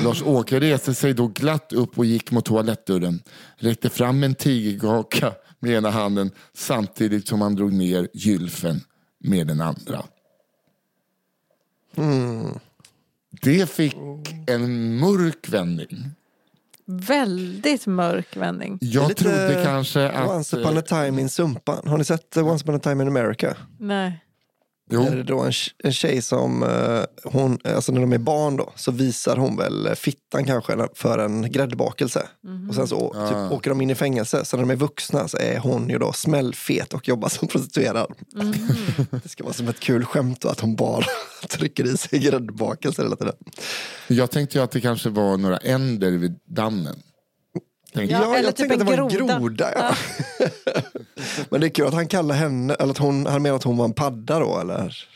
Lars-Åke 0.05 0.61
reste 0.61 0.95
sig 0.95 1.14
då 1.14 1.26
glatt 1.26 1.72
upp 1.72 1.99
och 1.99 2.05
gick 2.05 2.30
mot 2.30 2.45
toalettdörren. 2.45 3.22
Räckte 3.57 3.91
fram 3.91 4.22
en 4.22 4.34
tigerkaka 4.34 5.32
med 5.61 5.71
ena 5.71 5.91
handen 5.91 6.31
samtidigt 6.55 7.29
som 7.29 7.41
han 7.41 7.55
drog 7.55 7.73
ner 7.73 8.09
gylfen 8.15 8.81
med 9.19 9.47
den 9.47 9.61
andra. 9.61 10.05
Det 13.31 13.71
fick 13.71 13.97
en 14.47 14.97
mörk 14.99 15.49
vändning. 15.49 16.11
Väldigt 16.85 17.87
mörk 17.87 18.37
vändning. 18.37 18.79
Jag 18.81 19.09
Lite 19.09 19.23
trodde 19.25 19.61
kanske 19.65 20.09
att... 20.09 20.31
Once 20.31 20.61
upon 20.61 20.79
a 20.79 20.83
time 20.83 21.21
in 21.21 21.29
Sumpan. 21.29 21.89
Har 21.89 21.99
ni 21.99 22.05
sett 22.05 22.37
Once 22.37 22.65
upon 22.65 22.75
a 22.75 22.79
time 22.79 23.03
in 23.03 23.09
America? 23.09 23.57
Nej. 23.79 24.25
Jo, 24.93 25.03
är 25.07 25.16
det 25.16 25.22
då 25.22 25.41
en, 25.41 25.53
en 25.84 25.93
tjej 25.93 26.22
som, 26.22 26.62
eh, 26.62 27.03
hon, 27.32 27.59
alltså 27.64 27.93
när 27.93 28.01
de 28.01 28.12
är 28.12 28.18
barn 28.18 28.57
då, 28.57 28.72
så 28.76 28.91
visar 28.93 29.36
hon 29.36 29.57
väl 29.57 29.86
eh, 29.86 29.93
fittan 29.95 30.45
kanske 30.45 30.88
för 30.95 31.18
en 31.18 31.53
gräddbakelse. 31.53 32.26
Och 32.68 32.74
sen 32.74 32.88
så 32.88 32.97
å- 32.97 33.14
Ah. 33.16 33.28
typ, 33.28 33.53
åker 33.59 33.70
de 33.70 33.80
in 33.80 33.91
i 33.91 33.95
fängelse. 33.95 34.45
Så 34.45 34.57
när 34.57 34.62
de 34.64 34.70
är 34.70 34.76
vuxna 34.76 35.28
så 35.28 35.36
är 35.36 35.59
hon 35.59 35.88
ju 35.88 35.99
då 35.99 36.12
smällfet 36.12 36.95
och 36.95 37.09
jobbar 37.09 37.28
som 37.28 37.49
prostituerad. 37.53 38.12
det 39.22 39.28
ska 39.28 39.45
vara 39.45 39.55
som 39.55 39.68
ett 39.68 39.80
kul 39.80 40.05
skämt 40.05 40.41
då 40.41 40.49
att 40.49 40.61
hon 40.61 40.76
bara 40.76 41.05
trycker 41.49 41.84
i 41.95 41.97
sig 41.97 42.18
gräddbakelser 42.18 43.03
hela 43.03 43.16
tiden. 43.16 43.34
jag 44.09 44.30
tänkte 44.30 44.59
ju 44.59 44.64
att 44.64 44.70
det 44.70 44.80
kanske 44.80 45.09
var 45.09 45.36
några 45.36 45.57
änder 45.59 46.11
vid 46.11 46.38
dammen. 46.45 47.03
Ja, 47.93 48.03
jag. 48.03 48.22
eller 48.34 48.43
jag 48.49 48.57
typ 48.57 48.68
tänkte 48.68 48.74
att 48.74 48.78
det 48.91 48.97
var 48.97 49.11
en 49.11 49.16
groda. 49.16 49.38
groda. 49.38 49.72
Ja. 49.74 49.95
Men 51.51 51.61
det 51.61 51.66
är 51.66 51.70
kul 51.70 51.86
att 51.86 51.95
han 51.95 52.09
kallar 52.09 52.34
henne, 52.34 52.74
eller 52.74 52.91
att 52.91 52.99
hon, 52.99 53.26
han 53.26 53.43
menar 53.43 53.57
att 53.57 53.64
hon 53.64 53.76
var 53.76 53.84
en 53.84 53.93
padda 53.93 54.38
då 54.38 54.59
eller? 54.61 55.07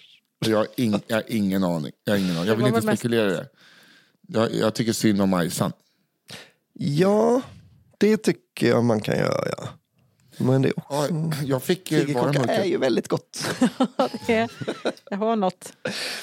Jag 0.47 0.59
har, 0.59 0.67
ing, 0.77 1.01
jag 1.07 1.17
har 1.17 1.25
ingen 1.29 1.65
aning. 1.65 1.93
Jag, 2.05 2.13
har 2.13 2.19
ingen 2.19 2.31
aning. 2.37 2.49
jag 2.49 2.59
Det 2.59 2.65
vill 2.65 2.75
inte 2.75 2.87
mest- 2.87 2.99
spekulera 3.01 3.31
i 3.31 3.35
det. 3.35 3.47
Jag, 4.29 4.55
jag 4.55 4.75
tycker 4.75 4.93
synd 4.93 5.21
om 5.23 5.31
Majsan. 5.31 5.73
Ja, 6.73 7.43
det 7.99 8.17
tycker 8.17 8.69
jag 8.69 8.85
man 8.85 9.01
kan 9.01 9.17
göra. 9.19 9.69
Men 10.39 10.63
det 10.63 10.69
är 10.69 10.79
också... 10.79 11.15
Ja, 11.15 11.33
jag 11.45 11.63
fick 11.63 11.93
eh, 11.93 11.99
vara 11.99 12.07
Tigerkaka 12.07 12.39
är 12.39 12.47
mörker. 12.47 12.65
ju 12.65 12.77
väldigt 12.79 13.09
gott. 13.09 13.45
Det 14.27 14.35
är- 14.35 14.51
Jag 15.11 15.17
har 15.19 15.37
något. 15.37 15.73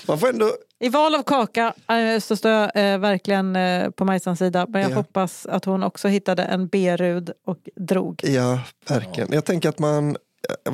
Man 0.08 0.20
får 0.20 0.30
ändå... 0.30 0.52
I 0.80 0.90
val 0.90 1.16
av 1.16 1.24
kaka 1.24 1.74
eh, 1.90 2.20
så 2.20 2.36
står 2.36 2.52
jag 2.52 2.64
eh, 2.94 2.98
verkligen 3.00 3.56
eh, 3.56 3.90
på 3.90 4.06
Majsans 4.06 4.40
sida. 4.40 4.66
Men 4.70 4.82
jag 4.82 4.92
Ja. 4.92 4.96
hoppas 4.96 5.46
att 5.46 5.66
hon 5.66 5.84
också 5.84 6.08
hittade 6.08 6.44
en 6.44 6.68
B-rud 6.68 7.32
och 7.48 7.58
drog. 7.76 8.22
Ja, 8.24 8.60
verkligen. 8.88 9.34
Jag 9.34 9.46
tänker 9.46 9.70
att 9.70 9.80
man... 9.80 10.18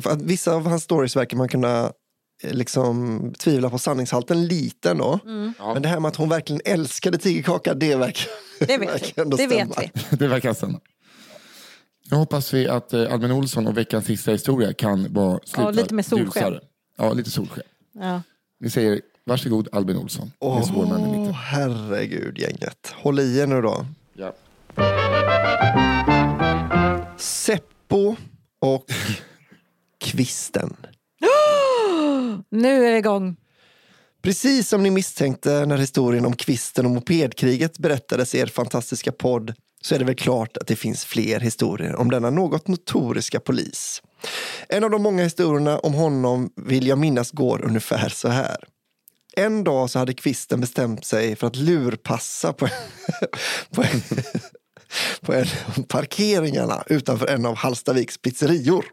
Att 0.04 0.22
vissa 0.22 0.52
av 0.54 0.66
hans 0.66 0.82
stories 0.82 1.16
verkar 1.16 1.36
man 1.36 1.48
kunna 1.48 1.92
liksom 2.42 3.20
tvivla 3.38 3.70
på 3.70 3.78
sanningshalten 3.78 4.46
lite 4.46 4.90
ändå. 4.90 5.18
Ja. 5.58 5.72
Men 5.74 5.82
det 5.82 5.88
här 5.88 6.00
med 6.00 6.08
att 6.08 6.16
hon 6.16 6.28
verkligen 6.28 6.62
älskade 6.64 7.18
tigerkaka, 7.18 7.74
det 7.74 7.96
verkar, 7.96 8.26
Det 8.66 8.78
vet 8.78 8.88
verkar 8.92 9.12
vi. 9.16 9.22
ändå 9.22 9.36
Det 9.36 9.46
vet 9.46 9.72
stämma. 9.72 9.90
vi. 10.10 10.16
Det 10.16 10.28
verkar 10.28 10.54
stämma. 10.54 10.80
Nu 12.10 12.16
hoppas 12.16 12.54
vi 12.54 12.68
att 12.68 12.92
eh, 12.92 13.12
Albin 13.12 13.30
Olsson 13.32 13.66
och 13.66 13.76
veckans 13.78 14.04
sista 14.04 14.30
historia 14.32 14.72
kan 14.72 15.12
vara 15.12 15.40
sluta 15.44 15.70
lite 15.70 15.94
med 15.94 16.06
solsken. 16.06 16.42
ljusare. 16.42 16.60
Ja, 16.98 17.12
lite 17.12 17.30
solsken. 17.30 17.62
Ja. 17.92 18.22
Vi 18.58 18.70
säger 18.70 19.00
varsågod 19.24 19.68
Albin 19.72 19.96
Olsson. 19.96 20.32
Åh, 20.38 20.54
med 20.58 20.66
Spårman 20.66 21.00
i 21.00 21.18
mitten. 21.18 21.34
herregud 21.34 22.38
gänget. 22.38 22.94
Håll 22.94 23.20
i 23.20 23.38
er 23.38 23.46
nu 23.46 23.62
då. 23.62 23.86
Ja. 24.14 24.32
Seppo 27.16 28.16
och 28.60 28.84
Kvisten. 30.00 30.76
Nu 32.50 32.86
är 32.86 32.92
det 32.92 32.98
igång. 32.98 33.36
Precis 34.22 34.68
som 34.68 34.82
ni 34.82 34.90
misstänkte 34.90 35.66
när 35.66 35.76
historien 35.78 36.24
om 36.26 36.36
kvisten 36.36 36.86
och 36.86 36.92
mopedkriget 36.92 37.78
berättades 37.78 38.34
i 38.34 38.38
er 38.38 38.46
fantastiska 38.46 39.12
podd 39.12 39.54
så 39.80 39.94
är 39.94 39.98
det 39.98 40.04
väl 40.04 40.14
klart 40.14 40.56
att 40.56 40.66
det 40.66 40.76
finns 40.76 41.04
fler 41.04 41.40
historier 41.40 41.96
om 41.96 42.10
denna 42.10 42.30
något 42.30 42.68
notoriska 42.68 43.40
polis. 43.40 44.02
En 44.68 44.84
av 44.84 44.90
de 44.90 45.02
många 45.02 45.22
historierna 45.22 45.78
om 45.78 45.94
honom 45.94 46.50
vill 46.56 46.86
jag 46.86 46.98
minnas 46.98 47.30
går 47.30 47.64
ungefär 47.64 48.08
så 48.08 48.28
här. 48.28 48.56
En 49.36 49.64
dag 49.64 49.90
så 49.90 49.98
hade 49.98 50.14
kvisten 50.14 50.60
bestämt 50.60 51.04
sig 51.04 51.36
för 51.36 51.46
att 51.46 51.56
lurpassa 51.56 52.52
på, 52.52 52.68
på, 53.70 53.82
en, 53.82 54.02
på 55.20 55.32
en 55.32 55.46
av 55.66 55.82
parkeringarna 55.82 56.84
utanför 56.86 57.26
en 57.26 57.46
av 57.46 57.56
Hallstaviks 57.56 58.18
pizzerior. 58.18 58.84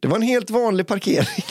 Det 0.00 0.08
var 0.08 0.16
en 0.16 0.22
helt 0.22 0.50
vanlig 0.50 0.86
parkering 0.86 1.44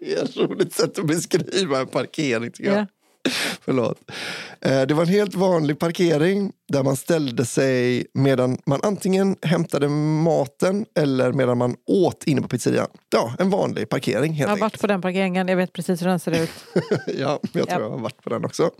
Det 0.00 0.14
är 0.14 0.24
ett 0.24 0.36
roligt 0.36 0.72
sätt 0.72 0.98
att 0.98 1.06
beskriva 1.06 1.80
en 1.80 1.86
parkering 1.86 2.50
tycker 2.50 2.70
jag. 2.70 2.74
Yeah. 2.74 2.86
Förlåt. 3.64 3.98
Eh, 4.60 4.82
Det 4.82 4.94
var 4.94 5.02
en 5.02 5.08
helt 5.08 5.34
vanlig 5.34 5.78
parkering 5.78 6.52
där 6.72 6.82
man 6.82 6.96
ställde 6.96 7.44
sig 7.46 8.06
medan 8.14 8.58
man 8.66 8.80
antingen 8.82 9.36
hämtade 9.42 9.88
maten 9.88 10.86
eller 10.98 11.32
medan 11.32 11.58
man 11.58 11.76
åt 11.86 12.24
inne 12.24 12.42
på 12.42 12.48
pizzerian. 12.48 12.88
Ja, 13.12 13.34
en 13.38 13.50
vanlig 13.50 13.88
parkering 13.88 14.32
helt 14.32 14.40
Jag 14.40 14.48
har 14.48 14.52
enkelt. 14.52 14.72
varit 14.72 14.80
på 14.80 14.86
den 14.86 15.00
parkeringen, 15.02 15.48
jag 15.48 15.56
vet 15.56 15.72
precis 15.72 16.02
hur 16.02 16.06
den 16.06 16.20
ser 16.20 16.42
ut. 16.42 16.50
ja, 17.06 17.40
jag 17.52 17.52
tror 17.52 17.66
Ja. 17.68 17.80
jag 17.80 17.90
har 17.90 17.98
varit 17.98 18.22
på 18.22 18.30
den 18.30 18.44
också. 18.44 18.70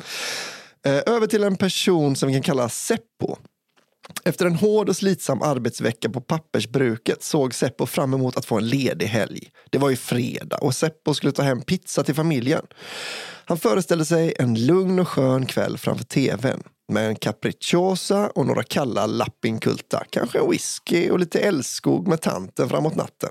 Eh, 0.87 1.03
Över 1.15 1.27
till 1.27 1.45
en 1.45 1.57
person 1.57 2.17
som 2.17 2.27
vi 2.27 2.33
kan 2.35 2.43
kalla 2.43 2.69
Seppo. 2.69 3.37
Efter 4.25 4.47
en 4.47 4.55
hård 4.55 4.89
och 4.89 4.97
slitsam 4.97 5.43
arbetsvecka 5.43 6.09
på 6.11 6.21
pappersbruket 6.21 7.23
såg 7.23 7.55
Seppo 7.55 7.87
fram 7.87 8.15
emot 8.15 8.37
att 8.37 8.45
få 8.45 8.59
en 8.59 8.69
ledig 8.69 9.07
helg. 9.07 9.49
Det 9.71 9.79
var 9.79 9.91
ju 9.91 9.97
fredag 9.97 10.57
och 10.59 10.75
Seppo 10.75 11.15
skulle 11.15 11.33
ta 11.33 11.43
hem 11.43 11.63
pizza 11.63 12.05
till 12.05 12.15
familjen. 12.15 12.67
Han 13.49 13.59
föreställde 13.59 14.05
sig 14.05 14.35
en 14.39 14.67
lugn 14.67 14.99
och 14.99 15.09
skön 15.09 15.47
kväll 15.47 15.79
framför 15.79 16.05
tvn 16.05 16.63
med 16.89 17.09
en 17.09 17.17
capricciosa 17.17 18.31
och 18.31 18.47
några 18.47 18.63
kalla 18.63 19.07
lappinkulta. 19.07 20.05
Kanske 20.11 20.39
en 20.39 20.51
whisky 20.51 21.11
och 21.11 21.19
lite 21.19 21.41
älskog 21.41 22.09
med 22.09 22.21
tanten 22.21 22.69
framåt 22.69 22.97
natten. 22.97 23.31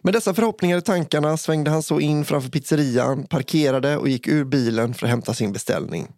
Med 0.00 0.14
dessa 0.14 0.34
förhoppningar 0.34 0.78
i 0.78 0.82
tankarna 0.82 1.36
svängde 1.36 1.70
han 1.70 1.82
så 1.82 2.00
in 2.00 2.24
framför 2.24 2.50
pizzerian, 2.50 3.26
parkerade 3.26 3.96
och 3.96 4.08
gick 4.08 4.28
ur 4.28 4.44
bilen 4.44 4.94
för 4.94 5.06
att 5.06 5.10
hämta 5.10 5.34
sin 5.34 5.52
beställning. 5.52 6.08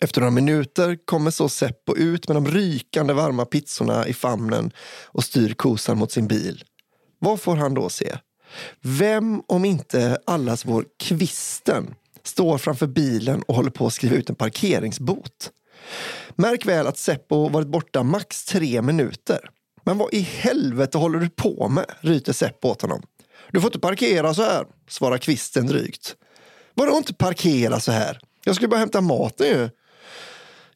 Efter 0.00 0.20
några 0.20 0.30
minuter 0.30 0.98
kommer 1.04 1.30
så 1.30 1.48
Seppo 1.48 1.96
ut 1.96 2.28
med 2.28 2.36
de 2.36 2.46
rykande 2.46 3.12
varma 3.12 3.44
pizzorna 3.44 4.06
i 4.06 4.14
famnen 4.14 4.72
och 5.06 5.24
styr 5.24 5.54
kosan 5.54 5.98
mot 5.98 6.12
sin 6.12 6.28
bil. 6.28 6.64
Vad 7.18 7.40
får 7.40 7.56
han 7.56 7.74
då 7.74 7.88
se? 7.88 8.16
Vem 8.80 9.42
om 9.46 9.64
inte 9.64 10.18
allas 10.26 10.64
vår 10.64 10.84
Kvisten 10.98 11.94
står 12.22 12.58
framför 12.58 12.86
bilen 12.86 13.42
och 13.42 13.54
håller 13.54 13.70
på 13.70 13.86
att 13.86 13.94
skriva 13.94 14.16
ut 14.16 14.30
en 14.30 14.36
parkeringsbot. 14.36 15.50
Märk 16.36 16.66
väl 16.66 16.86
att 16.86 16.98
Seppo 16.98 17.48
varit 17.48 17.68
borta 17.68 18.02
max 18.02 18.44
tre 18.44 18.82
minuter. 18.82 19.50
Men 19.84 19.98
vad 19.98 20.14
i 20.14 20.20
helvete 20.20 20.98
håller 20.98 21.18
du 21.18 21.28
på 21.28 21.68
med? 21.68 21.86
ryter 22.00 22.32
Seppo 22.32 22.68
åt 22.68 22.82
honom. 22.82 23.02
Du 23.52 23.60
får 23.60 23.68
inte 23.68 23.80
parkera 23.80 24.34
så 24.34 24.42
här, 24.42 24.66
svarar 24.88 25.18
kvisten 25.18 25.66
drygt. 25.66 26.16
Vadå 26.74 26.96
inte 26.96 27.14
parkera 27.14 27.80
så 27.80 27.92
här? 27.92 28.18
Jag 28.44 28.54
skulle 28.54 28.68
bara 28.68 28.80
hämta 28.80 29.00
maten 29.00 29.46
ju. 29.46 29.68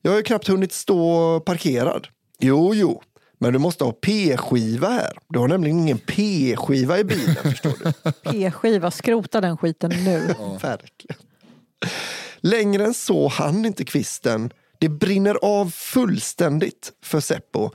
Jag 0.03 0.11
har 0.11 0.16
ju 0.16 0.22
knappt 0.22 0.49
hunnit 0.49 0.72
stå 0.72 1.41
parkerad. 1.41 2.09
Jo, 2.39 2.75
jo, 2.75 3.03
men 3.45 3.53
du 3.53 3.59
måste 3.59 3.84
ha 3.84 3.92
P-skiva 3.92 4.88
här. 4.88 5.18
Du 5.28 5.38
har 5.38 5.49
nämligen 5.49 5.78
ingen 5.78 5.99
P-skiva 5.99 6.99
i 6.99 7.05
bilen, 7.05 7.34
förstår 7.42 7.72
du. 7.84 8.12
P-skiva, 8.30 8.90
skrota 8.90 9.40
den 9.40 9.57
skiten 9.57 9.90
nu. 9.90 10.18
Verkligen. 10.62 11.16
Längre 12.40 12.84
än 12.84 12.95
så 12.95 13.28
hann 13.28 13.64
inte 13.64 13.84
kvisten. 13.84 14.51
Det 14.78 14.88
brinner 14.88 15.34
av 15.42 15.70
fullständigt 15.70 16.92
för 17.03 17.20
Seppo. 17.20 17.70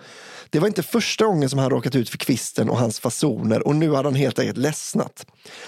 Det 0.50 0.60
var 0.60 0.68
inte 0.68 0.84
första 0.84 1.26
gången 1.26 1.50
som 1.50 1.60
han 1.60 1.70
råkat 1.70 1.96
ut 1.96 2.10
för 2.10 2.18
kvisten 2.18 2.70
och 2.70 2.78
hans 2.78 3.00
fasoner 3.00 3.68
och 3.68 3.76
nu 3.76 3.94
hade 3.94 4.08
han 4.08 4.16
helt 4.16 4.40
enkelt 4.40 4.58
ledsnat. 4.58 5.26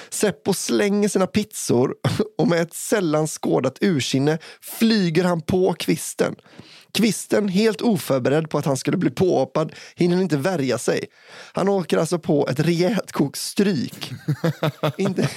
Seppo 0.09 0.53
slänger 0.53 1.09
sina 1.09 1.27
pizzor 1.27 1.95
och 2.37 2.47
med 2.47 2.61
ett 2.61 2.73
sällan 2.73 3.27
skådat 3.27 3.77
ursinne 3.81 4.37
flyger 4.61 5.23
han 5.23 5.41
på 5.41 5.73
kvisten. 5.73 6.35
Kvisten, 6.93 7.47
helt 7.47 7.81
oförberedd 7.81 8.49
på 8.49 8.57
att 8.57 8.65
han 8.65 8.77
skulle 8.77 8.97
bli 8.97 9.09
påhoppad, 9.09 9.73
hinner 9.95 10.21
inte 10.21 10.37
värja 10.37 10.77
sig. 10.77 11.05
Han 11.53 11.69
åker 11.69 11.97
alltså 11.97 12.19
på 12.19 12.47
ett 12.47 12.59
rejält 12.59 13.11
kok 13.11 13.37
stryk. 13.37 14.11
inte... 14.97 15.29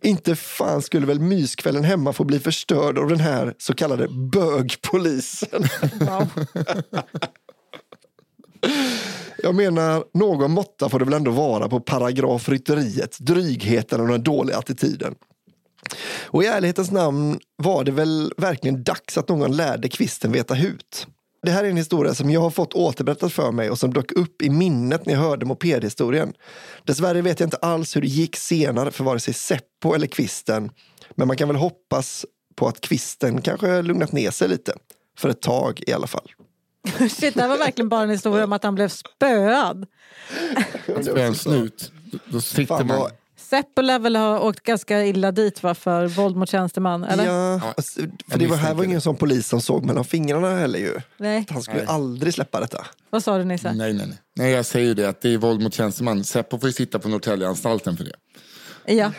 Inte 0.00 0.36
fan 0.36 0.82
skulle 0.82 1.06
väl 1.06 1.20
myskvällen 1.20 1.84
hemma 1.84 2.12
få 2.12 2.24
bli 2.24 2.38
förstörd 2.38 2.98
av 2.98 3.08
den 3.08 3.20
här 3.20 3.54
så 3.58 3.74
kallade 3.74 4.08
bögpolisen. 4.08 5.64
Jag 9.42 9.54
menar, 9.54 10.04
någon 10.14 10.50
måtta 10.50 10.88
får 10.88 10.98
det 10.98 11.04
väl 11.04 11.14
ändå 11.14 11.30
vara 11.30 11.68
på 11.68 11.80
paragrafrytteriet, 11.80 13.18
drygheten 13.20 14.00
och 14.00 14.08
den 14.08 14.22
dåliga 14.22 14.58
attityden. 14.58 15.14
Och 16.24 16.42
i 16.44 16.46
ärlighetens 16.46 16.90
namn 16.90 17.38
var 17.56 17.84
det 17.84 17.90
väl 17.92 18.32
verkligen 18.36 18.82
dags 18.84 19.18
att 19.18 19.28
någon 19.28 19.56
lärde 19.56 19.88
kvisten 19.88 20.32
veta 20.32 20.54
hut. 20.54 21.06
Det 21.42 21.50
här 21.50 21.64
är 21.64 21.68
en 21.70 21.76
historia 21.76 22.14
som 22.14 22.30
jag 22.30 22.40
har 22.40 22.50
fått 22.50 22.72
återberättat 22.74 23.32
för 23.32 23.52
mig 23.52 23.70
och 23.70 23.78
som 23.78 23.92
dök 23.92 24.12
upp 24.12 24.42
i 24.42 24.50
minnet 24.50 25.06
när 25.06 25.14
jag 25.14 25.20
hörde 25.20 25.46
mopedhistorien. 25.46 26.32
Dessvärre 26.84 27.22
vet 27.22 27.40
jag 27.40 27.46
inte 27.46 27.56
alls 27.56 27.96
hur 27.96 28.00
det 28.00 28.06
gick 28.06 28.36
senare 28.36 28.90
för 28.90 29.04
vare 29.04 29.20
sig 29.20 29.34
Seppo 29.34 29.94
eller 29.94 30.06
kvisten. 30.06 30.70
Men 31.14 31.26
man 31.28 31.36
kan 31.36 31.48
väl 31.48 31.56
hoppas 31.56 32.26
på 32.56 32.68
att 32.68 32.80
kvisten 32.80 33.42
kanske 33.42 33.82
lugnat 33.82 34.12
ner 34.12 34.30
sig 34.30 34.48
lite. 34.48 34.72
För 35.18 35.28
ett 35.28 35.42
tag 35.42 35.82
i 35.86 35.92
alla 35.92 36.06
fall. 36.06 36.30
Shit, 37.10 37.34
det 37.34 37.40
här 37.40 37.48
var 37.48 37.58
verkligen 37.58 37.88
bara 37.88 38.02
en 38.02 38.10
historia 38.10 38.44
om 38.44 38.52
att 38.52 38.64
han 38.64 38.74
blev 38.74 38.88
spöad. 38.88 39.86
Spöa 41.02 41.22
en 41.24 41.34
snut, 41.34 41.92
då- 42.12 42.18
då 42.26 42.40
sitter 42.40 42.64
Fan, 42.66 42.86
man... 42.86 43.10
Seppo 43.50 43.82
lär 43.82 43.98
väl 43.98 44.16
ha 44.16 44.40
åkt 44.40 44.62
ganska 44.62 45.04
illa 45.06 45.32
dit 45.32 45.62
va, 45.62 45.74
för 45.74 46.06
våld 46.06 46.36
mot 46.36 46.48
tjänsteman? 46.48 47.04
Eller? 47.04 47.26
Ja, 47.26 47.60
alltså, 47.76 48.00
för 48.28 48.38
det 48.38 48.46
var, 48.46 48.56
här 48.56 48.74
var 48.74 48.84
ingen 48.84 49.00
sån 49.00 49.16
polis 49.16 49.48
som 49.48 49.60
såg 49.60 49.84
mellan 49.84 50.04
fingrarna 50.04 50.58
heller 50.58 50.78
ju. 50.78 50.94
Nej, 51.16 51.46
Han 51.50 51.62
skulle 51.62 51.78
Nej. 51.78 51.86
aldrig 51.88 52.34
släppa 52.34 52.60
detta. 52.60 52.86
vad 53.10 53.24
sa 53.24 53.38
du 53.38 53.44
Nisse? 53.44 53.72
Nej, 53.72 53.92
nej, 53.92 54.06
nej. 54.06 54.18
Nej, 54.36 54.52
jag 54.52 54.66
säger 54.66 54.86
ju 54.86 54.94
det 54.94 55.08
att 55.08 55.20
det 55.20 55.34
är 55.34 55.38
våld 55.38 55.62
mot 55.62 55.74
tjänsteman. 55.74 56.24
Seppo 56.24 56.58
får 56.58 56.68
ju 56.68 56.72
sitta 56.72 56.98
på 56.98 57.08
Norrtäljeanstalten 57.08 57.96
för 57.96 58.04
det. 58.04 58.14
Ja, 58.94 59.12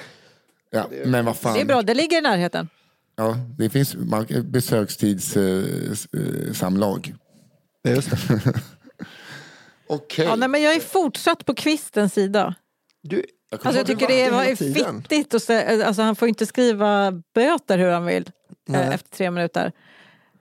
Ja, 0.74 0.90
men 1.06 1.26
vad 1.26 1.38
fan. 1.38 1.54
det 1.54 1.62
är 1.62 1.66
bra, 1.66 1.82
det 1.82 1.94
ligger 1.94 2.18
i 2.18 2.22
närheten. 2.22 2.70
Ja, 3.16 3.36
det 3.58 3.70
finns 3.70 3.96
besökstidssamlag. 4.44 7.14
Ja, 7.82 7.92
Just 7.92 8.12
det. 8.12 8.18
Okej. 9.90 10.26
Ja, 10.26 10.36
nej, 10.36 10.50
men 10.50 10.62
jag 10.62 10.76
är 10.76 10.80
fortsatt 10.80 11.46
på 11.46 11.54
kvistens 11.54 12.14
sida. 12.14 12.56
Du, 13.04 13.26
Alltså, 13.52 13.70
jag 13.70 13.74
Har 13.74 13.84
du 13.84 13.94
tycker 13.94 14.08
det 14.08 14.30
var 14.30 14.56
fittigt. 14.56 15.34
Och 15.34 15.42
se, 15.42 15.84
alltså, 15.84 16.02
han 16.02 16.16
får 16.16 16.28
inte 16.28 16.46
skriva 16.46 17.12
böter 17.34 17.78
hur 17.78 17.92
han 17.92 18.06
vill 18.06 18.32
eh, 18.70 18.90
efter 18.90 19.10
tre 19.18 19.32
minuter. 19.32 19.72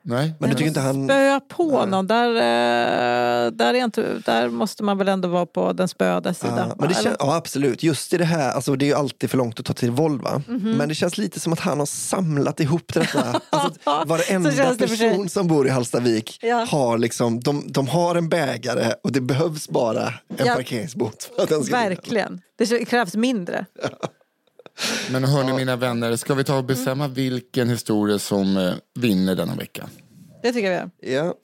Nej. 0.03 0.34
men 0.38 0.51
du 0.51 0.57
tycker 0.57 0.68
inte 0.68 0.80
han... 0.80 1.05
Spöa 1.05 1.40
på 1.40 1.86
någon, 1.86 2.07
där, 2.07 2.28
eh, 2.34 3.51
där, 3.51 3.74
är 3.74 3.84
inte, 3.84 4.18
där 4.26 4.48
måste 4.48 4.82
man 4.82 4.98
väl 4.98 5.09
ändå 5.09 5.28
vara 5.28 5.46
på 5.46 5.72
den 5.72 5.88
spöades 5.88 6.38
sida. 6.38 6.55
Ja, 6.57 6.74
men 6.78 6.88
det 6.88 6.94
Eller? 6.94 7.03
kän, 7.05 7.16
ja, 7.18 7.36
absolut. 7.36 7.82
Just 7.82 8.12
i 8.14 8.16
det 8.16 8.24
här, 8.24 8.53
alltså, 8.53 8.76
det 8.76 8.84
är 8.84 8.86
ju 8.86 8.94
alltid 8.94 9.30
för 9.30 9.38
långt 9.38 9.61
att 9.61 9.66
ta 9.66 9.72
till 9.72 9.90
våld 9.90 10.22
va? 10.22 10.42
Mhm. 10.48 10.72
Men 10.76 10.88
det 10.88 10.94
känns 10.94 11.18
lite 11.18 11.40
som 11.40 11.53
att 11.53 11.61
han 11.61 11.78
har 11.78 11.86
samlat 11.86 12.61
ihop 12.61 12.94
detta. 12.94 13.40
Alltså, 13.51 13.80
varenda 14.07 14.51
det 14.51 14.86
person 14.86 15.28
som 15.28 15.48
bor 15.48 15.66
i 15.66 15.70
Hallstavik 15.70 16.38
Ja. 16.42 16.66
har 16.70 16.98
liksom, 16.98 17.40
de, 17.40 17.64
de 17.66 17.88
har 17.88 18.14
en 18.14 18.28
bägare 18.28 18.94
och 19.05 19.12
det 19.12 19.20
behövs 19.20 19.68
bara 19.68 20.07
en 20.36 20.46
Ja. 20.46 20.55
parkeringsbot. 20.55 21.30
För 21.36 21.42
att 21.42 21.48
den 21.48 21.64
ska 21.64 21.76
Verkligen. 21.76 22.40
Det 22.59 22.84
krävs 22.84 23.14
mindre. 23.16 23.66
Men 25.10 25.24
hörni 25.24 25.52
mina 25.52 25.76
vänner, 25.76 26.16
ska 26.16 26.34
vi 26.34 26.44
ta 26.44 26.56
och 26.58 26.64
bestämma 26.64 27.08
vilken 27.08 27.68
historia 27.70 28.18
som 28.18 28.56
eh, 28.56 28.74
vinner 28.94 29.34
denna 29.34 29.54
vecka? 29.54 29.88
Det 30.42 30.52
tycker 30.52 30.72
jag 30.72 30.90
vi 31.00 31.12
gör. 31.12 31.24
Ja. 31.24 31.34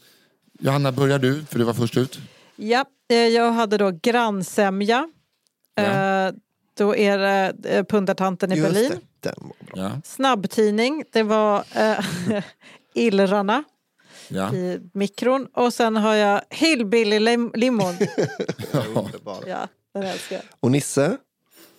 Johanna, 0.60 0.92
börjar 0.92 1.18
du, 1.18 1.44
för 1.44 1.58
du 1.58 1.64
var 1.64 1.74
först 1.74 1.96
ut. 1.96 2.18
Ja, 2.56 2.84
eh, 3.10 3.16
jag 3.16 3.52
hade 3.52 3.78
då 3.78 3.90
grannsämja. 4.02 5.08
Ja. 5.74 5.82
Eh, 5.82 6.32
Då 6.78 6.96
är 6.96 7.18
det 7.18 7.54
eh, 7.64 7.84
pundartanten 7.84 8.52
i 8.52 8.56
Just 8.56 8.68
Berlin. 8.74 8.90
det, 8.90 9.28
den 9.28 9.34
var 9.38 9.66
bra. 9.66 9.84
Ja. 9.84 10.00
Snabbtidning, 10.04 11.04
det 11.12 11.22
var 11.22 11.64
eh, 11.74 12.04
Illrarna 12.94 13.64
Ja. 14.28 14.54
i 14.54 14.80
mikron. 14.94 15.46
Och 15.54 15.72
sen 15.74 15.96
har 15.96 16.14
jag 16.14 16.40
Hillbilly-limon. 16.50 17.94
Underbar. 18.94 19.44
ja, 19.46 19.68
den 19.94 20.02
älskar 20.02 20.36
jag. 20.36 20.44
Och 20.60 20.70
Nisse? 20.70 21.16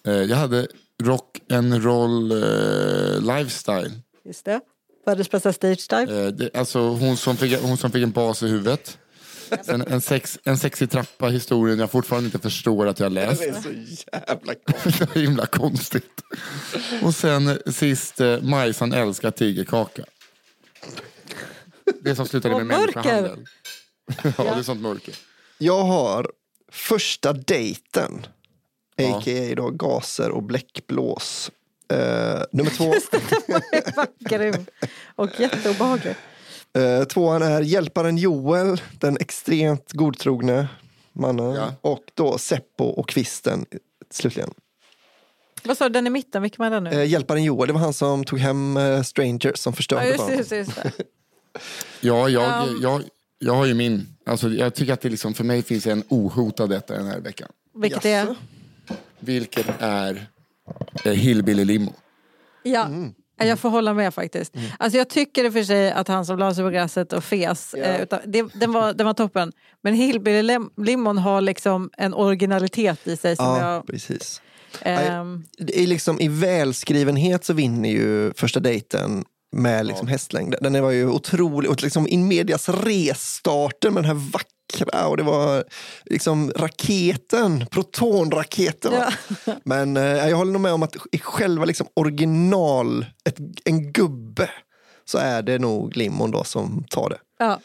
Eh, 0.05 0.13
Jag 0.13 0.37
hade 0.37 0.67
rock 1.03 1.39
and 1.49 1.83
roll 1.83 2.31
eh, 2.31 3.37
lifestyle. 3.37 3.91
Just 4.25 4.45
det. 4.45 4.61
Världens 5.05 5.31
bästa 5.31 5.53
stage 5.53 5.87
dive. 5.89 6.25
Eh, 6.25 6.27
det, 6.27 6.55
alltså 6.55 6.79
hon 6.79 7.17
som, 7.17 7.37
fick, 7.37 7.61
hon 7.61 7.77
som 7.77 7.91
fick 7.91 8.03
en 8.03 8.11
bas 8.11 8.43
i 8.43 8.47
huvudet. 8.47 8.97
Sen 9.65 9.81
en, 9.81 10.01
sex, 10.01 10.39
en 10.43 10.57
sexig 10.57 10.89
trappa 10.89 11.27
historien 11.27 11.79
jag 11.79 11.91
fortfarande 11.91 12.27
inte 12.27 12.39
förstår 12.39 12.87
att 12.87 12.99
jag 12.99 13.11
läst. 13.11 13.41
Det 13.41 13.47
är 13.47 13.61
så 13.61 13.69
jävla 14.11 14.53
konstigt. 14.55 15.09
Det 15.13 15.19
är 15.19 15.23
himla 15.23 15.45
konstigt. 15.45 16.21
Och 17.03 17.15
sen 17.15 17.47
eh, 17.47 17.55
sist 17.71 18.21
eh, 18.21 18.41
Majsan 18.41 18.93
älskar 18.93 19.31
tigerkaka. 19.31 20.03
Det 22.01 22.15
som 22.15 22.27
slutade 22.27 22.55
med 22.55 22.65
människohandel. 22.65 23.47
ja, 24.23 24.31
det 24.37 24.49
är 24.49 24.63
sånt 24.63 24.81
mörker. 24.81 25.15
Jag 25.57 25.83
har 25.83 26.31
första 26.71 27.33
dejten. 27.33 28.27
Ja. 28.97 29.17
A.k.a. 29.17 29.55
då 29.55 29.69
gaser 29.69 30.29
och 30.31 30.43
bläckblås. 30.43 31.51
Eh, 31.93 32.41
nummer 32.51 32.69
två. 32.77 32.85
Var 33.95 34.07
grym. 34.29 34.65
Och 35.15 35.39
jätteobehaglig. 35.39 36.15
Eh, 36.73 37.03
tvåan 37.03 37.41
är 37.41 37.61
hjälparen 37.61 38.17
Joel, 38.17 38.81
den 38.91 39.17
extremt 39.17 39.91
godtrogne 39.91 40.67
mannen. 41.13 41.55
Ja. 41.55 41.73
Och 41.81 42.03
då 42.13 42.37
Seppo 42.37 42.83
och 42.83 43.09
kvisten 43.09 43.65
slutligen. 44.11 44.53
Vad 45.63 45.77
sa 45.77 45.89
du, 45.89 45.93
den 45.93 46.07
i 46.07 46.09
mitten? 46.09 46.41
Vilken 46.41 46.63
var 46.63 46.69
den 46.69 46.83
nu? 46.83 46.89
Eh, 46.89 47.05
Hjälparen 47.09 47.43
Joel, 47.43 47.67
det 47.67 47.73
var 47.73 47.81
han 47.81 47.93
som 47.93 48.23
tog 48.23 48.39
hem 48.39 48.77
eh, 48.77 49.01
Strangers 49.01 49.57
som 49.59 49.71
ja, 49.71 49.75
förstörde 49.75 50.07
just, 50.07 50.17
det, 50.17 50.23
barnen. 50.23 50.37
just, 50.37 50.49
det, 50.49 50.57
just 50.57 50.75
det. 50.75 50.91
Ja, 52.01 52.29
jag, 52.29 52.67
Um. 52.69 52.79
jag, 52.81 53.03
jag 53.39 53.53
har 53.53 53.65
ju 53.65 53.73
min. 53.73 54.07
Alltså, 54.25 54.49
jag 54.49 54.75
tycker 54.75 54.93
att 54.93 55.01
det 55.01 55.09
liksom, 55.09 55.33
för 55.33 55.43
mig 55.43 55.63
finns 55.63 55.87
en 55.87 56.03
ohotad 56.09 56.69
detta 56.69 56.93
den 56.93 57.07
här 57.07 57.19
veckan. 57.19 57.47
Vilket 57.73 58.05
Jaså? 58.05 58.31
är? 58.31 58.35
Vilket 59.19 59.67
är 59.79 60.27
eh, 61.05 61.11
Hillbilly 61.11 61.65
Limo. 61.65 61.93
Ja. 62.63 62.85
Mm. 62.85 63.13
Ja, 63.39 63.45
Jag 63.45 63.59
får 63.59 63.69
hålla 63.69 63.93
med 63.93 64.13
faktiskt. 64.13 64.53
Alltså 64.79 64.97
jag 64.97 65.09
tycker 65.09 65.45
i 65.45 65.49
och 65.49 65.53
för 65.53 65.63
sig 65.63 65.91
att 65.91 66.07
han 66.07 66.25
som 66.25 66.39
la 66.39 66.53
sig 66.53 66.63
på 66.63 66.69
gräset 66.69 67.13
och 67.13 67.23
fes, 67.23 67.75
Ja. 67.77 67.83
eh, 67.83 68.01
utan, 68.01 68.19
det, 68.25 68.45
den, 68.53 68.71
var, 68.71 68.93
den 68.93 69.05
var 69.05 69.13
toppen. 69.13 69.51
Men 69.83 69.93
Hillbilly 69.93 70.41
Lim- 70.41 70.69
Limon 70.85 71.17
har 71.17 71.41
liksom 71.41 71.89
en 71.97 72.13
originalitet 72.13 73.07
i 73.07 73.17
sig 73.17 73.35
som 73.35 73.45
Ja, 73.45 73.73
jag... 73.73 73.87
precis. 73.87 74.41
ehm, 74.81 75.43
Det 75.57 75.79
är 75.83 75.87
liksom, 75.87 76.19
I 76.19 76.27
välskrivenhet 76.27 77.45
så 77.45 77.53
vinner 77.53 77.89
ju 77.89 78.33
första 78.33 78.59
dejten 78.59 79.25
med 79.51 79.85
liksom 79.85 80.07
hästlängd. 80.07 80.55
Den 80.61 80.83
var 80.83 80.91
ju 80.91 81.09
otrolig. 81.09 81.71
Och 81.71 81.83
liksom 81.83 82.07
in 82.07 82.27
medias 82.27 82.69
resstarten 82.69 83.93
med 83.93 84.03
den 84.03 84.17
här 84.17 84.31
vackra 84.31 85.07
och 85.07 85.17
det 85.17 85.23
var 85.23 85.63
liksom 86.05 86.51
raketen, 86.55 87.65
protonraketen. 87.71 88.93
Ja. 88.93 89.11
Men 89.63 89.97
eh, 89.97 90.03
jag 90.03 90.37
håller 90.37 90.51
nog 90.51 90.61
med 90.61 90.73
om 90.73 90.83
att 90.83 90.95
i 91.11 91.19
själva 91.19 91.65
liksom 91.65 91.87
original, 91.93 93.05
ett, 93.29 93.37
en 93.65 93.91
gubbe, 93.91 94.49
så 95.05 95.17
är 95.17 95.41
det 95.41 95.59
nog 95.59 95.97
limon 95.97 96.31
då 96.31 96.43
som 96.43 96.83
tar 96.89 97.09
det. 97.09 97.17
ja. 97.39 97.59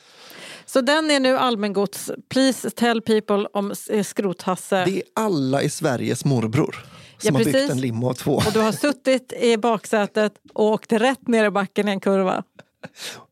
Så 0.66 0.80
den 0.80 1.10
är 1.10 1.20
nu 1.20 1.36
allmängods. 1.36 2.10
Please 2.30 2.70
tell 2.70 3.02
people 3.02 3.46
om 3.52 3.72
eh, 3.90 4.04
Skrothasse. 4.04 4.84
Det 4.84 4.96
är 4.96 5.02
alla 5.14 5.62
i 5.62 5.70
Sveriges 5.70 6.24
morbror 6.24 6.86
som 7.22 7.34
Ja, 7.34 7.38
har 7.40 7.44
byggt 7.44 7.52
precis. 7.56 7.70
en 7.70 7.80
limo 7.80 8.14
två. 8.14 8.34
Och 8.34 8.52
du 8.52 8.60
har 8.60 8.72
suttit 8.72 9.32
i 9.32 9.56
baksätet 9.56 10.32
och 10.54 10.64
åkt 10.64 10.92
rätt 10.92 11.28
ner 11.28 11.44
i 11.44 11.50
backen 11.50 11.88
i 11.88 11.90
en 11.90 12.00
kurva. 12.00 12.42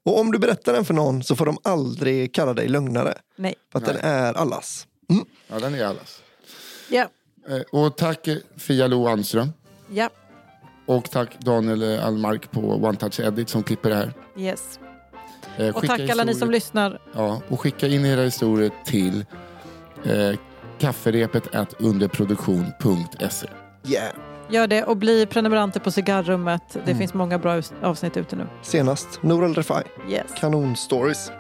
Och 0.05 0.21
om 0.21 0.33
du 0.33 0.39
berättar 0.39 0.73
den 0.73 0.85
för 0.85 0.95
någon 0.95 1.23
så 1.23 1.37
får 1.37 1.47
de 1.47 1.59
aldrig 1.65 2.35
kalla 2.35 2.55
dig 2.55 2.69
lögnare. 2.69 3.15
Nej. 3.37 3.55
För 3.73 3.79
att 3.79 3.85
den 3.85 3.97
är 3.97 4.35
allas. 4.35 4.87
Mm. 5.11 5.25
Ja, 5.49 5.59
den 5.61 5.75
är 5.75 5.85
allas. 5.85 6.23
Ja. 6.89 7.09
Eh, 7.49 7.61
Och 7.81 7.97
tack 7.97 8.29
eh, 8.29 8.37
Fia 8.57 8.87
Lo 8.87 9.07
Anström. 9.09 9.49
Ja. 9.93 10.11
Och 10.87 11.11
tack 11.11 11.41
Daniel 11.41 12.01
Almark 12.01 12.51
på 12.51 12.61
One 12.61 12.97
Touch 12.97 13.21
Edit 13.21 13.49
som 13.49 13.63
klipper 13.63 13.91
det 13.91 13.97
här. 13.97 14.13
Yes. 14.39 14.81
Eh, 15.59 15.77
Och 15.77 15.87
tack 15.87 16.01
alla 16.11 16.25
ni 16.25 16.35
som 16.35 16.51
lyssnar. 16.51 17.01
Ja, 17.15 17.43
och 17.49 17.61
skicka 17.61 17.87
in 17.89 18.05
era 18.07 18.21
historier 18.23 18.71
till 18.87 19.25
eh, 20.05 20.39
kafferepet 20.79 21.55
at 21.55 21.75
underproduktion.se. 21.81 23.47
Yeah. 23.85 24.13
Gör 24.51 24.67
det 24.67 24.85
och 24.85 24.97
bli 24.97 25.27
prenumeranter 25.27 25.81
på 25.81 25.91
Cigarrummet. 25.91 26.63
Det 26.73 26.81
Mm. 26.81 26.99
finns 26.99 27.15
många 27.15 27.39
bra 27.39 27.63
avsnitt 27.83 28.17
ute 28.17 28.37
nu. 28.37 28.47
Senast 28.63 29.23
Nour 29.23 29.45
El 29.45 29.55
Refai. 29.55 29.83
Yes. 30.09 30.23
Kanonstories. 30.41 31.33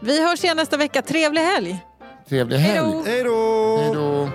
Vi 0.00 0.26
hörs 0.28 0.44
igen 0.44 0.56
nästa 0.56 0.76
vecka. 0.76 1.02
Trevlig 1.02 1.40
helg! 1.42 1.84
Trevlig 2.28 2.56
helg! 2.58 2.78
då! 2.92 3.02
Hej 3.06 3.22
då! 3.24 3.76
Hej 3.76 3.94
då! 3.94 4.28